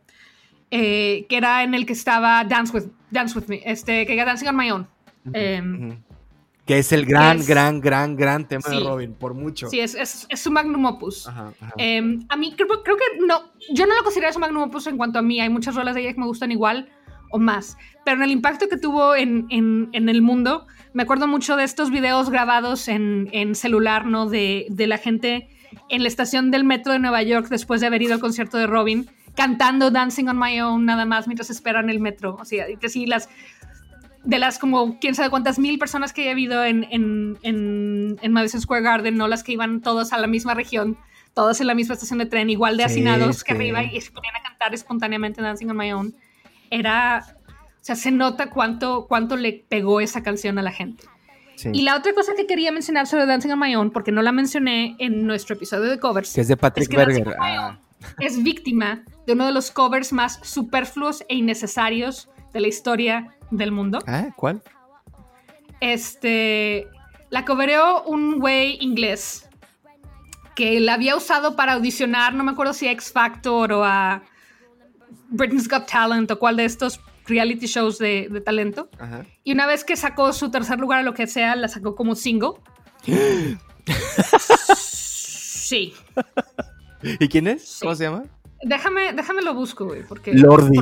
Eh, 0.75 1.27
que 1.29 1.37
era 1.37 1.63
en 1.65 1.75
el 1.75 1.85
que 1.85 1.93
estaba 1.93 2.43
Dance 2.45 2.75
With, 2.75 2.85
Dance 3.11 3.39
With 3.39 3.47
Me, 3.47 3.61
este, 3.67 4.07
que 4.07 4.15
era 4.15 4.25
Dancing 4.25 4.49
on 4.49 4.57
My 4.57 4.71
Own. 4.71 4.89
Em, 5.35 6.03
que 6.65 6.79
es 6.79 6.93
el 6.93 7.05
gran, 7.05 7.45
gran, 7.45 7.79
gran, 7.79 8.17
gran 8.17 8.49
tema 8.49 8.71
de 8.71 8.81
Robin, 8.81 9.13
por 9.13 9.35
mucho. 9.35 9.69
Sí, 9.69 9.81
es, 9.81 9.95
es, 9.95 10.27
es 10.31 10.41
su 10.41 10.51
magnum 10.51 10.87
opus. 10.87 11.29
Em, 11.77 12.25
a 12.31 12.37
mí 12.37 12.55
creo, 12.57 12.83
creo, 12.83 12.97
que 12.97 13.05
no, 13.27 13.53
yo 13.75 13.85
no 13.87 13.95
lo 13.95 14.03
considero 14.03 14.33
su 14.33 14.39
magnum 14.39 14.63
opus 14.63 14.87
en 14.87 14.97
cuanto 14.97 15.19
a 15.19 15.23
mí. 15.23 15.43
Hay 15.43 15.51
muchas 15.51 15.75
rolas 15.75 15.95
de 15.95 16.01
ella 16.01 16.15
que 16.15 16.21
me 16.21 16.27
gustan 16.27 16.51
igual 16.51 16.89
o 17.33 17.39
más. 17.39 17.77
Pero 18.07 18.17
en 18.17 18.23
el 18.23 18.31
impacto 18.31 18.71
que 18.71 18.79
tuvo 18.79 19.15
en, 19.15 19.45
en, 19.51 19.91
en 19.93 20.09
el 20.09 20.23
mundo, 20.23 20.67
me 20.95 21.03
acuerdo 21.03 21.29
mucho 21.29 21.57
de 21.57 21.65
estos 21.65 21.91
videos 21.91 22.31
grabados 22.31 22.89
en, 22.89 23.29
en 23.33 23.55
celular, 23.55 24.07
¿no? 24.07 24.27
De, 24.27 24.65
de 24.71 24.87
la 24.87 24.97
gente 24.97 25.51
en 25.91 26.03
la 26.03 26.09
estación 26.09 26.51
del 26.51 26.65
metro 26.65 26.95
de 26.95 26.99
Nueva 26.99 27.23
York 27.23 27.49
después 27.51 27.83
de 27.83 27.89
haber 27.89 28.01
ido 28.01 28.15
al 28.15 28.21
concierto 28.21 28.57
de 28.57 28.67
Robin 28.67 29.11
cantando 29.35 29.91
Dancing 29.91 30.27
on 30.29 30.39
My 30.39 30.61
Own 30.61 30.85
nada 30.85 31.05
más 31.05 31.27
mientras 31.27 31.51
esperan 31.51 31.91
el 31.91 32.01
metro. 32.01 32.37
O 32.41 32.45
sea, 32.45 32.67
que 32.79 32.89
sí, 32.89 33.07
las 33.07 33.29
de 34.25 34.39
las 34.39 34.59
como 34.59 34.99
quién 35.01 35.15
sabe 35.15 35.31
cuántas 35.31 35.59
mil 35.59 35.79
personas 35.79 36.13
que 36.13 36.23
haya 36.23 36.33
habido 36.33 36.65
en, 36.65 36.87
en, 36.91 37.39
en, 37.43 38.33
Madison 38.33 38.61
Square 38.61 38.83
Garden, 38.83 39.17
no 39.17 39.27
las 39.27 39.43
que 39.43 39.53
iban 39.53 39.81
todos 39.81 40.13
a 40.13 40.19
la 40.19 40.27
misma 40.27 40.55
región, 40.55 40.97
todos 41.35 41.61
en 41.61 41.67
la 41.67 41.75
misma 41.75 41.95
estación 41.95 42.19
de 42.21 42.27
tren, 42.27 42.49
igual 42.49 42.77
de 42.77 42.85
hacinados 42.85 43.43
que 43.43 43.53
arriba 43.53 43.83
y 43.83 44.01
se 44.01 44.13
ponían 44.13 44.37
a 44.37 44.43
cantar 44.43 44.75
espontáneamente 44.75 45.43
Dancing 45.43 45.69
on 45.69 45.77
My 45.77 45.93
Own. 45.93 46.15
Era, 46.71 47.25
o 47.49 47.85
sea, 47.85 47.97
se 47.97 48.13
nota 48.13 48.51
cuánto, 48.51 49.07
cuánto 49.09 49.37
le 49.37 49.65
pegó 49.69 50.01
esa 50.01 50.23
canción 50.23 50.59
a 50.59 50.63
la 50.63 50.73
gente. 50.73 51.05
Y 51.73 51.83
la 51.83 51.97
otra 51.97 52.13
cosa 52.13 52.33
que 52.37 52.47
quería 52.47 52.73
mencionar 52.73 53.07
sobre 53.07 53.27
Dancing 53.27 53.51
on 53.51 53.61
My 53.61 53.75
Own, 53.77 53.91
porque 53.91 54.11
no 54.11 54.23
la 54.23 54.33
mencioné 54.33 54.97
en 54.99 55.27
nuestro 55.27 55.55
episodio 55.57 55.91
de 55.91 55.99
covers, 55.99 56.33
que 56.33 56.41
es 56.41 56.49
de 56.49 56.57
Patrick 56.57 56.95
Berger 56.95 57.37
es 58.19 58.43
víctima 58.43 59.05
de 59.27 59.33
uno 59.35 59.47
de 59.47 59.53
los 59.53 59.71
covers 59.71 60.13
más 60.13 60.41
superfluos 60.43 61.25
e 61.29 61.37
innecesarios 61.37 62.29
de 62.53 62.61
la 62.61 62.69
historia 62.69 63.37
del 63.51 63.73
mundo. 63.73 63.99
¿Ah? 64.07 64.29
¿Cuál? 64.37 64.63
Este. 65.81 66.89
La 67.31 67.45
covereó 67.45 68.03
un 68.05 68.41
güey 68.41 68.77
inglés 68.81 69.49
que 70.55 70.81
la 70.81 70.95
había 70.95 71.17
usado 71.17 71.57
para 71.57 71.73
audicionar, 71.73 72.35
no 72.35 72.45
me 72.45 72.53
acuerdo 72.53 72.75
si 72.75 72.87
a 72.87 72.93
X 72.93 73.11
Factor 73.11 73.73
o 73.73 73.85
a 73.85 74.23
Britain's 75.31 75.69
Got 75.69 75.87
Talent 75.91 76.31
o 76.31 76.39
cuál 76.39 76.57
de 76.57 76.67
estos 76.67 77.01
reality 77.27 77.67
shows 77.67 77.99
de, 77.99 78.43
talento. 78.45 78.89
Y 79.45 79.53
una 79.53 79.67
vez 79.67 79.85
que 79.85 79.97
sacó 79.97 80.33
su 80.33 80.51
tercer 80.51 80.79
lugar 80.79 81.01
o 81.01 81.03
lo 81.05 81.15
que 81.15 81.27
sea, 81.27 81.57
la 81.57 81.69
sacó 81.69 81.95
como 81.95 82.15
single. 82.15 82.53
sí. 84.77 85.95
¿Y 87.03 87.29
quién 87.29 87.47
es? 87.49 87.79
¿Cómo 87.81 87.95
se 87.95 88.05
llama? 88.05 88.25
Déjame, 88.63 89.13
déjame 89.13 89.43
lo 89.43 89.55
busco, 89.55 89.87
güey, 89.87 90.05
porque... 90.05 90.35
Lordi. 90.35 90.79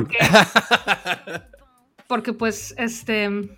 Porque, 2.07 2.33
pues, 2.33 2.75
este... 2.77 3.57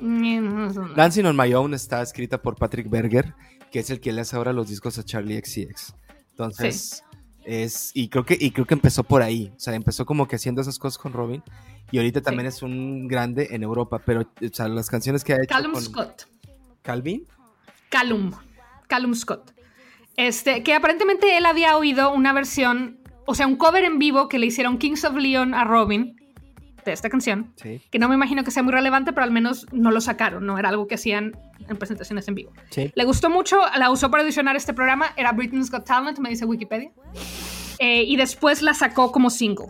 Dancing 0.00 1.24
on 1.24 1.36
My 1.36 1.54
Own 1.54 1.72
está 1.74 2.02
escrita 2.02 2.42
por 2.42 2.56
Patrick 2.56 2.90
Berger, 2.90 3.34
que 3.70 3.78
es 3.78 3.90
el 3.90 4.00
que 4.00 4.12
le 4.12 4.20
hace 4.22 4.36
ahora 4.36 4.52
los 4.52 4.68
discos 4.68 4.98
a 4.98 5.04
Charlie 5.04 5.40
XCX. 5.40 5.94
Entonces, 6.30 7.04
es... 7.44 7.90
Y 7.94 8.08
creo, 8.08 8.24
que, 8.24 8.36
y 8.38 8.50
creo 8.50 8.66
que 8.66 8.74
empezó 8.74 9.04
por 9.04 9.22
ahí. 9.22 9.52
O 9.56 9.60
sea, 9.60 9.74
empezó 9.74 10.04
como 10.04 10.28
que 10.28 10.36
haciendo 10.36 10.60
esas 10.60 10.78
cosas 10.78 10.98
con 10.98 11.12
Robin. 11.12 11.42
Y 11.90 11.98
ahorita 11.98 12.20
también 12.20 12.46
es 12.46 12.62
un 12.62 13.06
grande 13.06 13.48
en 13.52 13.62
Europa. 13.62 14.02
Pero, 14.04 14.22
o 14.22 14.48
sea, 14.52 14.68
las 14.68 14.90
canciones 14.90 15.22
que 15.22 15.32
ha 15.32 15.36
hecho 15.36 15.54
Callum 15.54 15.76
Scott. 15.76 16.26
¿Calvin? 16.82 17.26
Callum. 17.88 18.32
Callum 18.88 19.14
Scott. 19.14 19.53
Este, 20.16 20.62
que 20.62 20.74
aparentemente 20.74 21.36
él 21.36 21.46
había 21.46 21.76
oído 21.76 22.12
una 22.12 22.32
versión, 22.32 22.98
o 23.26 23.34
sea, 23.34 23.46
un 23.46 23.56
cover 23.56 23.84
en 23.84 23.98
vivo 23.98 24.28
que 24.28 24.38
le 24.38 24.46
hicieron 24.46 24.78
Kings 24.78 25.04
of 25.04 25.16
Leon 25.16 25.54
a 25.54 25.64
Robin 25.64 26.16
de 26.84 26.92
esta 26.92 27.08
canción. 27.08 27.52
Que 27.56 27.98
no 27.98 28.08
me 28.08 28.14
imagino 28.14 28.44
que 28.44 28.50
sea 28.50 28.62
muy 28.62 28.72
relevante, 28.72 29.12
pero 29.12 29.24
al 29.24 29.30
menos 29.30 29.66
no 29.72 29.90
lo 29.90 30.00
sacaron, 30.00 30.46
no 30.46 30.58
era 30.58 30.68
algo 30.68 30.86
que 30.86 30.94
hacían 30.96 31.32
en 31.68 31.76
presentaciones 31.76 32.28
en 32.28 32.34
vivo. 32.34 32.52
Le 32.94 33.04
gustó 33.04 33.30
mucho, 33.30 33.58
la 33.76 33.90
usó 33.90 34.10
para 34.10 34.22
audicionar 34.22 34.56
este 34.56 34.74
programa, 34.74 35.12
era 35.16 35.32
Britain's 35.32 35.70
Got 35.70 35.86
Talent, 35.86 36.18
me 36.18 36.28
dice 36.28 36.44
Wikipedia. 36.44 36.92
Eh, 37.78 38.04
y 38.04 38.16
después 38.16 38.62
la 38.62 38.74
sacó 38.74 39.10
como 39.10 39.30
single. 39.30 39.66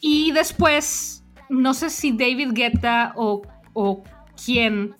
Y 0.00 0.32
después, 0.32 1.24
no 1.48 1.72
sé 1.72 1.88
si 1.88 2.12
David 2.12 2.50
Guetta 2.52 3.12
o, 3.16 3.42
o 3.72 4.02
quién 4.44 4.94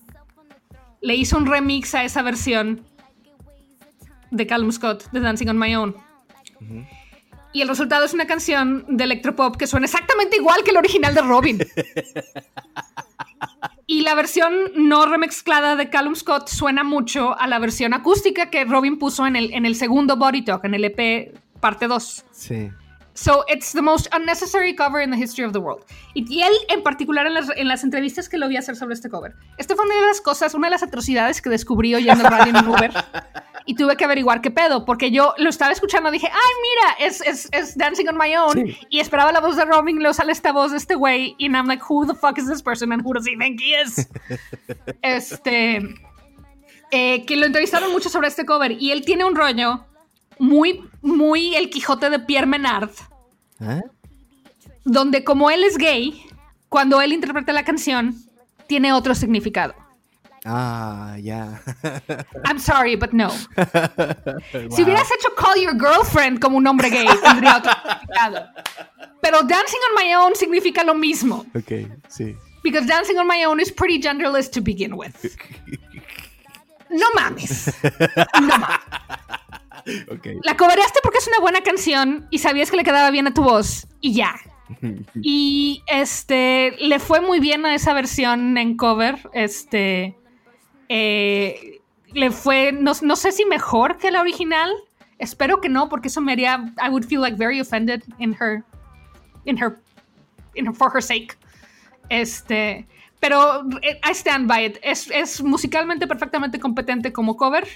le 1.03 1.15
hizo 1.15 1.37
un 1.37 1.47
remix 1.47 1.95
a 1.95 2.05
esa 2.05 2.23
versión 2.23 2.83
de 4.31 4.47
Callum 4.47 4.73
Scott, 4.73 5.11
de 5.11 5.21
Dancing 5.21 5.49
on 5.49 5.59
My 5.59 5.75
Own. 5.77 5.95
Y 7.53 7.63
el 7.63 7.69
resultado 7.69 8.05
es 8.05 8.15
una 8.15 8.27
canción 8.27 8.85
de 8.89 9.05
electropop 9.05 9.57
que 9.57 9.67
suena 9.67 9.87
exactamente 9.87 10.37
igual 10.37 10.63
que 10.63 10.71
el 10.71 10.77
original 10.77 11.15
de 11.15 11.23
Robin. 11.23 11.59
y 13.87 14.03
la 14.03 14.15
versión 14.15 14.55
no 14.77 15.07
remezclada 15.07 15.75
de 15.75 15.91
Callum 15.91 16.15
Scott 16.15 16.49
suena 16.49 16.85
mucho 16.85 17.37
a 17.39 17.49
la 17.49 17.59
versión 17.59 17.93
acústica 17.93 18.51
que 18.51 18.65
Robin 18.65 18.99
puso 18.99 19.27
en 19.27 19.35
el, 19.35 19.53
en 19.53 19.67
el 19.67 19.75
segundo 19.75 20.17
Body 20.17 20.45
Talk, 20.45 20.65
en 20.65 20.75
el 20.75 20.85
EP 20.85 21.35
parte 21.61 21.89
2. 21.89 22.25
Sí. 22.31 22.71
So 23.15 23.45
it's 23.49 23.73
the 23.73 23.83
most 23.83 24.07
unnecessary 24.15 24.75
cover 24.75 25.03
in 25.03 25.11
the 25.11 25.17
history 25.17 25.45
of 25.45 25.53
the 25.53 25.59
world. 25.59 25.85
Y, 26.15 26.43
él, 26.43 26.53
en 26.69 26.83
particular, 26.83 27.27
en 27.27 27.35
las, 27.35 27.51
en 27.55 27.69
las, 27.69 27.85
entrevistas 27.85 28.29
que 28.29 28.39
lo 28.39 28.49
vi 28.49 28.57
hacer 28.57 28.77
sobre 28.77 28.95
este 28.95 29.11
cover. 29.11 29.35
Esta 29.59 29.75
fue 29.75 29.85
una 29.85 29.97
de 29.97 30.07
las 30.07 30.21
cosas, 30.21 30.55
una 30.55 30.69
de 30.69 30.71
las 30.71 30.83
atrocidades 30.83 31.43
que 31.43 31.51
descubrí 31.51 31.95
oyendo 31.95 32.29
radio 32.29 32.57
en 32.57 32.69
Uber. 32.69 32.93
Y 33.67 33.75
tuve 33.75 33.97
que 33.97 34.05
averiguar 34.05 34.41
qué 34.41 34.51
pedo, 34.51 34.85
porque 34.85 35.11
yo 35.11 35.35
lo 35.39 35.51
estaba 35.51 35.73
escuchando, 35.73 36.11
dije, 36.11 36.29
ay, 36.29 36.99
mira, 36.99 37.09
es, 37.09 37.21
es, 37.21 37.49
es 37.53 37.77
Dancing 37.77 38.07
on 38.09 38.17
My 38.17 38.35
Own, 38.37 38.77
y 38.89 39.01
esperaba 39.01 39.33
la 39.33 39.41
voz 39.41 39.57
de 39.57 39.65
Robin, 39.65 39.97
luego 39.97 40.15
sale 40.15 40.33
esta 40.33 40.53
voz 40.53 40.73
de 40.73 40.79
este 40.79 40.95
güey, 40.95 41.35
y 41.39 41.47
I'm 41.47 41.67
like, 41.67 41.83
who 41.89 42.07
the 42.07 42.15
fuck 42.15 42.39
is 42.39 42.49
this 42.49 42.63
person 42.63 42.93
and 42.93 43.03
who 43.05 43.13
does 43.13 43.27
he 43.27 43.37
think 43.37 43.61
he 43.61 43.75
is? 43.81 44.09
este, 45.03 45.81
eh, 46.91 47.25
que 47.27 47.37
lo 47.37 47.47
entrevistaron 47.47 47.93
mucho 47.93 48.09
sobre 48.09 48.29
este 48.29 48.45
cover, 48.45 48.73
y 48.73 48.93
él 48.93 49.05
tiene 49.05 49.25
un 49.25 49.35
rollo 49.35 49.85
muy, 50.39 50.83
muy 51.03 51.55
el 51.55 51.71
Quijote 51.71 52.11
de 52.11 52.19
Pierre 52.19 52.47
Menard, 52.47 52.91
¿Eh? 53.61 53.83
donde 54.85 55.23
como 55.25 55.51
él 55.51 55.65
es 55.65 55.77
gay, 55.77 56.25
cuando 56.69 57.01
él 57.01 57.13
interpreta 57.13 57.53
la 57.53 57.65
canción, 57.65 58.15
tiene 58.67 58.93
otro 58.93 59.15
significado. 59.15 59.75
Ah, 60.47 61.17
ya. 61.21 61.61
I'm 62.47 62.59
sorry, 62.59 62.97
but 62.97 63.13
no. 63.13 63.29
Si 64.71 64.83
hubieras 64.83 65.11
hecho 65.13 65.35
Call 65.37 65.61
Your 65.61 65.75
Girlfriend 65.79 66.41
como 66.41 66.57
un 66.57 66.67
hombre 66.67 66.89
gay, 66.91 67.07
tendría 67.23 67.59
otro 67.59 67.73
significado. 67.83 68.47
Pero 69.21 69.43
Dancing 69.43 69.79
on 69.91 69.95
My 70.03 70.15
Own 70.15 70.35
significa 70.35 70.83
lo 70.83 70.95
mismo. 70.95 71.45
Ok, 71.55 71.87
sí. 72.09 72.35
Because 72.63 72.87
Dancing 72.87 73.19
on 73.19 73.27
My 73.27 73.45
Own 73.45 73.61
is 73.61 73.71
pretty 73.71 74.01
genderless 74.01 74.51
to 74.51 74.61
begin 74.63 74.95
with. 74.97 75.15
no 76.89 77.07
mames. 77.15 77.73
No 78.41 78.59
mames. 78.59 78.77
La 80.45 80.57
cobraste 80.57 81.01
porque 81.03 81.19
es 81.19 81.29
una 81.29 81.41
buena 81.41 81.63
canción 81.63 82.27
y 82.31 82.39
sabías 82.39 82.71
que 82.71 82.77
le 82.77 82.85
quedaba 82.85 83.11
bien 83.11 83.27
a 83.27 83.35
tu 83.35 83.43
voz 83.43 83.87
y 84.01 84.15
ya. 84.15 84.35
Y 85.21 85.83
este 85.87 86.77
le 86.79 86.99
fue 87.01 87.21
muy 87.21 87.41
bien 87.41 87.67
a 87.67 87.75
esa 87.75 87.93
versión 87.93 88.57
en 88.57 88.77
cover. 88.77 89.19
Este 89.33 90.17
eh, 90.91 91.81
le 92.13 92.31
fue, 92.31 92.73
no, 92.73 92.93
no, 93.01 93.17
sé 93.17 93.33
si 93.33 93.45
mejor 93.45 93.97
que 93.97 94.11
la 94.11 94.21
original. 94.21 94.71
Espero 95.19 95.61
que 95.61 95.69
no, 95.69 95.89
porque 95.89 96.09
eso 96.09 96.21
me 96.21 96.33
haría. 96.33 96.75
I 96.85 96.91
would 96.91 97.05
feel 97.05 97.21
like 97.21 97.37
very 97.37 97.61
offended 97.61 98.03
in 98.19 98.37
her, 98.41 98.65
in 99.45 99.57
her, 99.57 99.79
in 100.55 100.75
for 100.75 100.91
her 100.93 101.01
sake. 101.01 101.37
Este, 102.09 102.87
pero 103.21 103.63
eh, 103.83 104.01
I 104.03 104.11
stand 104.13 104.49
by 104.49 104.67
it. 104.67 104.79
Es, 104.83 105.09
es 105.11 105.43
musicalmente 105.43 106.07
perfectamente 106.09 106.59
competente 106.59 107.13
como 107.13 107.37
cover 107.37 107.69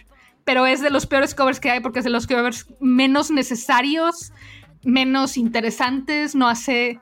pero 0.44 0.66
es 0.66 0.80
de 0.80 0.90
los 0.90 1.06
peores 1.06 1.34
covers 1.34 1.58
que 1.58 1.70
hay 1.70 1.80
porque 1.80 2.00
es 2.00 2.04
de 2.04 2.10
los 2.10 2.26
covers 2.26 2.66
menos 2.80 3.30
necesarios, 3.30 4.32
menos 4.82 5.36
interesantes, 5.36 6.34
no 6.34 6.48
hace... 6.48 7.00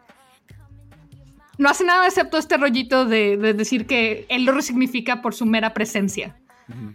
No 1.62 1.68
hace 1.68 1.84
nada 1.84 2.08
excepto 2.08 2.38
este 2.38 2.56
rollito 2.56 3.06
de, 3.06 3.36
decir 3.36 3.86
que 3.86 4.26
él 4.28 4.44
lo 4.44 4.50
resignifica 4.50 5.22
por 5.22 5.32
su 5.32 5.46
mera 5.46 5.72
presencia. 5.72 6.36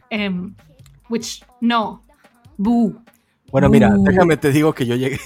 Em, 0.09 0.55
which, 1.07 1.41
no. 1.61 2.01
Boo. 2.57 3.01
Bueno, 3.49 3.69
mira, 3.69 3.95
déjame 3.97 4.35
te 4.35 4.51
digo 4.51 4.73
que 4.73 4.85
yo 4.85 4.95
llegué. 4.95 5.19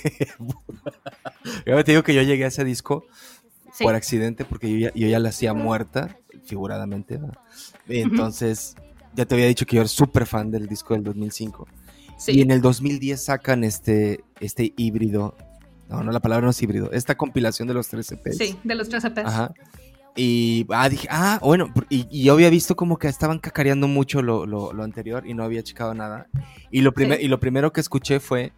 déjame 1.65 1.83
te 1.83 1.91
digo 1.91 2.03
que 2.03 2.13
yo 2.13 2.21
llegué 2.21 2.45
a 2.45 2.49
ese 2.49 2.63
disco 2.63 3.07
por 3.79 3.95
accidente 3.95 4.45
porque 4.45 4.79
yo 4.79 4.89
ya, 4.93 5.17
la 5.17 5.29
hacía 5.29 5.55
muerta, 5.55 6.15
figuradamente. 6.45 7.19
Entonces, 7.87 8.75
ya 9.15 9.25
te 9.25 9.33
había 9.33 9.47
dicho 9.47 9.65
que 9.65 9.77
yo 9.77 9.81
era 9.81 9.89
súper 9.89 10.27
fan 10.27 10.51
del 10.51 10.67
disco 10.67 10.93
del 10.93 11.03
2005. 11.03 11.67
Y 12.27 12.41
en 12.41 12.51
el 12.51 12.61
2010 12.61 13.23
sacan 13.23 13.63
este, 13.63 14.23
este 14.39 14.71
híbrido. 14.77 15.35
No, 15.91 16.03
no, 16.03 16.11
la 16.11 16.19
palabra 16.19 16.45
no 16.45 16.51
es 16.51 16.61
híbrido. 16.61 16.91
Esta 16.91 17.15
compilación 17.15 17.67
de 17.67 17.73
los 17.73 17.89
tres 17.89 18.11
EPs. 18.11 18.37
Sí, 18.37 18.57
de 18.63 18.75
los 18.75 18.89
tres 18.89 19.03
EPs. 19.03 19.25
Ajá. 19.25 19.53
Y 20.15 20.65
ah, 20.69 20.89
dije, 20.89 21.07
ah, 21.09 21.39
bueno, 21.41 21.71
y, 21.89 22.23
yo 22.23 22.33
había 22.33 22.49
visto 22.49 22.75
como 22.75 22.97
que 22.97 23.07
estaban 23.07 23.39
cacareando 23.39 23.87
mucho 23.87 24.21
lo, 24.21 24.45
lo, 24.45 24.83
anterior 24.83 25.25
y 25.25 25.33
no 25.33 25.43
había 25.43 25.63
checado 25.63 25.93
nada. 25.93 26.27
Y 26.69 26.81
lo, 26.81 26.93
primer, 26.93 27.21
y 27.21 27.27
lo 27.27 27.39
primero 27.39 27.71
que 27.71 27.79
escuché 27.79 28.19
fue, 28.19 28.51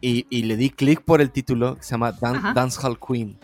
y, 0.00 0.26
y 0.30 0.44
le 0.44 0.56
di 0.56 0.70
clic 0.70 1.02
por 1.02 1.20
el 1.20 1.30
título, 1.30 1.76
que 1.76 1.82
se 1.82 1.90
llama 1.90 2.12
Dance 2.12 2.78
Hall 2.82 2.98
Queen. 2.98 3.38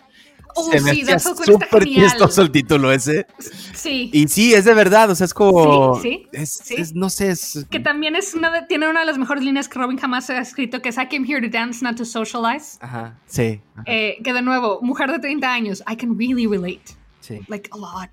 Oh, 0.55 0.71
se 0.71 0.81
me 0.81 0.95
sí, 0.95 1.05
súper 1.19 1.85
chistoso 1.85 2.43
el 2.43 2.51
título 2.51 2.93
ese. 2.93 3.27
Sí. 3.75 4.11
Y 4.13 4.29
sí, 4.29 4.55
es 4.55 4.65
de 4.65 4.75
verdad, 4.75 5.11
o 5.11 5.15
sea, 5.15 5.25
es 5.25 5.35
como... 5.35 6.01
Sí, 6.01 6.27
sí. 6.45 6.75
Es, 6.77 6.95
no 6.95 7.11
sé, 7.11 7.31
es... 7.31 7.67
Que 7.71 7.81
también 7.81 8.17
es 8.17 8.35
una 8.35 8.67
tiene 8.67 8.89
una 8.89 9.01
de 9.01 9.07
las 9.07 9.19
mejores 9.19 9.45
líneas 9.45 9.69
que 9.69 9.79
Robin 9.79 9.99
jamás 9.99 10.29
ha 10.31 10.39
escrito, 10.39 10.83
que 10.83 10.91
es 10.91 10.97
I 10.97 11.07
came 11.07 11.27
here 11.27 11.41
to 11.41 11.49
dance, 11.49 11.85
not 11.85 11.97
to 11.97 12.05
socialize. 12.05 12.79
Ajá, 12.81 13.19
sí. 13.27 13.61
Eh, 13.87 14.19
que 14.23 14.33
de 14.33 14.43
nuevo, 14.43 14.81
mujer 14.83 15.11
de 15.11 15.19
30 15.19 15.53
años, 15.53 15.83
I 15.91 15.97
can 15.97 16.19
really 16.19 16.47
relate. 16.47 16.83
Sí. 17.21 17.41
Like, 17.49 17.71
a 17.73 17.77
lot. 17.77 18.11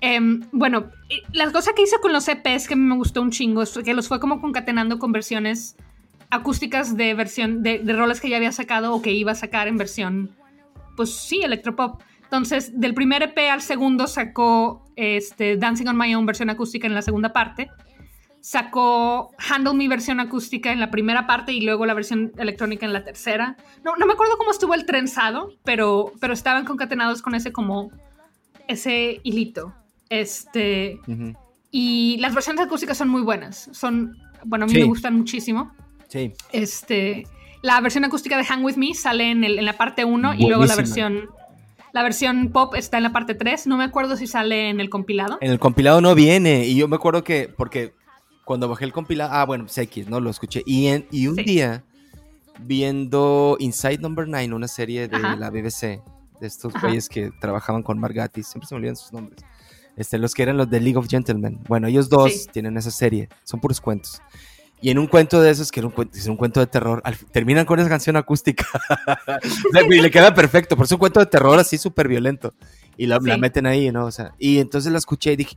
Em, 0.00 0.46
bueno, 0.52 0.90
la 1.32 1.50
cosa 1.52 1.72
que 1.74 1.82
hice 1.82 1.96
con 2.00 2.12
los 2.12 2.28
EPs 2.28 2.68
que 2.68 2.76
me 2.76 2.94
gustó 2.96 3.22
un 3.22 3.30
chingo 3.30 3.62
es 3.62 3.78
que 3.84 3.94
los 3.94 4.08
fue 4.08 4.20
como 4.20 4.40
concatenando 4.40 4.98
con 4.98 5.12
versiones 5.12 5.76
acústicas 6.30 6.96
de 6.96 7.14
versión 7.14 7.62
de, 7.62 7.78
de 7.78 7.92
roles 7.92 8.20
que 8.20 8.28
ya 8.28 8.36
había 8.36 8.52
sacado 8.52 8.94
o 8.94 9.00
que 9.00 9.12
iba 9.12 9.32
a 9.32 9.34
sacar 9.34 9.68
en 9.68 9.78
versión 9.78 10.30
pues 10.96 11.14
sí, 11.14 11.40
electropop. 11.42 12.02
Entonces, 12.24 12.72
del 12.78 12.94
primer 12.94 13.22
EP 13.22 13.38
al 13.50 13.62
segundo 13.62 14.06
sacó 14.08 14.84
este, 14.96 15.56
Dancing 15.56 15.86
on 15.86 15.96
My 15.96 16.14
Own 16.14 16.26
versión 16.26 16.50
acústica 16.50 16.86
en 16.86 16.94
la 16.94 17.02
segunda 17.02 17.32
parte. 17.32 17.70
Sacó 18.40 19.30
Handle 19.38 19.74
Me 19.74 19.88
versión 19.88 20.20
acústica 20.20 20.72
en 20.72 20.80
la 20.80 20.90
primera 20.90 21.26
parte 21.26 21.52
y 21.52 21.60
luego 21.60 21.86
la 21.86 21.94
versión 21.94 22.32
electrónica 22.38 22.86
en 22.86 22.92
la 22.92 23.04
tercera. 23.04 23.56
No, 23.84 23.96
no 23.96 24.06
me 24.06 24.12
acuerdo 24.12 24.36
cómo 24.38 24.50
estuvo 24.50 24.74
el 24.74 24.86
trenzado, 24.86 25.52
pero, 25.64 26.12
pero 26.20 26.32
estaban 26.32 26.64
concatenados 26.64 27.22
con 27.22 27.34
ese 27.34 27.52
como 27.52 27.90
ese 28.68 29.20
hilito. 29.22 29.74
Este. 30.10 31.00
Y 31.70 32.16
las 32.18 32.34
versiones 32.34 32.64
acústicas 32.64 32.96
son 32.96 33.08
muy 33.08 33.22
buenas. 33.22 33.68
Son, 33.72 34.16
bueno, 34.44 34.64
a 34.64 34.68
mí 34.68 34.74
me 34.74 34.84
gustan 34.84 35.14
muchísimo. 35.16 35.72
Sí. 36.08 36.32
Este. 36.52 37.26
La 37.62 37.80
versión 37.80 38.04
acústica 38.04 38.36
de 38.36 38.44
Hang 38.44 38.64
With 38.64 38.76
Me 38.76 38.94
sale 38.94 39.30
en, 39.30 39.44
el, 39.44 39.58
en 39.58 39.64
la 39.64 39.74
parte 39.74 40.04
1 40.04 40.34
y 40.34 40.46
luego 40.46 40.64
la 40.64 40.76
versión... 40.76 41.30
La 41.92 42.02
versión 42.02 42.50
pop 42.52 42.74
está 42.74 42.98
en 42.98 43.04
la 43.04 43.12
parte 43.12 43.34
3. 43.34 43.68
No 43.68 43.78
me 43.78 43.84
acuerdo 43.84 44.18
si 44.18 44.26
sale 44.26 44.68
en 44.68 44.80
el 44.80 44.90
compilado. 44.90 45.38
En 45.40 45.50
el 45.50 45.58
compilado 45.58 46.02
no 46.02 46.14
viene. 46.14 46.66
Y 46.66 46.76
yo 46.76 46.88
me 46.88 46.96
acuerdo 46.96 47.24
que, 47.24 47.48
porque 47.48 47.94
cuando 48.44 48.68
bajé 48.68 48.84
el 48.84 48.92
compilado, 48.92 49.32
ah, 49.32 49.46
bueno, 49.46 49.64
pues 49.64 49.78
X, 49.78 50.06
¿no? 50.06 50.20
Lo 50.20 50.28
escuché. 50.28 50.62
Y, 50.66 50.88
en, 50.88 51.06
y 51.10 51.26
un 51.28 51.36
día, 51.36 51.84
viendo 52.60 53.56
Inside 53.60 53.98
Number 53.98 54.28
9, 54.28 54.52
una 54.52 54.68
serie 54.68 55.08
de 55.08 55.18
la 55.18 55.48
BBC, 55.48 56.02
de 56.40 56.46
estos 56.46 56.74
güeyes 56.80 57.08
que 57.08 57.30
trabajaban 57.40 57.82
con 57.82 57.98
Margatti, 57.98 58.42
siempre 58.42 58.68
se 58.68 58.74
me 58.74 58.80
olvidan 58.80 58.96
sus 58.96 59.12
nombres. 59.12 59.42
Este, 59.96 60.18
los 60.18 60.34
que 60.34 60.42
eran 60.42 60.58
los 60.58 60.68
de 60.68 60.80
League 60.80 60.98
of 60.98 61.08
Gentlemen. 61.08 61.60
Bueno, 61.66 61.88
ellos 61.88 62.10
dos 62.10 62.46
tienen 62.52 62.76
esa 62.76 62.90
serie, 62.90 63.30
son 63.42 63.58
puros 63.58 63.80
cuentos. 63.80 64.20
Y 64.80 64.90
en 64.90 64.98
un 64.98 65.06
cuento 65.06 65.40
de 65.40 65.50
esos, 65.50 65.72
que 65.72 65.80
era 65.80 65.86
un, 65.86 65.92
cuento, 65.92 66.18
es 66.18 66.26
un 66.26 66.36
cuento 66.36 66.60
de 66.60 66.66
terror, 66.66 67.02
terminan 67.32 67.64
con 67.64 67.80
esa 67.80 67.88
canción 67.88 68.16
acústica. 68.16 68.66
y 69.90 70.00
le 70.00 70.10
queda 70.10 70.34
perfecto, 70.34 70.76
por 70.76 70.84
eso 70.84 70.94
es 70.94 70.96
un 70.96 71.00
cuento 71.00 71.20
de 71.20 71.26
terror 71.26 71.58
así 71.58 71.78
súper 71.78 72.08
violento. 72.08 72.54
Y 72.96 73.06
la, 73.06 73.18
meten 73.18 73.66
ahí, 73.66 73.90
¿no? 73.90 74.04
O 74.04 74.10
sea, 74.10 74.32
y 74.38 74.58
entonces 74.58 74.92
la 74.92 74.98
escuché 74.98 75.32
y 75.32 75.36
dije, 75.36 75.56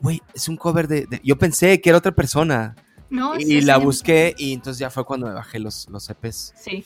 güey, 0.00 0.20
es 0.34 0.48
un 0.48 0.56
cover 0.56 0.88
de, 0.88 1.20
Yo 1.22 1.38
pensé 1.38 1.80
que 1.80 1.90
era 1.90 1.98
otra 1.98 2.12
persona. 2.12 2.74
No, 3.08 3.36
y 3.36 3.60
la 3.62 3.76
busqué 3.76 4.34
y 4.38 4.52
entonces 4.52 4.78
ya 4.78 4.88
fue 4.88 5.04
cuando 5.04 5.26
me 5.26 5.32
bajé 5.32 5.58
los, 5.58 5.88
los 5.88 6.08
EPs. 6.10 6.54
Sí. 6.56 6.84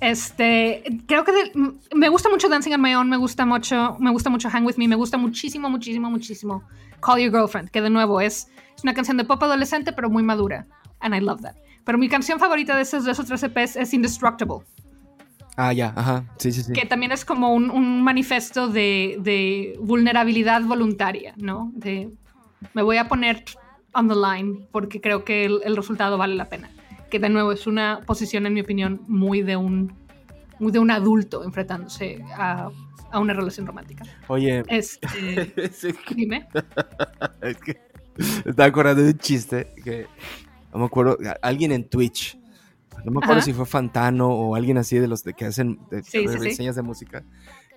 Este, 0.00 0.84
creo 1.06 1.24
que 1.24 1.32
me 1.94 2.08
gusta 2.08 2.28
mucho 2.28 2.48
Dancing 2.48 2.72
on 2.72 2.82
My 2.82 2.94
Own, 2.94 3.08
me 3.08 3.16
gusta 3.16 3.46
mucho, 3.46 3.96
me 3.98 4.10
gusta 4.10 4.30
mucho 4.30 4.48
Hang 4.50 4.64
With 4.64 4.76
Me, 4.76 4.86
me 4.86 4.94
gusta 4.94 5.16
muchísimo, 5.16 5.70
muchísimo, 5.70 6.10
muchísimo 6.10 6.62
Call 7.00 7.20
Your 7.20 7.32
Girlfriend, 7.32 7.70
que 7.70 7.80
de 7.80 7.90
nuevo 7.90 8.20
es, 8.20 8.48
es 8.76 8.84
una 8.84 8.94
canción 8.94 9.16
de 9.16 9.24
pop 9.24 9.42
adolescente, 9.42 9.92
pero 9.92 10.10
muy 10.10 10.22
madura 10.22 10.66
and 11.00 11.14
I 11.14 11.20
love 11.20 11.42
that. 11.42 11.54
Pero 11.84 11.98
mi 11.98 12.08
canción 12.08 12.38
favorita 12.38 12.74
de 12.74 12.82
esos, 12.82 13.04
de 13.04 13.12
esos 13.12 13.26
tres 13.26 13.42
EPs 13.42 13.76
es 13.76 13.94
Indestructible. 13.94 14.58
Ah, 15.56 15.72
ya, 15.72 15.92
ajá, 15.96 16.24
sí, 16.36 16.52
sí, 16.52 16.62
sí. 16.62 16.72
Que 16.72 16.84
también 16.84 17.12
es 17.12 17.24
como 17.24 17.54
un, 17.54 17.70
un 17.70 18.02
manifiesto 18.02 18.68
de, 18.68 19.16
de, 19.20 19.78
vulnerabilidad 19.80 20.62
voluntaria, 20.62 21.32
¿no? 21.36 21.72
De 21.74 22.10
me 22.74 22.82
voy 22.82 22.98
a 22.98 23.08
poner 23.08 23.44
on 23.94 24.08
the 24.08 24.14
line 24.14 24.66
porque 24.70 25.00
creo 25.00 25.24
que 25.24 25.46
el, 25.46 25.60
el, 25.64 25.76
resultado 25.76 26.18
vale 26.18 26.34
la 26.34 26.50
pena. 26.50 26.70
Que 27.10 27.18
de 27.18 27.30
nuevo 27.30 27.52
es 27.52 27.66
una 27.66 28.00
posición, 28.04 28.44
en 28.44 28.52
mi 28.52 28.60
opinión, 28.60 29.00
muy 29.06 29.40
de 29.40 29.56
un, 29.56 29.94
muy 30.58 30.72
de 30.72 30.78
un 30.78 30.90
adulto 30.90 31.42
enfrentándose 31.42 32.22
a, 32.36 32.68
a 33.10 33.18
una 33.18 33.32
relación 33.32 33.66
romántica. 33.66 34.04
Oye, 34.28 34.62
este, 34.68 35.52
dime. 36.14 36.48
es 37.40 37.56
que 37.58 37.80
estaba 38.44 38.66
acordando 38.66 39.02
de 39.02 39.10
un 39.10 39.18
chiste 39.18 39.68
que 39.82 40.06
no 40.76 40.80
me 40.80 40.86
acuerdo, 40.86 41.16
alguien 41.40 41.72
en 41.72 41.88
Twitch, 41.88 42.38
no 43.04 43.12
me 43.12 43.20
acuerdo 43.22 43.40
si 43.40 43.52
fue 43.52 43.64
Fantano 43.64 44.28
o 44.28 44.54
alguien 44.54 44.76
así 44.76 44.98
de 44.98 45.08
los 45.08 45.24
de 45.24 45.32
que 45.32 45.46
hacen 45.46 45.80
de, 45.90 46.02
reseñas 46.38 46.76
de 46.76 46.82
música, 46.82 47.24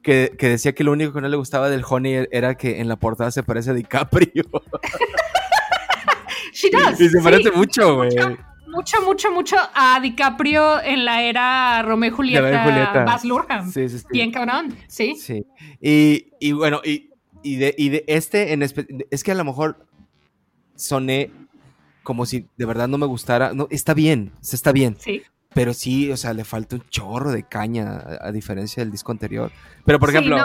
que, 0.03 0.35
que, 0.37 0.49
decía 0.49 0.73
que 0.73 0.83
lo 0.83 0.91
único 0.91 1.13
que 1.13 1.21
no 1.21 1.29
le 1.29 1.37
gustaba 1.37 1.69
del 1.69 1.83
Honey 1.87 2.27
era 2.31 2.55
que 2.55 2.81
en 2.81 2.89
la 2.89 2.97
portada 2.97 3.31
se 3.31 3.43
parece 3.43 3.71
a 3.71 3.73
DiCaprio. 3.73 4.43
She 6.53 6.69
does. 6.71 6.99
Y 6.99 7.09
se 7.09 7.21
parece 7.21 7.51
mucho, 7.51 7.95
güey. 7.95 8.09
Mucho, 8.67 9.01
mucho, 9.01 9.31
mucho 9.31 9.55
a 9.73 9.99
DiCaprio 10.01 10.81
en 10.81 11.05
la 11.05 11.23
era 11.23 11.81
Romeo 11.81 12.09
y 12.09 12.13
Julieta, 12.13 12.63
Julieta. 12.63 13.03
Baz 13.05 13.23
Luhrmann. 13.23 13.71
Sí, 13.71 13.87
sí, 13.87 13.99
sí. 13.99 14.05
Bien 14.11 14.31
cabrón, 14.31 14.75
sí. 14.87 15.15
Sí. 15.15 15.45
Y, 15.81 16.31
y 16.39 16.51
bueno, 16.51 16.81
y, 16.83 17.09
y, 17.43 17.55
de, 17.55 17.73
y 17.77 17.89
de 17.89 18.03
este, 18.07 18.53
en 18.53 18.61
es 18.61 19.23
que 19.23 19.31
a 19.31 19.35
lo 19.35 19.43
mejor 19.43 19.85
soné 20.75 21.31
como 22.09 22.25
si 22.25 22.47
de 22.57 22.65
verdad 22.65 22.87
no 22.87 22.97
me 22.97 23.05
gustara. 23.05 23.53
No, 23.53 23.67
está 23.69 23.93
bien, 23.93 24.31
está 24.41 24.71
bien. 24.71 24.97
Sí. 24.97 25.21
Pero 25.53 25.75
sí, 25.75 26.11
o 26.11 26.17
sea, 26.17 26.33
le 26.33 26.43
falta 26.43 26.75
un 26.75 26.81
chorro 26.89 27.29
de 27.31 27.43
caña 27.43 28.01
a, 28.19 28.31
diferencia 28.31 28.81
del 28.81 28.91
disco 28.91 29.11
anterior. 29.11 29.51
Pero 29.85 29.99
por 29.99 30.09
ejemplo, 30.09 30.35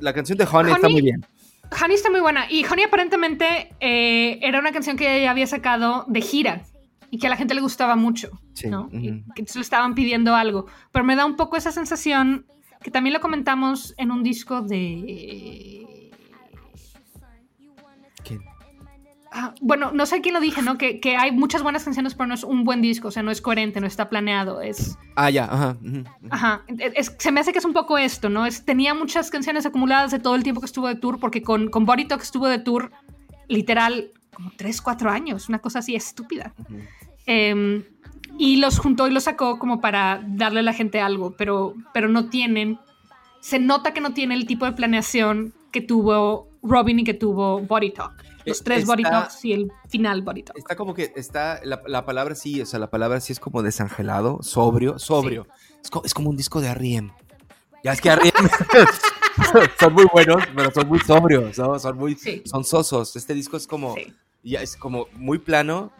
la, 0.00 0.12
canción 0.12 0.38
de 0.38 0.44
Honey, 0.44 0.74
está 0.74 0.88
muy 0.88 1.02
bien. 1.02 1.26
Honey 1.72 1.96
está 1.96 2.08
muy 2.08 2.20
buena. 2.20 2.48
Y 2.48 2.64
Honey 2.64 2.84
aparentemente 2.84 3.74
eh, 3.80 4.38
era 4.42 4.60
una 4.60 4.70
canción 4.70 4.96
que 4.96 5.18
ella 5.18 5.32
había 5.32 5.48
sacado 5.48 6.04
de 6.06 6.20
gira 6.20 6.62
y 7.10 7.18
que 7.18 7.26
a 7.26 7.30
la 7.30 7.36
gente 7.36 7.56
le 7.56 7.62
gustaba 7.62 7.96
mucho. 7.96 8.30
Sí. 8.52 8.68
¿no? 8.68 8.88
que 8.88 9.42
le 9.42 9.60
estaban 9.60 9.96
pidiendo 9.96 10.36
algo. 10.36 10.66
Pero 10.92 11.04
me 11.04 11.16
da 11.16 11.26
un 11.26 11.34
poco 11.34 11.56
esa 11.56 11.72
sensación 11.72 12.46
que 12.80 12.92
también 12.92 13.12
lo 13.12 13.20
comentamos 13.20 13.92
en 13.98 14.12
un 14.12 14.22
disco 14.22 14.62
de 14.62 16.07
Ah, 19.30 19.54
bueno, 19.60 19.90
no 19.92 20.06
sé 20.06 20.20
quién 20.20 20.34
lo 20.34 20.40
dije, 20.40 20.62
¿no? 20.62 20.78
Que, 20.78 21.00
hay 21.18 21.32
muchas 21.32 21.62
buenas 21.62 21.84
canciones, 21.84 22.14
pero 22.14 22.26
no 22.26 22.34
es 22.34 22.44
un 22.44 22.64
buen 22.64 22.80
disco, 22.80 23.08
o 23.08 23.10
sea, 23.10 23.22
no 23.22 23.30
es 23.30 23.40
coherente, 23.40 23.80
no 23.80 23.86
está 23.86 24.08
planeado, 24.08 24.62
es... 24.62 24.96
Ah, 25.16 25.28
ya, 25.28 25.44
ajá. 25.44 25.76
Ajá, 26.30 26.62
se 27.18 27.32
me 27.32 27.40
hace 27.40 27.52
que 27.52 27.58
es 27.58 27.64
un 27.64 27.74
poco 27.74 27.98
esto, 27.98 28.30
¿no? 28.30 28.46
Es, 28.46 28.64
tenía 28.64 28.94
muchas 28.94 29.30
canciones 29.30 29.66
acumuladas 29.66 30.10
de 30.12 30.18
todo 30.18 30.34
el 30.34 30.42
tiempo 30.42 30.60
que 30.60 30.66
estuvo 30.66 30.88
de 30.88 30.94
tour, 30.94 31.20
porque 31.20 31.42
con, 31.42 31.68
con 31.68 31.84
Body 31.84 32.06
Talk 32.06 32.22
estuvo 32.22 32.48
de 32.48 32.58
tour 32.58 32.90
literal 33.48 34.10
como 34.34 34.52
3, 34.56 34.80
4 34.80 35.10
años, 35.10 35.48
una 35.48 35.58
cosa 35.58 35.80
así 35.80 35.94
estúpida. 35.94 36.54
Em, 37.26 37.84
y 38.38 38.56
los 38.56 38.78
juntó 38.78 39.08
y 39.08 39.10
los 39.10 39.24
sacó 39.24 39.58
como 39.58 39.80
para 39.80 40.22
darle 40.26 40.60
a 40.60 40.62
la 40.62 40.72
gente 40.72 41.00
algo, 41.00 41.34
pero, 41.36 41.74
pero 41.92 42.08
no 42.08 42.28
tienen, 42.30 42.78
se 43.40 43.58
nota 43.58 43.92
que 43.92 44.00
no 44.00 44.14
tiene 44.14 44.34
el 44.34 44.46
tipo 44.46 44.64
de 44.64 44.72
planeación 44.72 45.52
que 45.72 45.80
tuvo 45.80 46.48
Robin 46.62 47.00
y 47.00 47.04
que 47.04 47.14
tuvo 47.14 47.60
Body 47.60 47.90
Talk. 47.90 48.24
Los 48.48 48.62
tres 48.62 48.86
Body 48.86 49.02
Talks 49.02 49.44
y 49.44 49.52
el 49.52 49.72
final 49.88 50.22
Body 50.22 50.42
Talk. 50.42 50.58
Está 50.58 50.76
como 50.76 50.94
que 50.94 51.12
está, 51.16 51.60
la, 51.64 52.04
palabra 52.04 52.34
sí, 52.34 52.60
o 52.60 52.66
sea, 52.66 52.78
la 52.78 52.90
palabra 52.90 53.20
sí 53.20 53.32
es 53.32 53.40
como 53.40 53.62
desangelado, 53.62 54.42
sobrio, 54.42 54.98
sobrio. 54.98 55.46
Es, 56.04 56.14
como 56.14 56.30
un 56.30 56.36
disco 56.36 56.60
de 56.60 56.68
R.E.M. 56.68 57.12
Ya 57.84 57.92
es 57.92 58.00
que 58.00 58.08
R.E.M. 58.08 58.48
son 59.78 59.92
muy 59.92 60.06
buenos, 60.12 60.42
pero 60.54 60.70
son 60.72 60.88
muy 60.88 60.98
sobrios, 61.00 61.56
son 61.56 61.96
muy, 61.96 62.18
son 62.44 62.64
sosos. 62.64 63.14
Este 63.16 63.34
disco 63.34 63.56
es 63.56 63.66
como, 63.66 63.94
ya 64.42 64.60
es 64.62 64.76
como 64.76 65.06
muy 65.12 65.38
plano 65.38 65.92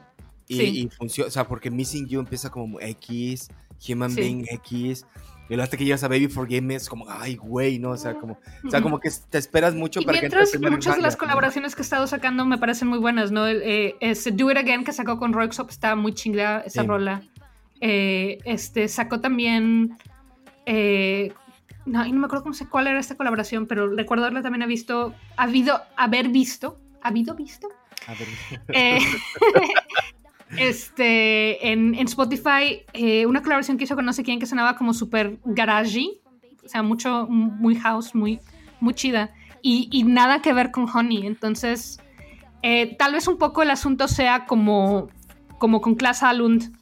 y, 0.48 0.88
funciona, 0.88 1.28
o 1.28 1.30
sea, 1.30 1.46
porque 1.46 1.70
Missing 1.70 2.08
You 2.08 2.20
empieza 2.20 2.50
como 2.50 2.80
X, 2.80 3.48
Human 3.88 4.14
Being 4.14 4.46
X, 4.50 5.06
y 5.48 5.60
hasta 5.60 5.76
que 5.76 5.84
llegas 5.84 6.04
a 6.04 6.08
Baby 6.08 6.28
Forgive 6.28 6.60
Me 6.60 6.74
es 6.74 6.88
como, 6.88 7.06
ay, 7.08 7.36
güey, 7.36 7.78
¿no? 7.78 7.90
O 7.90 7.96
sea, 7.96 8.14
como, 8.14 8.38
o 8.64 8.70
sea, 8.70 8.82
como 8.82 9.00
que 9.00 9.10
te 9.30 9.38
esperas 9.38 9.74
mucho 9.74 10.02
para 10.02 10.20
que 10.20 10.28
muchas 10.70 10.96
de 10.96 11.02
las 11.02 11.16
colaboraciones 11.16 11.74
que 11.74 11.82
he 11.82 11.84
estado 11.84 12.06
sacando 12.06 12.44
me 12.44 12.58
parecen 12.58 12.88
muy 12.88 12.98
buenas, 12.98 13.30
¿no? 13.30 13.46
Eh, 13.46 13.96
Do 14.32 14.50
It 14.50 14.56
Again 14.58 14.84
que 14.84 14.92
sacó 14.92 15.18
con 15.18 15.32
Roxop 15.32 15.70
está 15.70 15.96
muy 15.96 16.12
chingada 16.12 16.60
esa 16.60 16.82
rola. 16.82 17.22
Eh, 17.80 18.38
este, 18.44 18.88
sacó 18.88 19.20
también... 19.20 19.96
Eh, 20.66 21.32
no, 21.86 22.04
y 22.04 22.12
no 22.12 22.18
me 22.18 22.26
acuerdo 22.26 22.42
cómo 22.42 22.54
sé 22.54 22.68
cuál 22.68 22.86
era 22.86 23.00
esta 23.00 23.14
colaboración, 23.14 23.66
pero 23.66 23.88
recuerdo 23.88 24.24
haberla 24.24 24.42
también 24.42 24.62
ha 24.62 24.66
visto, 24.66 25.14
ha 25.38 25.44
habido, 25.44 25.80
haber 25.96 26.28
visto, 26.28 26.78
¿ha 27.00 27.08
habido 27.08 27.34
visto? 27.34 27.68
Eh, 28.68 28.98
este, 30.56 31.70
en, 31.72 31.94
Spotify, 31.96 32.84
eh, 32.92 33.26
una 33.26 33.42
colaboración 33.42 33.76
que 33.76 33.84
hizo 33.84 33.94
con 33.94 34.04
no 34.04 34.12
sé 34.12 34.22
quién 34.22 34.38
que 34.38 34.46
sonaba 34.46 34.76
como 34.76 34.94
super 34.94 35.38
garagey, 35.44 36.20
o 36.64 36.68
sea, 36.68 36.82
mucho, 36.82 37.26
muy 37.28 37.76
house, 37.76 38.14
muy, 38.14 38.40
muy 38.80 38.94
chida, 38.94 39.30
y, 39.60 40.04
nada 40.04 40.40
que 40.40 40.52
ver 40.52 40.70
con 40.70 40.88
Honey. 40.88 41.26
Entonces, 41.26 42.00
eh, 42.62 42.96
tal 42.96 43.12
vez 43.12 43.28
un 43.28 43.36
poco 43.36 43.62
el 43.62 43.70
asunto 43.70 44.08
sea 44.08 44.46
como, 44.46 45.08
como 45.58 45.80
con 45.80 45.94
Klaas 45.94 46.22
Alund, 46.22 46.72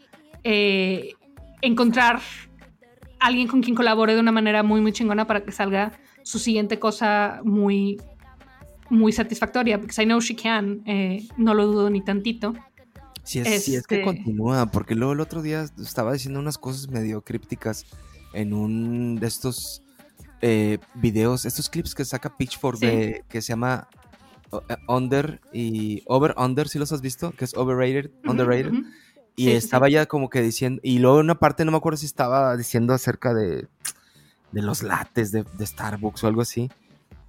eh, 0.44 1.14
encontrar 1.62 2.20
alguien 3.18 3.48
con 3.48 3.62
quien 3.62 3.74
colabore 3.74 4.14
de 4.14 4.20
una 4.20 4.30
manera 4.30 4.62
muy, 4.62 4.80
muy 4.80 4.92
chingona 4.92 5.26
para 5.26 5.44
que 5.44 5.50
salga 5.50 5.92
su 6.22 6.38
siguiente 6.38 6.78
cosa 6.78 7.40
muy, 7.42 7.96
muy 8.90 9.10
satisfactoria, 9.10 9.80
porque 9.80 10.00
I 10.00 10.04
know 10.04 10.20
she 10.20 10.36
can, 10.36 10.84
no 11.36 11.54
lo 11.54 11.66
dudo 11.66 11.90
ni 11.90 12.02
tantito. 12.02 12.54
Si 13.26 13.40
es, 13.40 13.46
es 13.46 13.64
que 13.66 13.76
este 13.76 14.02
continúa, 14.02 14.66
porque 14.66 14.94
luego 14.94 15.12
el 15.12 15.20
otro 15.20 15.42
día 15.42 15.66
estaba 15.82 16.12
diciendo 16.12 16.38
unas 16.38 16.58
cosas 16.58 16.88
medio 16.88 17.22
crípticas 17.22 17.84
en 18.32 18.52
un 18.52 19.16
de 19.16 19.26
estos 19.26 19.82
eh, 20.42 20.78
videos, 20.94 21.44
estos 21.44 21.68
clips 21.68 21.94
que 21.94 22.04
saca 22.04 22.36
Pitchfork 22.36 22.78
de, 22.78 23.24
que 23.28 23.42
se 23.42 23.48
llama 23.48 23.88
eh, 24.68 24.76
Under 24.86 25.40
y 25.52 26.02
Over 26.06 26.34
Under, 26.36 26.68
si 26.68 26.78
los 26.78 26.92
has 26.92 27.00
visto, 27.00 27.32
que 27.32 27.44
es 27.44 27.54
overrated, 27.56 28.10
underrated. 28.24 28.72
Y 29.34 29.50
estaba 29.50 29.88
ya 29.88 30.06
como 30.06 30.30
que 30.30 30.40
diciendo, 30.40 30.80
y 30.84 31.00
luego 31.00 31.18
en 31.18 31.24
una 31.24 31.38
parte 31.38 31.64
no 31.64 31.72
me 31.72 31.78
acuerdo 31.78 31.96
si 31.96 32.06
estaba 32.06 32.56
diciendo 32.56 32.94
acerca 32.94 33.34
de, 33.34 33.66
de 34.52 34.62
los 34.62 34.82
lates 34.82 35.32
de, 35.32 35.44
Starbucks 35.60 36.22
o 36.22 36.26
algo 36.28 36.42
así. 36.42 36.70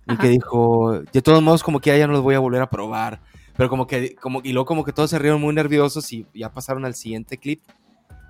Y 0.07 0.15
que 0.17 0.29
dijo, 0.29 1.01
de 1.11 1.21
todos 1.21 1.41
modos 1.41 1.63
como 1.63 1.81
que 1.81 1.97
ya 1.97 2.07
no 2.07 2.13
los 2.13 2.21
voy 2.21 2.35
a 2.35 2.39
volver 2.39 2.61
a 2.61 2.69
probar. 2.69 3.19
Pero 3.57 3.69
como 3.69 3.87
que, 3.87 4.15
como, 4.15 4.41
y 4.43 4.53
luego 4.53 4.65
como 4.65 4.83
que 4.83 4.93
todos 4.93 5.09
se 5.09 5.19
rieron 5.19 5.41
muy 5.41 5.53
nerviosos 5.53 6.13
y 6.13 6.25
ya 6.33 6.51
pasaron 6.51 6.85
al 6.85 6.95
siguiente 6.95 7.37
clip. 7.37 7.61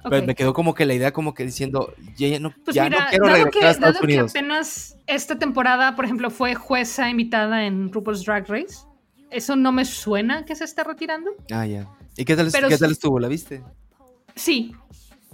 Pero 0.09 0.25
me 0.25 0.35
quedó 0.35 0.53
como 0.53 0.73
que 0.73 0.85
la 0.85 0.93
idea 0.93 1.11
como 1.11 1.33
que 1.33 1.43
diciendo, 1.43 1.93
ya, 2.15 2.39
no, 2.39 2.53
pues 2.63 2.73
ya 2.73 2.89
no 2.89 2.97
quiero 3.09 3.25
regresar 3.25 3.51
que, 3.51 3.65
a 3.65 3.71
Estados 3.71 3.95
dado 3.95 4.05
Unidos. 4.05 4.31
que 4.31 4.39
apenas 4.39 4.97
esta 5.05 5.37
temporada, 5.37 5.97
por 5.97 6.05
ejemplo, 6.05 6.29
fue 6.29 6.55
jueza 6.55 7.09
invitada 7.09 7.65
en 7.65 7.91
RuPaul's 7.91 8.23
Drag 8.23 8.47
Race, 8.47 8.85
eso 9.31 9.57
no 9.57 9.73
me 9.73 9.83
suena 9.83 10.45
que 10.45 10.55
se 10.55 10.63
esté 10.63 10.85
retirando. 10.85 11.31
Ah, 11.51 11.65
ya. 11.65 11.89
¿Y 12.15 12.23
qué 12.23 12.35
tal, 12.35 12.51
¿qué 12.51 12.77
tal 12.77 12.91
estuvo? 12.91 13.19
¿La 13.19 13.27
viste? 13.27 13.63
Sí, 14.35 14.73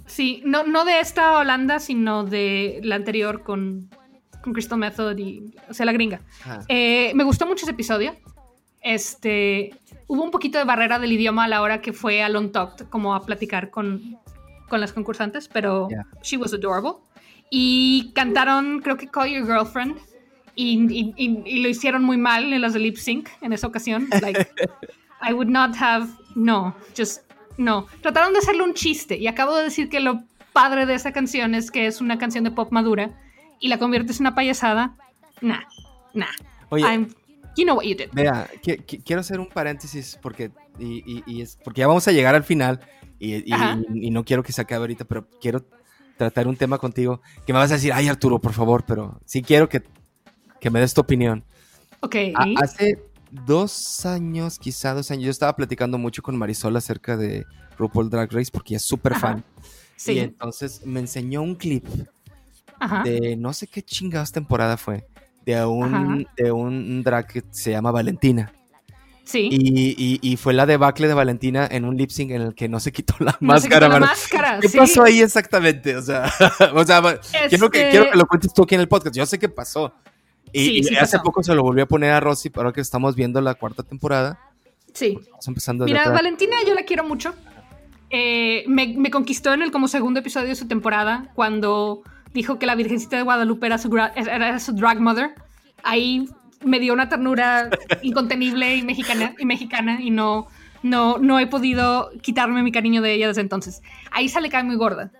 sí. 0.06 0.42
No, 0.44 0.64
no 0.64 0.84
de 0.84 0.98
esta 0.98 1.38
Holanda, 1.38 1.78
sino 1.78 2.24
de 2.24 2.80
la 2.82 2.96
anterior 2.96 3.42
con, 3.42 3.88
con 4.42 4.52
Crystal 4.54 4.78
Method 4.78 5.16
y, 5.18 5.54
o 5.68 5.74
sea, 5.74 5.86
la 5.86 5.92
gringa. 5.92 6.20
Eh, 6.68 7.12
me 7.14 7.22
gustó 7.22 7.46
mucho 7.46 7.64
ese 7.64 7.72
episodio. 7.72 8.14
Este, 8.84 9.74
hubo 10.06 10.22
un 10.22 10.30
poquito 10.30 10.58
de 10.58 10.64
barrera 10.64 10.98
del 10.98 11.10
idioma 11.10 11.44
a 11.44 11.48
la 11.48 11.62
hora 11.62 11.80
que 11.80 11.94
fue 11.94 12.22
a 12.22 12.28
Long 12.28 12.52
Talk, 12.52 12.88
como 12.90 13.14
a 13.14 13.24
platicar 13.24 13.70
con, 13.70 14.18
con 14.68 14.80
las 14.80 14.92
concursantes, 14.92 15.48
pero 15.48 15.88
she 16.22 16.36
was 16.36 16.52
adorable. 16.52 16.92
Y 17.50 18.12
cantaron, 18.14 18.80
creo 18.80 18.96
que 18.98 19.08
Call 19.08 19.30
Your 19.30 19.46
Girlfriend, 19.46 19.96
y, 20.54 21.12
y, 21.16 21.62
lo 21.62 21.68
hicieron 21.68 22.04
muy 22.04 22.16
mal 22.16 22.52
en 22.52 22.60
las 22.60 22.74
de 22.74 22.78
lip 22.78 22.96
sync 22.96 23.28
en 23.40 23.52
esa 23.52 23.66
ocasión. 23.66 24.06
Like, 24.20 24.46
I 25.22 25.32
would 25.32 25.48
not 25.48 25.74
have, 25.80 26.08
no, 26.34 26.76
just, 26.96 27.22
no. 27.56 27.86
Trataron 28.02 28.34
de 28.34 28.40
hacerle 28.40 28.62
un 28.62 28.74
chiste, 28.74 29.16
y 29.16 29.26
acabo 29.26 29.56
de 29.56 29.64
decir 29.64 29.88
que 29.88 30.00
lo 30.00 30.22
padre 30.52 30.84
de 30.84 30.94
esa 30.94 31.12
canción 31.12 31.54
es 31.54 31.70
que 31.70 31.86
es 31.86 32.02
una 32.02 32.18
canción 32.18 32.44
de 32.44 32.50
pop 32.50 32.70
madura, 32.70 33.10
y 33.60 33.68
la 33.68 33.78
conviertes 33.78 34.20
en 34.20 34.26
una 34.26 34.34
payasada. 34.34 34.94
Nah, 35.40 35.62
nah. 36.12 36.26
Oye, 36.68 37.08
You 37.56 37.64
know 37.64 37.76
what 37.76 37.84
you 37.84 37.94
did. 37.94 38.10
Vea, 38.12 38.48
quiero 39.04 39.20
hacer 39.20 39.40
un 39.40 39.48
paréntesis 39.48 40.18
porque, 40.20 40.50
y, 40.78 41.40
es, 41.40 41.58
porque 41.62 41.80
ya 41.80 41.86
vamos 41.86 42.06
a 42.08 42.12
llegar 42.12 42.34
al 42.34 42.44
final 42.44 42.80
y, 43.18 43.44
no 44.10 44.24
quiero 44.24 44.42
que 44.42 44.52
se 44.52 44.60
acabe 44.60 44.82
ahorita, 44.82 45.04
pero 45.04 45.26
quiero 45.40 45.64
tratar 46.16 46.46
un 46.46 46.56
tema 46.56 46.78
contigo 46.78 47.20
que 47.46 47.52
me 47.52 47.58
vas 47.58 47.70
a 47.70 47.74
decir, 47.74 47.92
ay 47.92 48.08
Arturo, 48.08 48.38
por 48.38 48.52
favor, 48.52 48.84
pero 48.86 49.20
sí 49.24 49.42
quiero 49.42 49.68
que, 49.68 49.82
me 50.70 50.80
des 50.80 50.94
tu 50.94 51.00
opinión. 51.00 51.44
Ok. 52.00 52.16
hace 52.60 53.02
dos 53.30 54.06
años, 54.06 54.58
quizá 54.58 54.94
dos 54.94 55.10
años, 55.10 55.24
yo 55.24 55.30
estaba 55.30 55.54
platicando 55.56 55.98
mucho 55.98 56.22
con 56.22 56.36
Marisol 56.36 56.76
acerca 56.76 57.16
de 57.16 57.44
RuPaul 57.78 58.10
Drag 58.10 58.32
Race 58.32 58.50
porque 58.52 58.74
ella 58.74 58.78
es 58.78 58.84
súper 58.84 59.14
fan. 59.14 59.44
Sí. 59.96 60.12
Y 60.12 60.18
entonces 60.20 60.84
me 60.84 61.00
enseñó 61.00 61.42
un 61.42 61.54
clip 61.54 61.86
de 63.04 63.36
no 63.36 63.52
sé 63.52 63.66
qué 63.66 63.82
chingadas 63.82 64.32
temporada 64.32 64.76
fue 64.76 65.06
de 65.44 65.64
un, 65.64 66.26
de 66.36 66.52
un 66.52 67.02
drag 67.02 67.26
que 67.26 67.42
se 67.50 67.72
llama 67.72 67.90
Valentina. 67.90 68.52
Sí. 69.24 69.48
Y, 69.50 70.18
y, 70.20 70.36
fue 70.36 70.52
la 70.52 70.66
debacle 70.66 71.08
de 71.08 71.14
Valentina 71.14 71.66
en 71.70 71.86
un 71.86 71.96
lip 71.96 72.10
sync 72.10 72.30
en 72.32 72.42
el 72.42 72.54
que 72.54 72.68
no 72.68 72.78
se 72.78 72.92
quitó 72.92 73.14
la 73.20 73.34
máscara. 73.40 73.88
la 73.88 73.98
máscara 73.98 74.58
¿Qué 74.60 74.68
pasó 74.68 75.02
ahí 75.02 75.22
exactamente? 75.22 75.96
O 75.96 76.02
sea, 76.02 76.30
o 76.74 76.84
sea 76.84 77.00
quiero, 77.48 77.70
que, 77.70 77.88
quiero 77.88 78.10
que 78.10 78.18
lo 78.18 78.26
cuentes 78.26 78.52
tú 78.52 78.62
aquí 78.64 78.74
en 78.74 78.82
el 78.82 78.88
podcast. 78.88 79.16
Yo 79.16 79.24
sé 79.24 79.38
qué 79.38 79.48
pasó. 79.48 79.94
Y, 80.52 80.94
hace 80.96 81.18
poco 81.20 81.42
se 81.42 81.54
lo 81.54 81.62
volví 81.62 81.80
a 81.80 81.86
poner 81.86 82.12
a 82.12 82.20
Rosy, 82.20 82.50
ahora 82.54 82.72
que 82.72 82.80
estamos 82.80 83.16
viendo 83.16 83.40
la 83.40 83.54
cuarta 83.54 83.82
temporada. 83.82 84.38
Sí. 84.92 85.18
empezando 85.46 85.86
Mira, 85.86 86.08
Valentina 86.10 86.56
yo 86.66 86.74
la 86.74 86.82
quiero 86.82 87.02
mucho. 87.02 87.34
Eh, 88.10 88.64
me, 88.68 88.94
me, 88.96 89.10
conquistó 89.10 89.52
en 89.52 89.62
el 89.62 89.72
como 89.72 89.88
segundo 89.88 90.20
episodio 90.20 90.48
de 90.48 90.54
su 90.54 90.68
temporada 90.68 91.32
cuando 91.34 92.02
dijo 92.34 92.58
que 92.58 92.66
la 92.66 92.74
Virgencita 92.74 93.16
de 93.16 93.22
Guadalupe 93.22 93.66
era 93.66 93.78
su, 93.78 93.96
era 93.96 94.58
su 94.58 94.72
drag 94.72 95.00
mother. 95.00 95.34
Ahí 95.82 96.28
me 96.62 96.80
dio 96.80 96.92
una 96.92 97.08
ternura 97.08 97.70
incontenible 98.02 98.76
y 98.76 98.82
mexicana 98.82 99.34
y, 99.38 99.46
mexicana 99.46 100.00
y 100.00 100.10
no, 100.10 100.48
no, 100.82 101.18
no 101.18 101.38
he 101.38 101.46
podido 101.46 102.10
quitarme 102.20 102.62
mi 102.62 102.72
cariño 102.72 103.00
de 103.00 103.14
ella 103.14 103.28
desde 103.28 103.40
entonces. 103.40 103.82
Ahí 104.10 104.28
sale 104.28 104.50
cae 104.50 104.64
muy 104.64 104.76
gorda. 104.76 105.10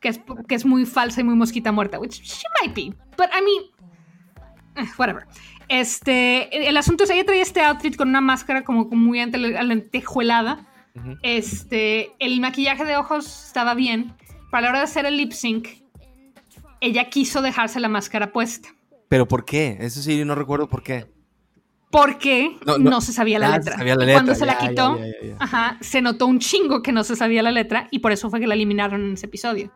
Que, 0.00 0.08
es, 0.08 0.20
que 0.46 0.54
es 0.54 0.66
muy 0.66 0.84
falsa 0.84 1.22
y 1.22 1.24
muy 1.24 1.36
mosquita 1.36 1.72
muerta, 1.72 1.98
which 1.98 2.20
she 2.22 2.42
might 2.60 2.76
be, 2.76 2.94
but 3.16 3.28
I 3.32 3.40
mean, 3.42 4.86
eh, 4.86 4.90
whatever. 4.98 5.24
Este, 5.68 6.68
el 6.68 6.76
asunto 6.76 7.04
es, 7.04 7.10
ella 7.10 7.24
traía 7.24 7.40
este 7.40 7.62
outfit 7.62 7.96
con 7.96 8.10
una 8.10 8.20
máscara 8.20 8.62
como 8.62 8.84
muy 8.90 9.20
alentejuelada. 9.20 10.66
Este, 11.22 12.12
el 12.18 12.40
maquillaje 12.40 12.84
de 12.84 12.98
ojos 12.98 13.46
estaba 13.46 13.72
bien. 13.72 14.14
Para 14.50 14.64
la 14.64 14.68
hora 14.68 14.78
de 14.80 14.84
hacer 14.84 15.06
el 15.06 15.16
lip 15.16 15.32
sync, 15.32 15.66
ella 16.84 17.08
quiso 17.08 17.42
dejarse 17.42 17.80
la 17.80 17.88
máscara 17.88 18.32
puesta. 18.32 18.68
¿Pero 19.08 19.26
por 19.26 19.44
qué? 19.44 19.76
Eso 19.80 20.02
sí, 20.02 20.24
no 20.24 20.34
recuerdo 20.34 20.68
por 20.68 20.82
qué. 20.82 21.06
Porque 21.90 22.58
no, 22.80 23.00
se 23.00 23.12
sabía 23.12 23.38
la, 23.38 23.56
letra. 23.56 23.76
Cuando 24.12 24.34
se 24.34 24.44
la 24.44 24.58
quitó, 24.58 24.98
se 25.80 26.02
notó 26.02 26.26
un 26.26 26.40
chingo 26.40 26.82
que 26.82 26.90
no 26.90 27.04
se 27.04 27.14
sabía 27.14 27.42
la 27.42 27.52
letra 27.52 27.86
y 27.92 28.00
por 28.00 28.10
eso 28.10 28.30
fue 28.30 28.40
que 28.40 28.48
la 28.48 28.54
eliminaron 28.54 29.04
en 29.04 29.12
ese 29.12 29.26
episodio. 29.26 29.70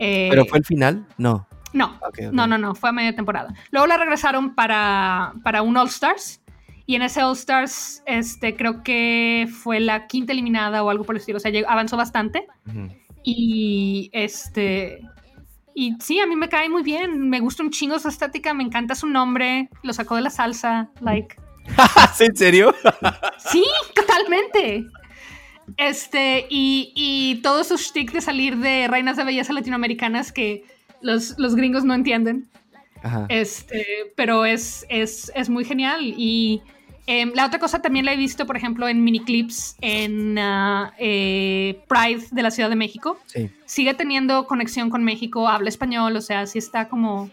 Eh, 0.00 0.26
¿Pero 0.30 0.44
fue 0.46 0.58
el 0.58 0.64
final? 0.64 1.06
No. 1.18 1.46
No, 1.72 1.98
no, 2.32 2.46
no, 2.46 2.58
no, 2.58 2.74
fue 2.74 2.90
a 2.90 2.92
media 2.92 3.14
temporada. 3.14 3.54
Luego 3.70 3.86
la 3.86 3.96
regresaron 3.96 4.54
para, 4.54 5.34
para 5.44 5.62
un 5.62 5.76
All 5.76 5.86
Stars 5.86 6.42
y 6.84 6.96
en 6.96 7.02
ese 7.02 7.22
All 7.22 7.34
Stars 7.34 8.02
este, 8.06 8.56
creo 8.56 8.82
que 8.82 9.48
fue 9.48 9.78
la 9.78 10.08
quinta 10.08 10.32
eliminada 10.32 10.82
o 10.82 10.90
algo 10.90 11.04
por 11.04 11.14
el 11.14 11.20
estilo, 11.20 11.36
o 11.36 11.40
sea, 11.40 11.52
avanzó 11.68 11.96
bastante. 11.96 12.46
Y 13.22 14.10
este 14.12 15.00
y 15.74 15.94
sí, 16.00 16.20
a 16.20 16.26
mí 16.26 16.36
me 16.36 16.48
cae 16.48 16.68
muy 16.68 16.82
bien. 16.82 17.28
Me 17.28 17.40
gusta 17.40 17.62
un 17.62 17.70
chingo 17.70 17.98
su 17.98 18.08
estética, 18.08 18.54
me 18.54 18.62
encanta 18.62 18.94
su 18.94 19.06
nombre. 19.06 19.68
Lo 19.82 19.92
sacó 19.92 20.16
de 20.16 20.22
la 20.22 20.30
salsa, 20.30 20.90
like. 21.00 21.36
¿En 22.20 22.36
serio? 22.36 22.74
sí, 23.50 23.64
totalmente. 23.94 24.86
Este, 25.76 26.46
y, 26.50 26.92
y 26.94 27.36
todo 27.42 27.64
su 27.64 27.76
shtick 27.76 28.12
de 28.12 28.20
salir 28.20 28.58
de 28.58 28.88
reinas 28.88 29.16
de 29.16 29.24
belleza 29.24 29.52
latinoamericanas 29.52 30.32
que 30.32 30.64
los, 31.00 31.34
los 31.38 31.54
gringos 31.54 31.84
no 31.84 31.94
entienden. 31.94 32.48
Este, 33.28 33.84
pero 34.16 34.44
es, 34.44 34.86
es, 34.88 35.32
es, 35.34 35.48
muy 35.48 35.64
genial. 35.64 36.14
Y 36.16 36.62
em, 37.06 37.32
la 37.34 37.46
otra 37.46 37.58
cosa 37.58 37.82
también 37.82 38.04
la 38.04 38.12
he 38.12 38.16
visto, 38.16 38.46
por 38.46 38.56
ejemplo, 38.56 38.88
en 38.88 39.02
miniclips 39.02 39.76
en 39.80 40.36
eh, 40.98 41.82
Pride 41.88 42.26
de 42.30 42.42
la 42.42 42.50
Ciudad 42.50 42.68
de 42.68 42.76
México. 42.76 43.18
Sigue 43.64 43.94
teniendo 43.94 44.46
conexión 44.46 44.90
con 44.90 45.04
México, 45.04 45.48
habla 45.48 45.68
español, 45.68 46.16
o 46.16 46.20
sea, 46.20 46.46
sí 46.46 46.58
está 46.58 46.88
como. 46.88 47.30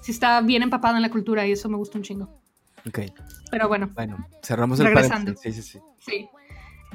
Sí 0.00 0.12
está 0.12 0.40
bien 0.42 0.62
empapado 0.62 0.96
en 0.96 1.02
la 1.02 1.10
cultura 1.10 1.46
y 1.46 1.52
eso 1.52 1.68
me 1.68 1.76
gusta 1.76 1.96
un 1.96 2.04
chingo. 2.04 2.28
Ok. 2.86 3.00
Pero 3.50 3.68
bueno. 3.68 3.90
Bueno, 3.94 4.28
cerramos 4.42 4.78
el 4.80 4.86
Regresando. 4.86 5.34
Sí, 5.36 5.52
sí, 5.52 5.62
sí. 5.62 5.78
Sí. 6.00 6.28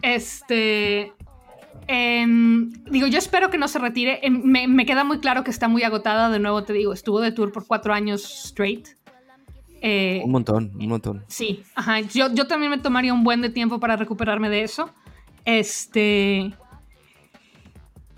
Este. 0.01 1.14
Em, 1.88 2.72
digo, 2.86 3.07
yo 3.07 3.18
espero 3.18 3.49
que 3.49 3.57
no 3.57 3.68
se 3.68 3.80
retire. 3.80 4.20
Em, 4.22 4.43
me, 4.43 4.86
queda 4.86 5.03
muy 5.03 5.20
claro 5.20 5.43
que 5.43 5.51
está 5.51 5.68
muy 5.68 5.84
agotada. 5.84 6.30
De 6.30 6.39
nuevo 6.39 6.64
te 6.64 6.74
digo, 6.74 6.93
estuvo 6.93 7.20
de 7.20 7.32
tour 7.32 7.51
por 7.51 7.66
cuatro 7.66 7.93
años 7.93 8.24
straight. 8.45 8.88
Eh, 9.82 10.21
un 10.23 10.32
montón, 10.32 10.71
un 10.75 10.88
montón. 10.88 11.23
Sí, 11.27 11.63
ajá. 11.75 12.01
Yo, 12.01 12.34
yo 12.34 12.47
también 12.47 12.71
me 12.71 12.77
tomaría 12.77 13.13
un 13.13 13.23
buen 13.23 13.41
de 13.41 13.49
tiempo 13.49 13.80
para 13.80 13.95
recuperarme 13.95 14.49
de 14.49 14.63
eso. 14.63 14.89
Este. 15.45 16.53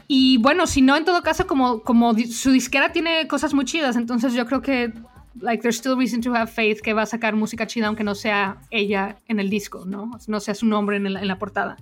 Y 0.07 0.37
bueno, 0.37 0.67
si 0.67 0.81
no, 0.81 0.97
en 0.97 1.05
todo 1.05 1.23
caso, 1.23 1.47
como, 1.47 1.81
como 1.81 2.13
su 2.17 2.51
disquera 2.51 2.91
tiene 2.91 3.27
cosas 3.27 3.53
muy 3.53 3.65
chidas, 3.65 3.95
entonces 3.95 4.33
yo 4.33 4.45
creo 4.45 4.61
que 4.61 4.91
like 5.39 5.61
there's 5.61 5.77
still 5.77 5.95
reason 5.95 6.21
to 6.21 6.33
have 6.35 6.51
faith 6.51 6.81
que 6.81 6.93
va 6.93 7.03
a 7.03 7.05
sacar 7.05 7.35
música 7.35 7.65
chida 7.65 7.87
aunque 7.87 8.03
no 8.03 8.15
sea 8.15 8.57
ella 8.69 9.17
en 9.27 9.39
el 9.39 9.49
disco, 9.49 9.85
¿no? 9.85 10.11
No 10.27 10.39
sea 10.39 10.53
su 10.53 10.65
nombre 10.65 10.97
en, 10.97 11.07
en 11.07 11.27
la 11.27 11.39
portada. 11.39 11.77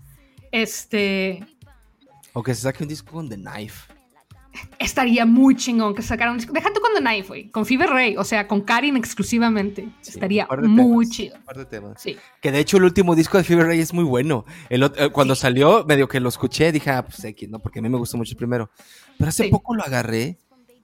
Este. 0.51 1.45
O 2.34 2.43
que 2.43 2.53
se 2.53 2.61
saque 2.61 2.84
un 2.84 2.89
disco 2.89 3.11
con 3.11 3.30
The 3.30 3.38
Knife. 3.38 3.99
Estaría 4.80 5.26
muy 5.26 5.56
chingón 5.56 5.93
que 5.93 6.02
sacara 6.02 6.32
un 6.32 6.38
disco. 6.38 6.54
Deja 6.54 6.72
tú 6.74 6.80
con 6.82 6.91
The 6.93 7.02
Knife. 7.02 7.52
Con 7.52 7.66
Fever 7.66 7.89
Ray, 7.89 8.18
o 8.18 8.24
sea, 8.24 8.47
con 8.47 8.62
Karin 8.62 8.97
exclusivamente. 8.97 9.89
Estaría 10.06 10.47
muy 10.64 11.08
chido. 11.08 11.36
Un 11.36 11.43
par 11.43 11.58
de 11.58 11.66
temas. 11.66 12.02
Sí. 12.02 12.18
Que 12.41 12.52
de 12.52 12.60
hecho 12.60 12.78
el 12.78 12.84
último 12.84 13.16
disco 13.16 13.38
de 13.38 13.43
Fever 13.43 13.68
Ray 13.68 13.80
es 13.80 13.93
muy 13.93 14.04
bueno. 14.04 14.45
El, 14.70 14.84
eh, 14.84 15.10
cuando 15.12 15.36
salió, 15.36 15.86
medio 15.86 16.08
que 16.08 16.20
lo 16.20 16.30
escuché, 16.30 16.72
dije, 16.72 16.89
ah, 16.91 17.06
pues 17.06 17.24
X, 17.24 17.50
¿no? 17.50 17.60
Porque 17.60 17.80
a 17.80 17.82
mí 17.82 17.89
me 17.89 17.97
gustó 17.97 18.18
mucho 18.18 18.32
el 18.32 18.38
primero. 18.38 18.72
Pero 19.18 19.30
hace 19.30 19.50
poco 19.50 19.76
lo 19.76 19.84
agarré 19.84 20.38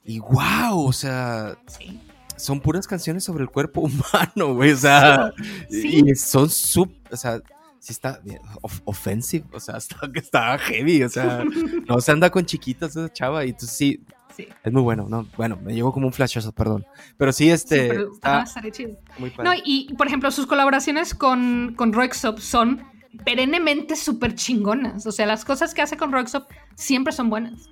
y 0.03 0.19
wow, 0.19 0.85
o 0.85 0.93
sea. 0.93 1.57
Sí 1.67 1.99
son 2.37 2.59
puras 2.59 2.87
canciones 2.87 3.23
sobre 3.23 3.43
el 3.43 3.49
cuerpo 3.49 3.81
humano, 3.81 4.55
güey. 4.55 4.71
O 4.71 4.77
sea, 4.77 5.31
y 5.69 6.13
son 6.15 6.49
sub, 6.49 6.91
o 7.11 7.17
sea, 7.17 7.41
sí 7.85 7.91
está 7.91 8.19
offensive, 8.61 9.45
o 9.51 9.59
sea, 9.59 9.77
está, 9.77 10.09
está 10.15 10.57
heavy, 10.57 11.03
o 11.03 11.09
sea, 11.09 11.43
no 11.87 12.01
se 12.01 12.11
anda 12.11 12.31
con 12.31 12.45
chiquitas 12.45 12.95
esa 12.95 13.13
chava 13.13 13.45
y 13.45 13.49
entonces 13.49 13.77
sí, 13.77 14.01
sí. 14.35 14.47
es 14.63 14.73
muy 14.73 14.81
bueno, 14.81 15.05
no, 15.07 15.27
bueno, 15.37 15.59
me 15.61 15.73
llegó 15.75 15.93
como 15.93 16.07
un 16.07 16.13
flashazo, 16.13 16.51
perdón, 16.51 16.85
pero 17.17 17.31
sí, 17.31 17.51
este, 17.51 17.95
sí, 17.95 18.03
está, 18.13 18.43
chido. 18.71 18.97
Muy 19.19 19.31
No, 19.43 19.51
y 19.63 19.93
por 19.93 20.07
ejemplo, 20.07 20.31
sus 20.31 20.47
colaboraciones 20.47 21.13
con, 21.13 21.75
con 21.75 21.93
Roxop 21.93 22.39
son 22.39 22.83
perennemente 23.23 23.95
súper 23.95 24.33
chingonas, 24.33 25.05
o 25.05 25.11
sea, 25.11 25.27
las 25.27 25.45
cosas 25.45 25.75
que 25.75 25.83
hace 25.83 25.95
con 25.95 26.11
Roxop 26.11 26.49
siempre 26.73 27.13
son 27.13 27.29
buenas. 27.29 27.69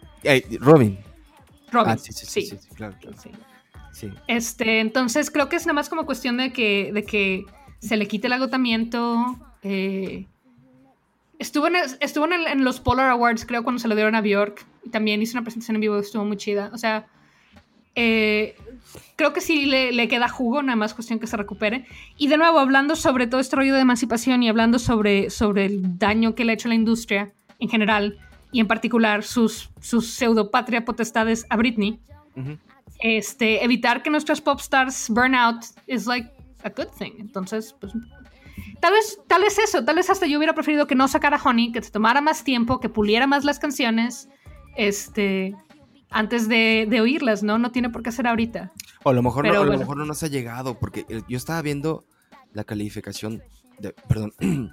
Robin. 0.59 0.99
Robin, 1.71 1.93
ah, 1.93 1.97
sí, 1.97 2.13
sí, 2.13 2.27
sí, 2.27 2.45
sí, 2.45 2.57
claro, 2.75 2.95
claro. 3.01 3.17
Este, 4.27 4.79
entonces 4.79 5.31
creo 5.31 5.49
que 5.49 5.55
es 5.55 5.65
nada 5.65 5.73
más 5.73 5.89
como 5.89 6.05
cuestión 6.05 6.37
de 6.37 6.53
que, 6.53 6.91
de 6.93 7.03
que 7.03 7.45
se 7.79 7.97
le 7.97 8.07
quite 8.07 8.27
el 8.27 8.33
agotamiento. 8.33 9.37
Eh, 9.63 10.25
estuvo 11.39 11.67
en, 11.67 11.75
estuvo 11.99 12.25
en, 12.31 12.63
los 12.63 12.79
Polar 12.79 13.09
Awards, 13.09 13.45
creo, 13.45 13.63
cuando 13.63 13.79
se 13.79 13.87
lo 13.87 13.95
dieron 13.95 14.15
a 14.15 14.21
Bjork. 14.21 14.65
Y 14.83 14.89
también 14.89 15.21
hizo 15.21 15.37
una 15.37 15.43
presentación 15.43 15.75
en 15.75 15.81
vivo, 15.81 15.97
estuvo 15.97 16.25
muy 16.25 16.37
chida. 16.37 16.69
O 16.73 16.77
sea, 16.77 17.07
eh, 17.95 18.55
creo 19.15 19.33
que 19.33 19.41
sí 19.41 19.65
le, 19.65 20.07
queda 20.07 20.27
jugo, 20.27 20.61
nada 20.61 20.75
más 20.75 20.93
cuestión 20.93 21.19
que 21.19 21.27
se 21.27 21.37
recupere. 21.37 21.85
Y 22.17 22.27
de 22.27 22.37
nuevo, 22.37 22.59
hablando 22.59 22.95
sobre 22.95 23.27
todo 23.27 23.39
este 23.39 23.55
rollo 23.55 23.73
de 23.75 23.81
emancipación 23.81 24.43
y 24.43 24.49
hablando 24.49 24.79
sobre, 24.79 25.29
sobre 25.29 25.65
el 25.65 25.97
daño 25.97 26.35
que 26.35 26.45
le 26.45 26.51
ha 26.51 26.55
hecho 26.55 26.67
la 26.67 26.75
industria 26.75 27.31
en 27.59 27.69
general 27.69 28.17
y 28.51 28.59
en 28.59 28.67
particular 28.67 29.23
sus, 29.23 29.69
sus 29.79 30.07
pseudopatria 30.13 30.85
potestades 30.85 31.45
a 31.49 31.57
Britney 31.57 31.99
este, 33.03 33.63
evitar 33.63 34.01
que 34.01 34.09
nuestras 34.09 34.39
pop 34.39 34.59
stars 34.59 35.09
burn 35.09 35.35
out 35.35 35.65
is 35.87 36.07
like 36.07 36.31
a 36.63 36.69
good 36.69 36.87
thing. 36.97 37.11
Entonces, 37.19 37.75
pues 37.79 37.93
tal 38.79 38.93
vez, 38.93 39.19
tal 39.27 39.41
vez 39.41 39.57
eso, 39.59 39.83
tal 39.83 39.95
vez 39.95 40.09
hasta 40.09 40.25
yo 40.25 40.37
hubiera 40.37 40.53
preferido 40.53 40.87
que 40.87 40.95
no 40.95 41.07
sacara 41.07 41.39
Honey, 41.43 41.71
que 41.71 41.81
se 41.81 41.91
tomara 41.91 42.21
más 42.21 42.43
tiempo, 42.43 42.79
que 42.79 42.89
puliera 42.89 43.27
más 43.27 43.43
las 43.43 43.59
canciones, 43.59 44.29
este, 44.75 45.55
antes 46.09 46.47
de, 46.47 46.87
oírlas, 47.01 47.43
¿no? 47.43 47.57
No 47.57 47.71
tiene 47.71 47.89
por 47.89 48.03
qué 48.03 48.11
ser 48.11 48.27
ahorita. 48.27 48.71
O 49.03 49.09
a 49.09 49.13
lo 49.13 49.23
mejor, 49.23 49.47
no, 49.47 49.61
a 49.61 49.65
lo 49.65 49.77
mejor 49.77 49.97
no 49.97 50.05
nos 50.05 50.23
ha 50.23 50.27
llegado, 50.27 50.79
porque 50.79 51.05
yo 51.27 51.37
estaba 51.37 51.61
viendo 51.61 52.05
la 52.53 52.63
calificación 52.63 53.41
de, 53.79 53.93
perdón, 54.07 54.33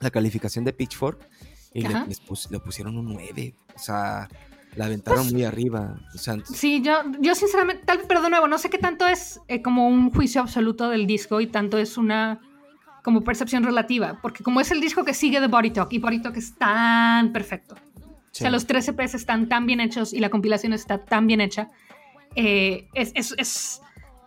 la 0.00 0.10
calificación 0.10 0.64
de 0.64 0.72
Pitchfork 0.72 1.28
y 1.74 1.82
le, 1.82 1.94
le 2.50 2.60
pusieron 2.60 2.96
un 2.96 3.12
9. 3.12 3.54
O 3.74 3.78
sea, 3.78 4.28
la 4.76 4.86
aventaron 4.86 5.24
pues 5.24 5.32
muy 5.32 5.44
arriba. 5.44 6.00
sí, 6.44 6.82
yo, 6.82 7.02
yo 7.20 7.34
sinceramente, 7.34 7.84
tal, 7.84 8.00
pero 8.06 8.22
de 8.22 8.30
nuevo, 8.30 8.48
no 8.48 8.58
sé 8.58 8.70
qué 8.70 8.78
tanto 8.78 9.06
es 9.06 9.40
eh, 9.48 9.62
como 9.62 9.88
un 9.88 10.10
juicio 10.10 10.40
absoluto 10.40 10.88
del 10.88 11.06
disco 11.06 11.40
y 11.40 11.46
tanto 11.46 11.78
es 11.78 11.98
una 11.98 12.40
como 13.08 13.24
percepción 13.24 13.64
relativa, 13.64 14.18
porque 14.20 14.44
como 14.44 14.60
es 14.60 14.70
el 14.70 14.82
disco 14.82 15.02
que 15.02 15.14
sigue 15.14 15.40
de 15.40 15.46
Body 15.46 15.70
Talk 15.70 15.90
y 15.94 15.98
Body 15.98 16.20
Talk 16.20 16.36
es 16.36 16.54
tan 16.58 17.32
perfecto. 17.32 17.74
O 17.74 18.34
sea, 18.34 18.50
los 18.50 18.66
tres 18.66 18.86
EPs 18.86 19.14
están 19.14 19.48
tan 19.48 19.64
bien 19.64 19.80
hechos 19.80 20.12
y 20.12 20.18
la 20.18 20.28
compilación 20.28 20.74
está 20.74 20.98
tan 21.06 21.26
bien 21.26 21.40
hecha. 21.40 21.70
Eh, 22.34 22.86
es, 22.92 23.12
es, 23.14 23.34
es, 23.38 23.80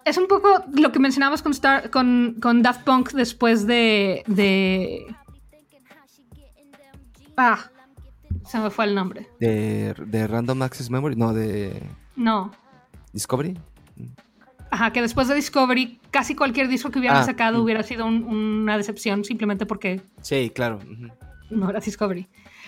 es, 0.03 0.17
un 0.17 0.27
poco 0.27 0.63
lo 0.73 0.91
que 0.91 0.97
mencionamos 0.97 1.43
con, 1.43 1.51
Star, 1.51 1.91
con, 1.91 2.37
con 2.41 2.63
Daft 2.63 2.83
Punk 2.83 3.11
después 3.11 3.67
de, 3.67 4.23
de... 4.25 5.15
Ah, 7.37 7.69
se 8.47 8.57
me 8.57 8.71
fue 8.71 8.85
el 8.85 8.95
nombre. 8.95 9.29
De, 9.39 9.93
de 10.07 10.25
Random 10.25 10.59
Access 10.63 10.89
Memory, 10.89 11.17
no, 11.17 11.35
de... 11.35 11.83
No. 12.15 12.51
Discovery. 13.13 13.59
Ajá, 14.71 14.93
que 14.93 15.01
después 15.01 15.27
de 15.27 15.35
Discovery, 15.35 15.99
casi 16.11 16.33
cualquier 16.33 16.69
disco 16.69 16.89
que 16.89 16.99
hubieran 16.99 17.17
ah, 17.17 17.23
sacado 17.25 17.59
mm. 17.59 17.61
hubiera 17.61 17.83
sido 17.83 18.05
una 18.05 18.77
decepción 18.77 19.25
simplemente 19.25 19.65
porque... 19.65 20.01
Sí, 20.21 20.49
claro. 20.55 20.79
No 21.49 21.69
era 21.69 21.81
Discovery. 21.81 22.27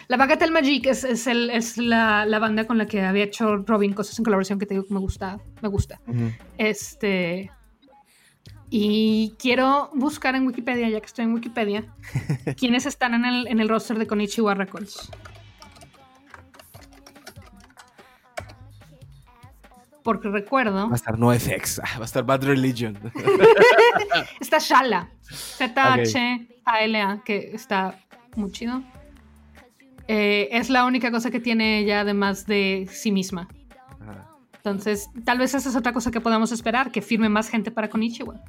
La 0.10 0.18
Bagatelle 0.18 0.52
Magic 0.52 0.86
es, 0.88 1.06
es, 1.06 1.28
el, 1.28 1.50
es 1.50 1.78
la, 1.78 2.26
la, 2.26 2.40
banda 2.40 2.68
con 2.68 2.78
la 2.78 2.88
que 2.88 3.02
había 3.02 3.24
hecho 3.24 3.56
Robin 3.56 3.94
cosas 3.94 4.20
en 4.20 4.26
colaboración 4.26 4.60
que 4.60 4.66
te 4.66 4.74
digo 4.74 4.86
que 4.86 4.94
me 4.94 5.00
gusta. 5.00 5.40
Me 5.62 5.70
gusta. 5.70 6.00
Este... 6.58 7.50
Y 8.76 9.36
quiero 9.38 9.92
buscar 9.94 10.36
en 10.36 10.48
Wikipedia, 10.48 10.90
ya 10.90 11.00
que 11.00 11.06
estoy 11.06 11.26
en 11.26 11.34
Wikipedia, 11.34 11.86
quiénes 12.58 12.88
están 12.88 13.14
en 13.14 13.24
el, 13.24 13.48
en 13.48 13.60
el 13.60 13.70
roster 13.70 14.00
de 14.00 14.08
Konichiwa 14.08 14.56
Records. 14.56 15.12
Porque 20.04 20.30
recuerdo. 20.30 20.88
Va 20.88 20.94
a 20.94 20.96
estar 20.96 21.18
NoFX, 21.18 21.80
va 21.98 22.02
a 22.02 22.06
estar 22.06 22.24
Bad 22.24 22.44
Religion. 22.44 22.98
está 24.40 24.58
Shala, 24.60 25.10
Z-H-A-L-A, 25.30 27.22
que 27.24 27.52
está 27.54 28.00
muy 28.36 28.52
chido. 28.52 28.84
Eh, 30.08 30.50
es 30.52 30.70
la 30.70 30.86
única 30.86 31.12
cosa 31.12 31.32
que 31.32 31.40
tiene 31.40 31.80
ella 31.80 32.02
además 32.02 32.46
de 32.46 32.88
sí 32.92 33.12
misma. 33.12 33.48
Entonces, 34.58 35.10
tal 35.26 35.40
vez 35.40 35.54
esa 35.54 35.68
es 35.68 35.76
otra 35.76 35.92
cosa 35.92 36.10
que 36.10 36.22
podamos 36.22 36.54
esperar, 36.54 36.92
que 36.92 37.02
firme 37.02 37.28
más 37.28 37.50
gente 37.50 37.70
para 37.70 37.90
Konichiwa. 37.90 38.40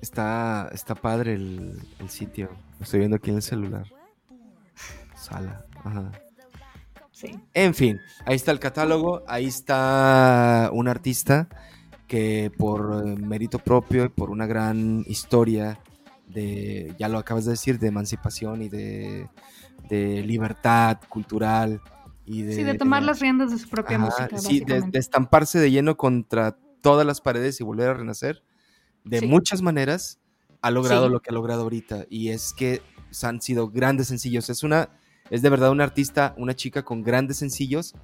Está, 0.00 0.70
está 0.72 0.94
padre 0.94 1.34
el, 1.34 1.78
el 1.98 2.08
sitio. 2.08 2.48
Lo 2.78 2.84
estoy 2.84 3.00
viendo 3.00 3.16
aquí 3.16 3.28
en 3.28 3.36
el 3.36 3.42
celular. 3.42 3.86
Sala. 5.14 5.66
Ajá. 5.84 6.10
En 7.52 7.74
fin, 7.74 8.00
ahí 8.26 8.36
está 8.36 8.50
el 8.50 8.58
catálogo, 8.58 9.22
ahí 9.28 9.46
está 9.46 10.70
un 10.72 10.88
artista 10.88 11.48
que 12.08 12.52
por 12.56 13.02
eh, 13.06 13.16
mérito 13.16 13.58
propio 13.58 14.04
y 14.04 14.08
por 14.08 14.30
una 14.30 14.46
gran 14.46 15.04
historia 15.06 15.78
de, 16.26 16.94
ya 16.98 17.08
lo 17.08 17.18
acabas 17.18 17.44
de 17.44 17.52
decir, 17.52 17.78
de 17.78 17.88
emancipación 17.88 18.62
y 18.62 18.68
de, 18.68 19.28
libertad 19.90 20.98
cultural 21.08 21.80
y 22.26 22.42
de... 22.42 22.54
Sí, 22.56 22.62
de 22.64 22.74
tomar 22.74 23.04
las 23.04 23.20
riendas 23.20 23.52
de 23.52 23.58
su 23.58 23.68
propia 23.68 23.96
música. 23.96 24.36
Sí, 24.38 24.60
de, 24.60 24.82
estamparse 24.94 25.60
de 25.60 25.70
lleno 25.70 25.96
contra 25.96 26.56
todas 26.80 27.06
las 27.06 27.20
paredes 27.20 27.60
y 27.60 27.64
volver 27.64 27.90
a 27.90 27.94
renacer. 27.94 28.42
De 29.04 29.22
muchas 29.22 29.62
maneras 29.62 30.18
ha 30.62 30.70
logrado 30.72 31.08
lo 31.08 31.20
que 31.20 31.30
ha 31.30 31.32
logrado 31.32 31.62
ahorita 31.62 32.06
y 32.08 32.30
es 32.30 32.54
que 32.54 32.82
han 33.22 33.40
sido 33.40 33.68
grandes 33.68 34.08
sencillos. 34.08 34.50
Es 34.50 34.64
una 34.64 34.88
es 35.30 35.42
de 35.42 35.50
verdad 35.50 35.70
una 35.70 35.84
artista, 35.84 36.34
una 36.36 36.54
chica 36.54 36.82
con 36.82 37.02
grandes 37.02 37.38
sencillos. 37.38 37.94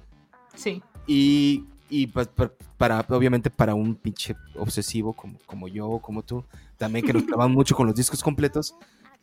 Sí. 0.55 0.81
Y 1.07 1.65
y 1.91 2.07
pues 2.07 2.29
para, 2.77 3.05
obviamente 3.09 3.49
para 3.49 3.75
un 3.75 3.95
pinche 3.95 4.33
obsesivo 4.55 5.11
como, 5.11 5.37
como 5.45 5.67
yo 5.67 5.89
o 5.89 6.01
como 6.01 6.23
tú, 6.23 6.45
también 6.77 7.05
que 7.05 7.11
nos 7.11 7.23
clavan 7.27 7.51
mucho 7.51 7.75
con 7.75 7.85
los 7.85 7.95
discos 7.95 8.23
completos, 8.23 8.73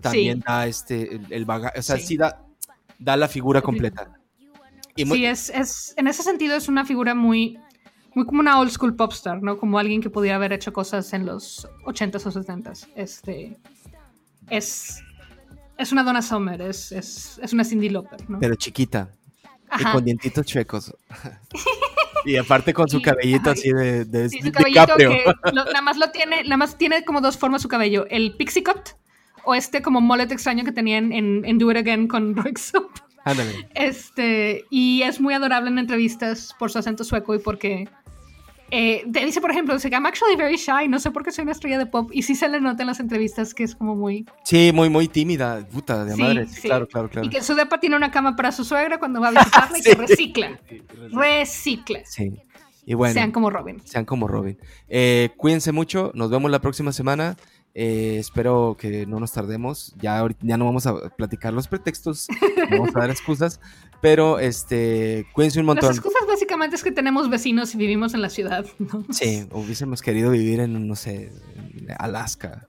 también 0.03 0.45
da 0.47 0.67
este, 0.67 1.19
el, 1.31 1.47
bagaje, 1.47 1.79
o 1.79 1.83
sea, 1.83 1.97
sí, 1.97 2.19
da, 2.19 2.45
da 2.99 3.17
la 3.17 3.27
figura 3.27 3.63
completa. 3.63 4.21
Y 4.95 5.07
sí, 5.07 5.25
es, 5.25 5.49
es, 5.49 5.95
en 5.97 6.09
ese 6.09 6.23
sentido 6.23 6.57
es 6.57 6.69
una 6.69 6.85
figura 6.85 7.15
muy, 7.15 7.59
muy 8.15 8.27
como 8.27 8.41
una 8.41 8.61
old 8.61 8.71
school 8.71 8.95
popstar, 8.95 9.43
¿no? 9.43 9.57
Como 9.57 9.79
alguien 9.79 10.03
que 10.03 10.11
podía 10.11 10.35
haber 10.35 10.53
hecho 10.53 10.73
cosas 10.75 11.15
en 11.15 11.25
los 11.25 11.67
80s 11.87 12.27
o 12.27 12.31
70s. 12.31 12.89
Este, 12.97 13.57
es, 14.51 15.03
es 15.79 15.93
una 15.93 16.03
Donna 16.03 16.21
Summer, 16.23 16.61
es, 16.61 16.93
es, 16.93 17.41
es 17.43 17.53
una 17.53 17.65
Cindy 17.65 17.89
Lauper, 17.89 18.29
¿no? 18.29 18.41
Pero 18.41 18.57
chiquita. 18.57 19.11
Y 19.79 19.85
con 19.85 20.05
dientitos 20.05 20.45
chuecos. 20.45 20.95
y 22.25 22.37
aparte 22.37 22.75
con 22.75 22.89
su 22.89 23.01
cabellito 23.01 23.51
así 23.51 23.73
de, 23.73 24.05
de, 24.05 24.29
sí, 24.29 24.41
su 24.43 24.51
cabellito 24.51 24.97
Que 24.97 25.25
nada 25.55 25.83
más 25.83 25.97
lo 25.97 26.11
tiene, 26.11 26.43
nada 26.43 26.57
más 26.57 26.77
tiene 26.77 27.05
como 27.05 27.21
dos 27.21 27.39
formas 27.39 27.63
su 27.63 27.69
cabello. 27.69 28.07
El 28.11 28.35
pixie 28.35 28.63
cut 28.63 28.91
o 29.45 29.55
este 29.55 29.81
como 29.81 30.01
mullet 30.01 30.33
extraño 30.33 30.65
que 30.65 30.73
tenían 30.73 31.13
en, 31.13 31.45
en 31.45 31.59
Do 31.59 31.71
It 31.71 31.79
Again 31.79 32.09
con 32.09 32.35
Roixop. 32.37 32.91
Ándale. 33.25 33.69
Este, 33.75 34.65
y 34.71 35.03
es 35.03 35.21
muy 35.21 35.35
adorable 35.35 35.71
en 35.71 35.79
entrevistas 35.79 36.55
por 36.59 36.73
su 36.73 36.79
acento 36.79 37.05
sueco 37.05 37.35
y 37.35 37.39
porque 37.39 37.89
eh, 38.71 39.05
te 39.11 39.25
dice, 39.25 39.41
por 39.41 39.51
ejemplo, 39.51 39.75
dice, 39.75 39.89
I'm 39.89 40.07
actually 40.07 40.37
very 40.37 40.57
shy, 40.57 40.89
no 40.89 40.99
sé 40.99 41.11
por 41.11 41.25
qué 41.25 41.33
soy 41.33 41.43
una 41.43 41.53
estrella 41.53 41.79
de 41.79 41.87
pop. 41.87 42.11
Y 42.13 42.23
sí 42.23 42.35
se 42.35 42.49
le 42.49 42.61
nota 42.61 42.83
en 42.83 42.89
las 42.89 43.01
entrevistas 43.01 43.55
que 43.55 43.65
es 43.65 43.75
como 43.75 43.95
muy... 43.95 44.27
Sí, 44.45 44.73
muy, 44.75 44.91
muy 44.91 45.09
tímida, 45.09 45.67
puta 45.69 46.05
de 46.05 46.17
madre. 46.17 46.47
Claro, 46.63 46.87
claro, 46.87 47.09
claro. 47.09 47.27
Y 47.27 47.31
que 47.31 47.43
su 47.43 47.55
depa 47.55 47.81
tiene 47.81 47.97
una 47.97 48.11
cama 48.11 48.37
para 48.37 48.53
su 48.53 48.65
suegra 48.65 48.99
cuando 48.99 49.21
va 49.21 49.29
a 49.29 49.31
visitarla 49.33 49.79
y 49.79 49.83
se 49.85 49.95
recicla. 49.95 50.61
recicla. 51.13 52.01
Sí. 52.05 52.33
Y 52.85 52.95
bueno. 52.95 53.15
Sean 53.15 53.33
como 53.33 53.51
Robin. 53.51 53.81
Sean 53.85 54.05
como 54.05 54.29
Robin. 54.29 54.59
Eh, 54.89 55.31
cuídense 55.37 55.73
mucho, 55.73 56.11
nos 56.15 56.31
vemos 56.31 56.51
la 56.51 56.61
próxima 56.61 56.93
semana. 56.93 57.37
Eh, 57.75 58.17
espero 58.19 58.77
que 58.79 59.07
no 59.07 59.21
nos 59.21 59.33
tardemos. 59.33 59.95
Ya, 60.01 60.27
ya 60.41 60.57
no 60.57 60.65
vamos 60.65 60.87
a 60.87 61.11
platicar 61.11 61.53
los 61.53 61.69
pretextos, 61.69 62.27
vamos 62.71 62.97
a 62.97 63.01
dar 63.01 63.11
excusas, 63.11 63.61
pero 64.01 64.39
este, 64.39 65.27
cuídense 65.33 65.61
un 65.61 65.67
montón. 65.67 65.89
Las 65.89 65.99
excusas 65.99 66.27
básicamente 66.49 66.77
es 66.77 66.83
que 66.83 66.93
tenemos 66.93 67.29
vecinos 67.29 67.75
y 67.75 67.77
vivimos 67.77 68.15
en 68.15 68.23
la 68.23 68.31
ciudad. 68.31 68.65
Sí, 69.11 69.47
hubiésemos 69.53 70.01
querido 70.01 70.31
vivir 70.31 70.61
en, 70.61 70.89
no 70.89 70.97
sé, 70.97 71.31
Alaska, 71.99 72.67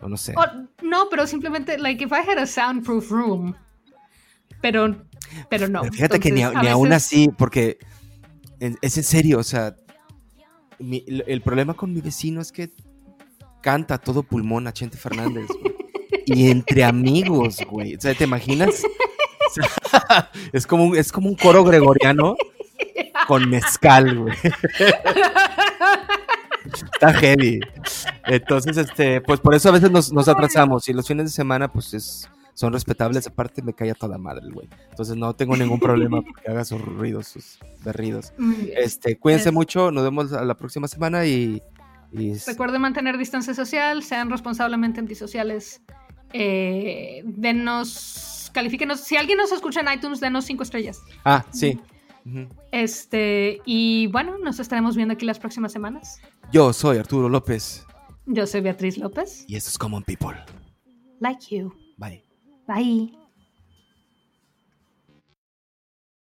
o 0.00 0.08
no 0.08 0.16
sé. 0.16 0.34
no, 0.82 1.08
pero 1.10 1.26
simplemente, 1.26 1.76
like, 1.76 2.02
if 2.02 2.10
I 2.12 2.28
had 2.28 2.38
a 2.38 2.46
soundproof 2.46 3.10
room, 3.10 3.54
pero, 4.62 4.96
pero 5.50 5.68
no. 5.68 5.84
fíjate 5.84 6.18
que 6.18 6.30
ni, 6.30 6.42
aún 6.42 6.92
así, 6.92 7.28
porque 7.36 7.78
es 8.58 8.96
en 8.96 9.04
serio, 9.04 9.38
o 9.38 9.42
sea, 9.42 9.76
el 10.78 11.42
problema 11.42 11.74
con 11.74 11.92
mi 11.92 12.00
vecino 12.00 12.40
es 12.40 12.52
que 12.52 12.70
canta 13.60 13.98
todo 13.98 14.22
pulmón 14.22 14.66
a 14.66 14.72
Chente 14.72 14.96
Fernández. 14.96 15.46
Y 16.24 16.48
entre 16.48 16.84
amigos, 16.84 17.58
güey. 17.68 17.96
O 17.96 18.00
sea, 18.00 18.14
¿te 18.14 18.24
imaginas? 18.24 18.82
es, 20.52 20.66
como 20.66 20.86
un, 20.86 20.96
es 20.96 21.12
como 21.12 21.28
un 21.28 21.34
coro 21.34 21.64
gregoriano 21.64 22.36
con 23.30 23.48
mezcal, 23.48 24.18
güey. 24.18 24.36
Está 26.92 27.12
heavy. 27.14 27.60
Entonces, 28.26 28.76
este, 28.76 29.20
pues 29.20 29.38
por 29.38 29.54
eso 29.54 29.68
a 29.68 29.72
veces 29.72 29.88
nos, 29.92 30.26
atrasamos. 30.26 30.88
Y 30.88 30.92
los 30.92 31.06
fines 31.06 31.26
de 31.26 31.30
semana, 31.30 31.70
pues 31.70 31.94
es, 31.94 32.28
son 32.54 32.72
respetables. 32.72 33.28
Aparte, 33.28 33.62
me 33.62 33.72
cae 33.72 33.92
a 33.92 33.94
toda 33.94 34.18
madre 34.18 34.50
güey. 34.50 34.68
Entonces, 34.90 35.14
no 35.14 35.32
tengo 35.36 35.56
ningún 35.56 35.78
problema 35.78 36.20
porque 36.26 36.50
haga 36.50 36.64
sus 36.64 36.80
ruidos, 36.80 37.28
sus 37.28 37.60
berridos. 37.84 38.32
Este, 38.76 39.16
cuídense 39.16 39.52
mucho. 39.52 39.92
Nos 39.92 40.02
vemos 40.02 40.32
la 40.32 40.56
próxima 40.56 40.88
semana 40.88 41.24
y 41.24 41.62
Recuerden 42.48 42.80
mantener 42.80 43.16
distancia 43.16 43.54
social, 43.54 44.02
sean 44.02 44.28
responsablemente 44.28 44.98
antisociales. 44.98 45.82
Eh, 46.32 47.22
denos, 47.24 48.50
califíquenos. 48.52 49.02
Si 49.02 49.16
alguien 49.16 49.38
nos 49.38 49.52
escucha 49.52 49.82
en 49.82 49.92
iTunes, 49.92 50.18
denos 50.18 50.46
cinco 50.46 50.64
estrellas. 50.64 51.00
Ah, 51.24 51.44
sí. 51.52 51.78
Este, 52.72 53.60
y 53.64 54.06
bueno, 54.08 54.38
nos 54.38 54.60
estaremos 54.60 54.96
viendo 54.96 55.14
aquí 55.14 55.26
las 55.26 55.38
próximas 55.38 55.72
semanas. 55.72 56.20
Yo 56.52 56.72
soy 56.72 56.98
Arturo 56.98 57.28
López. 57.28 57.86
Yo 58.26 58.46
soy 58.46 58.60
Beatriz 58.60 58.98
López. 58.98 59.44
Y 59.48 59.56
esto 59.56 59.70
es 59.70 59.78
Common 59.78 60.02
People. 60.02 60.36
Like 61.20 61.54
you. 61.54 61.72
Bye. 61.98 62.22
Bye. 62.66 63.19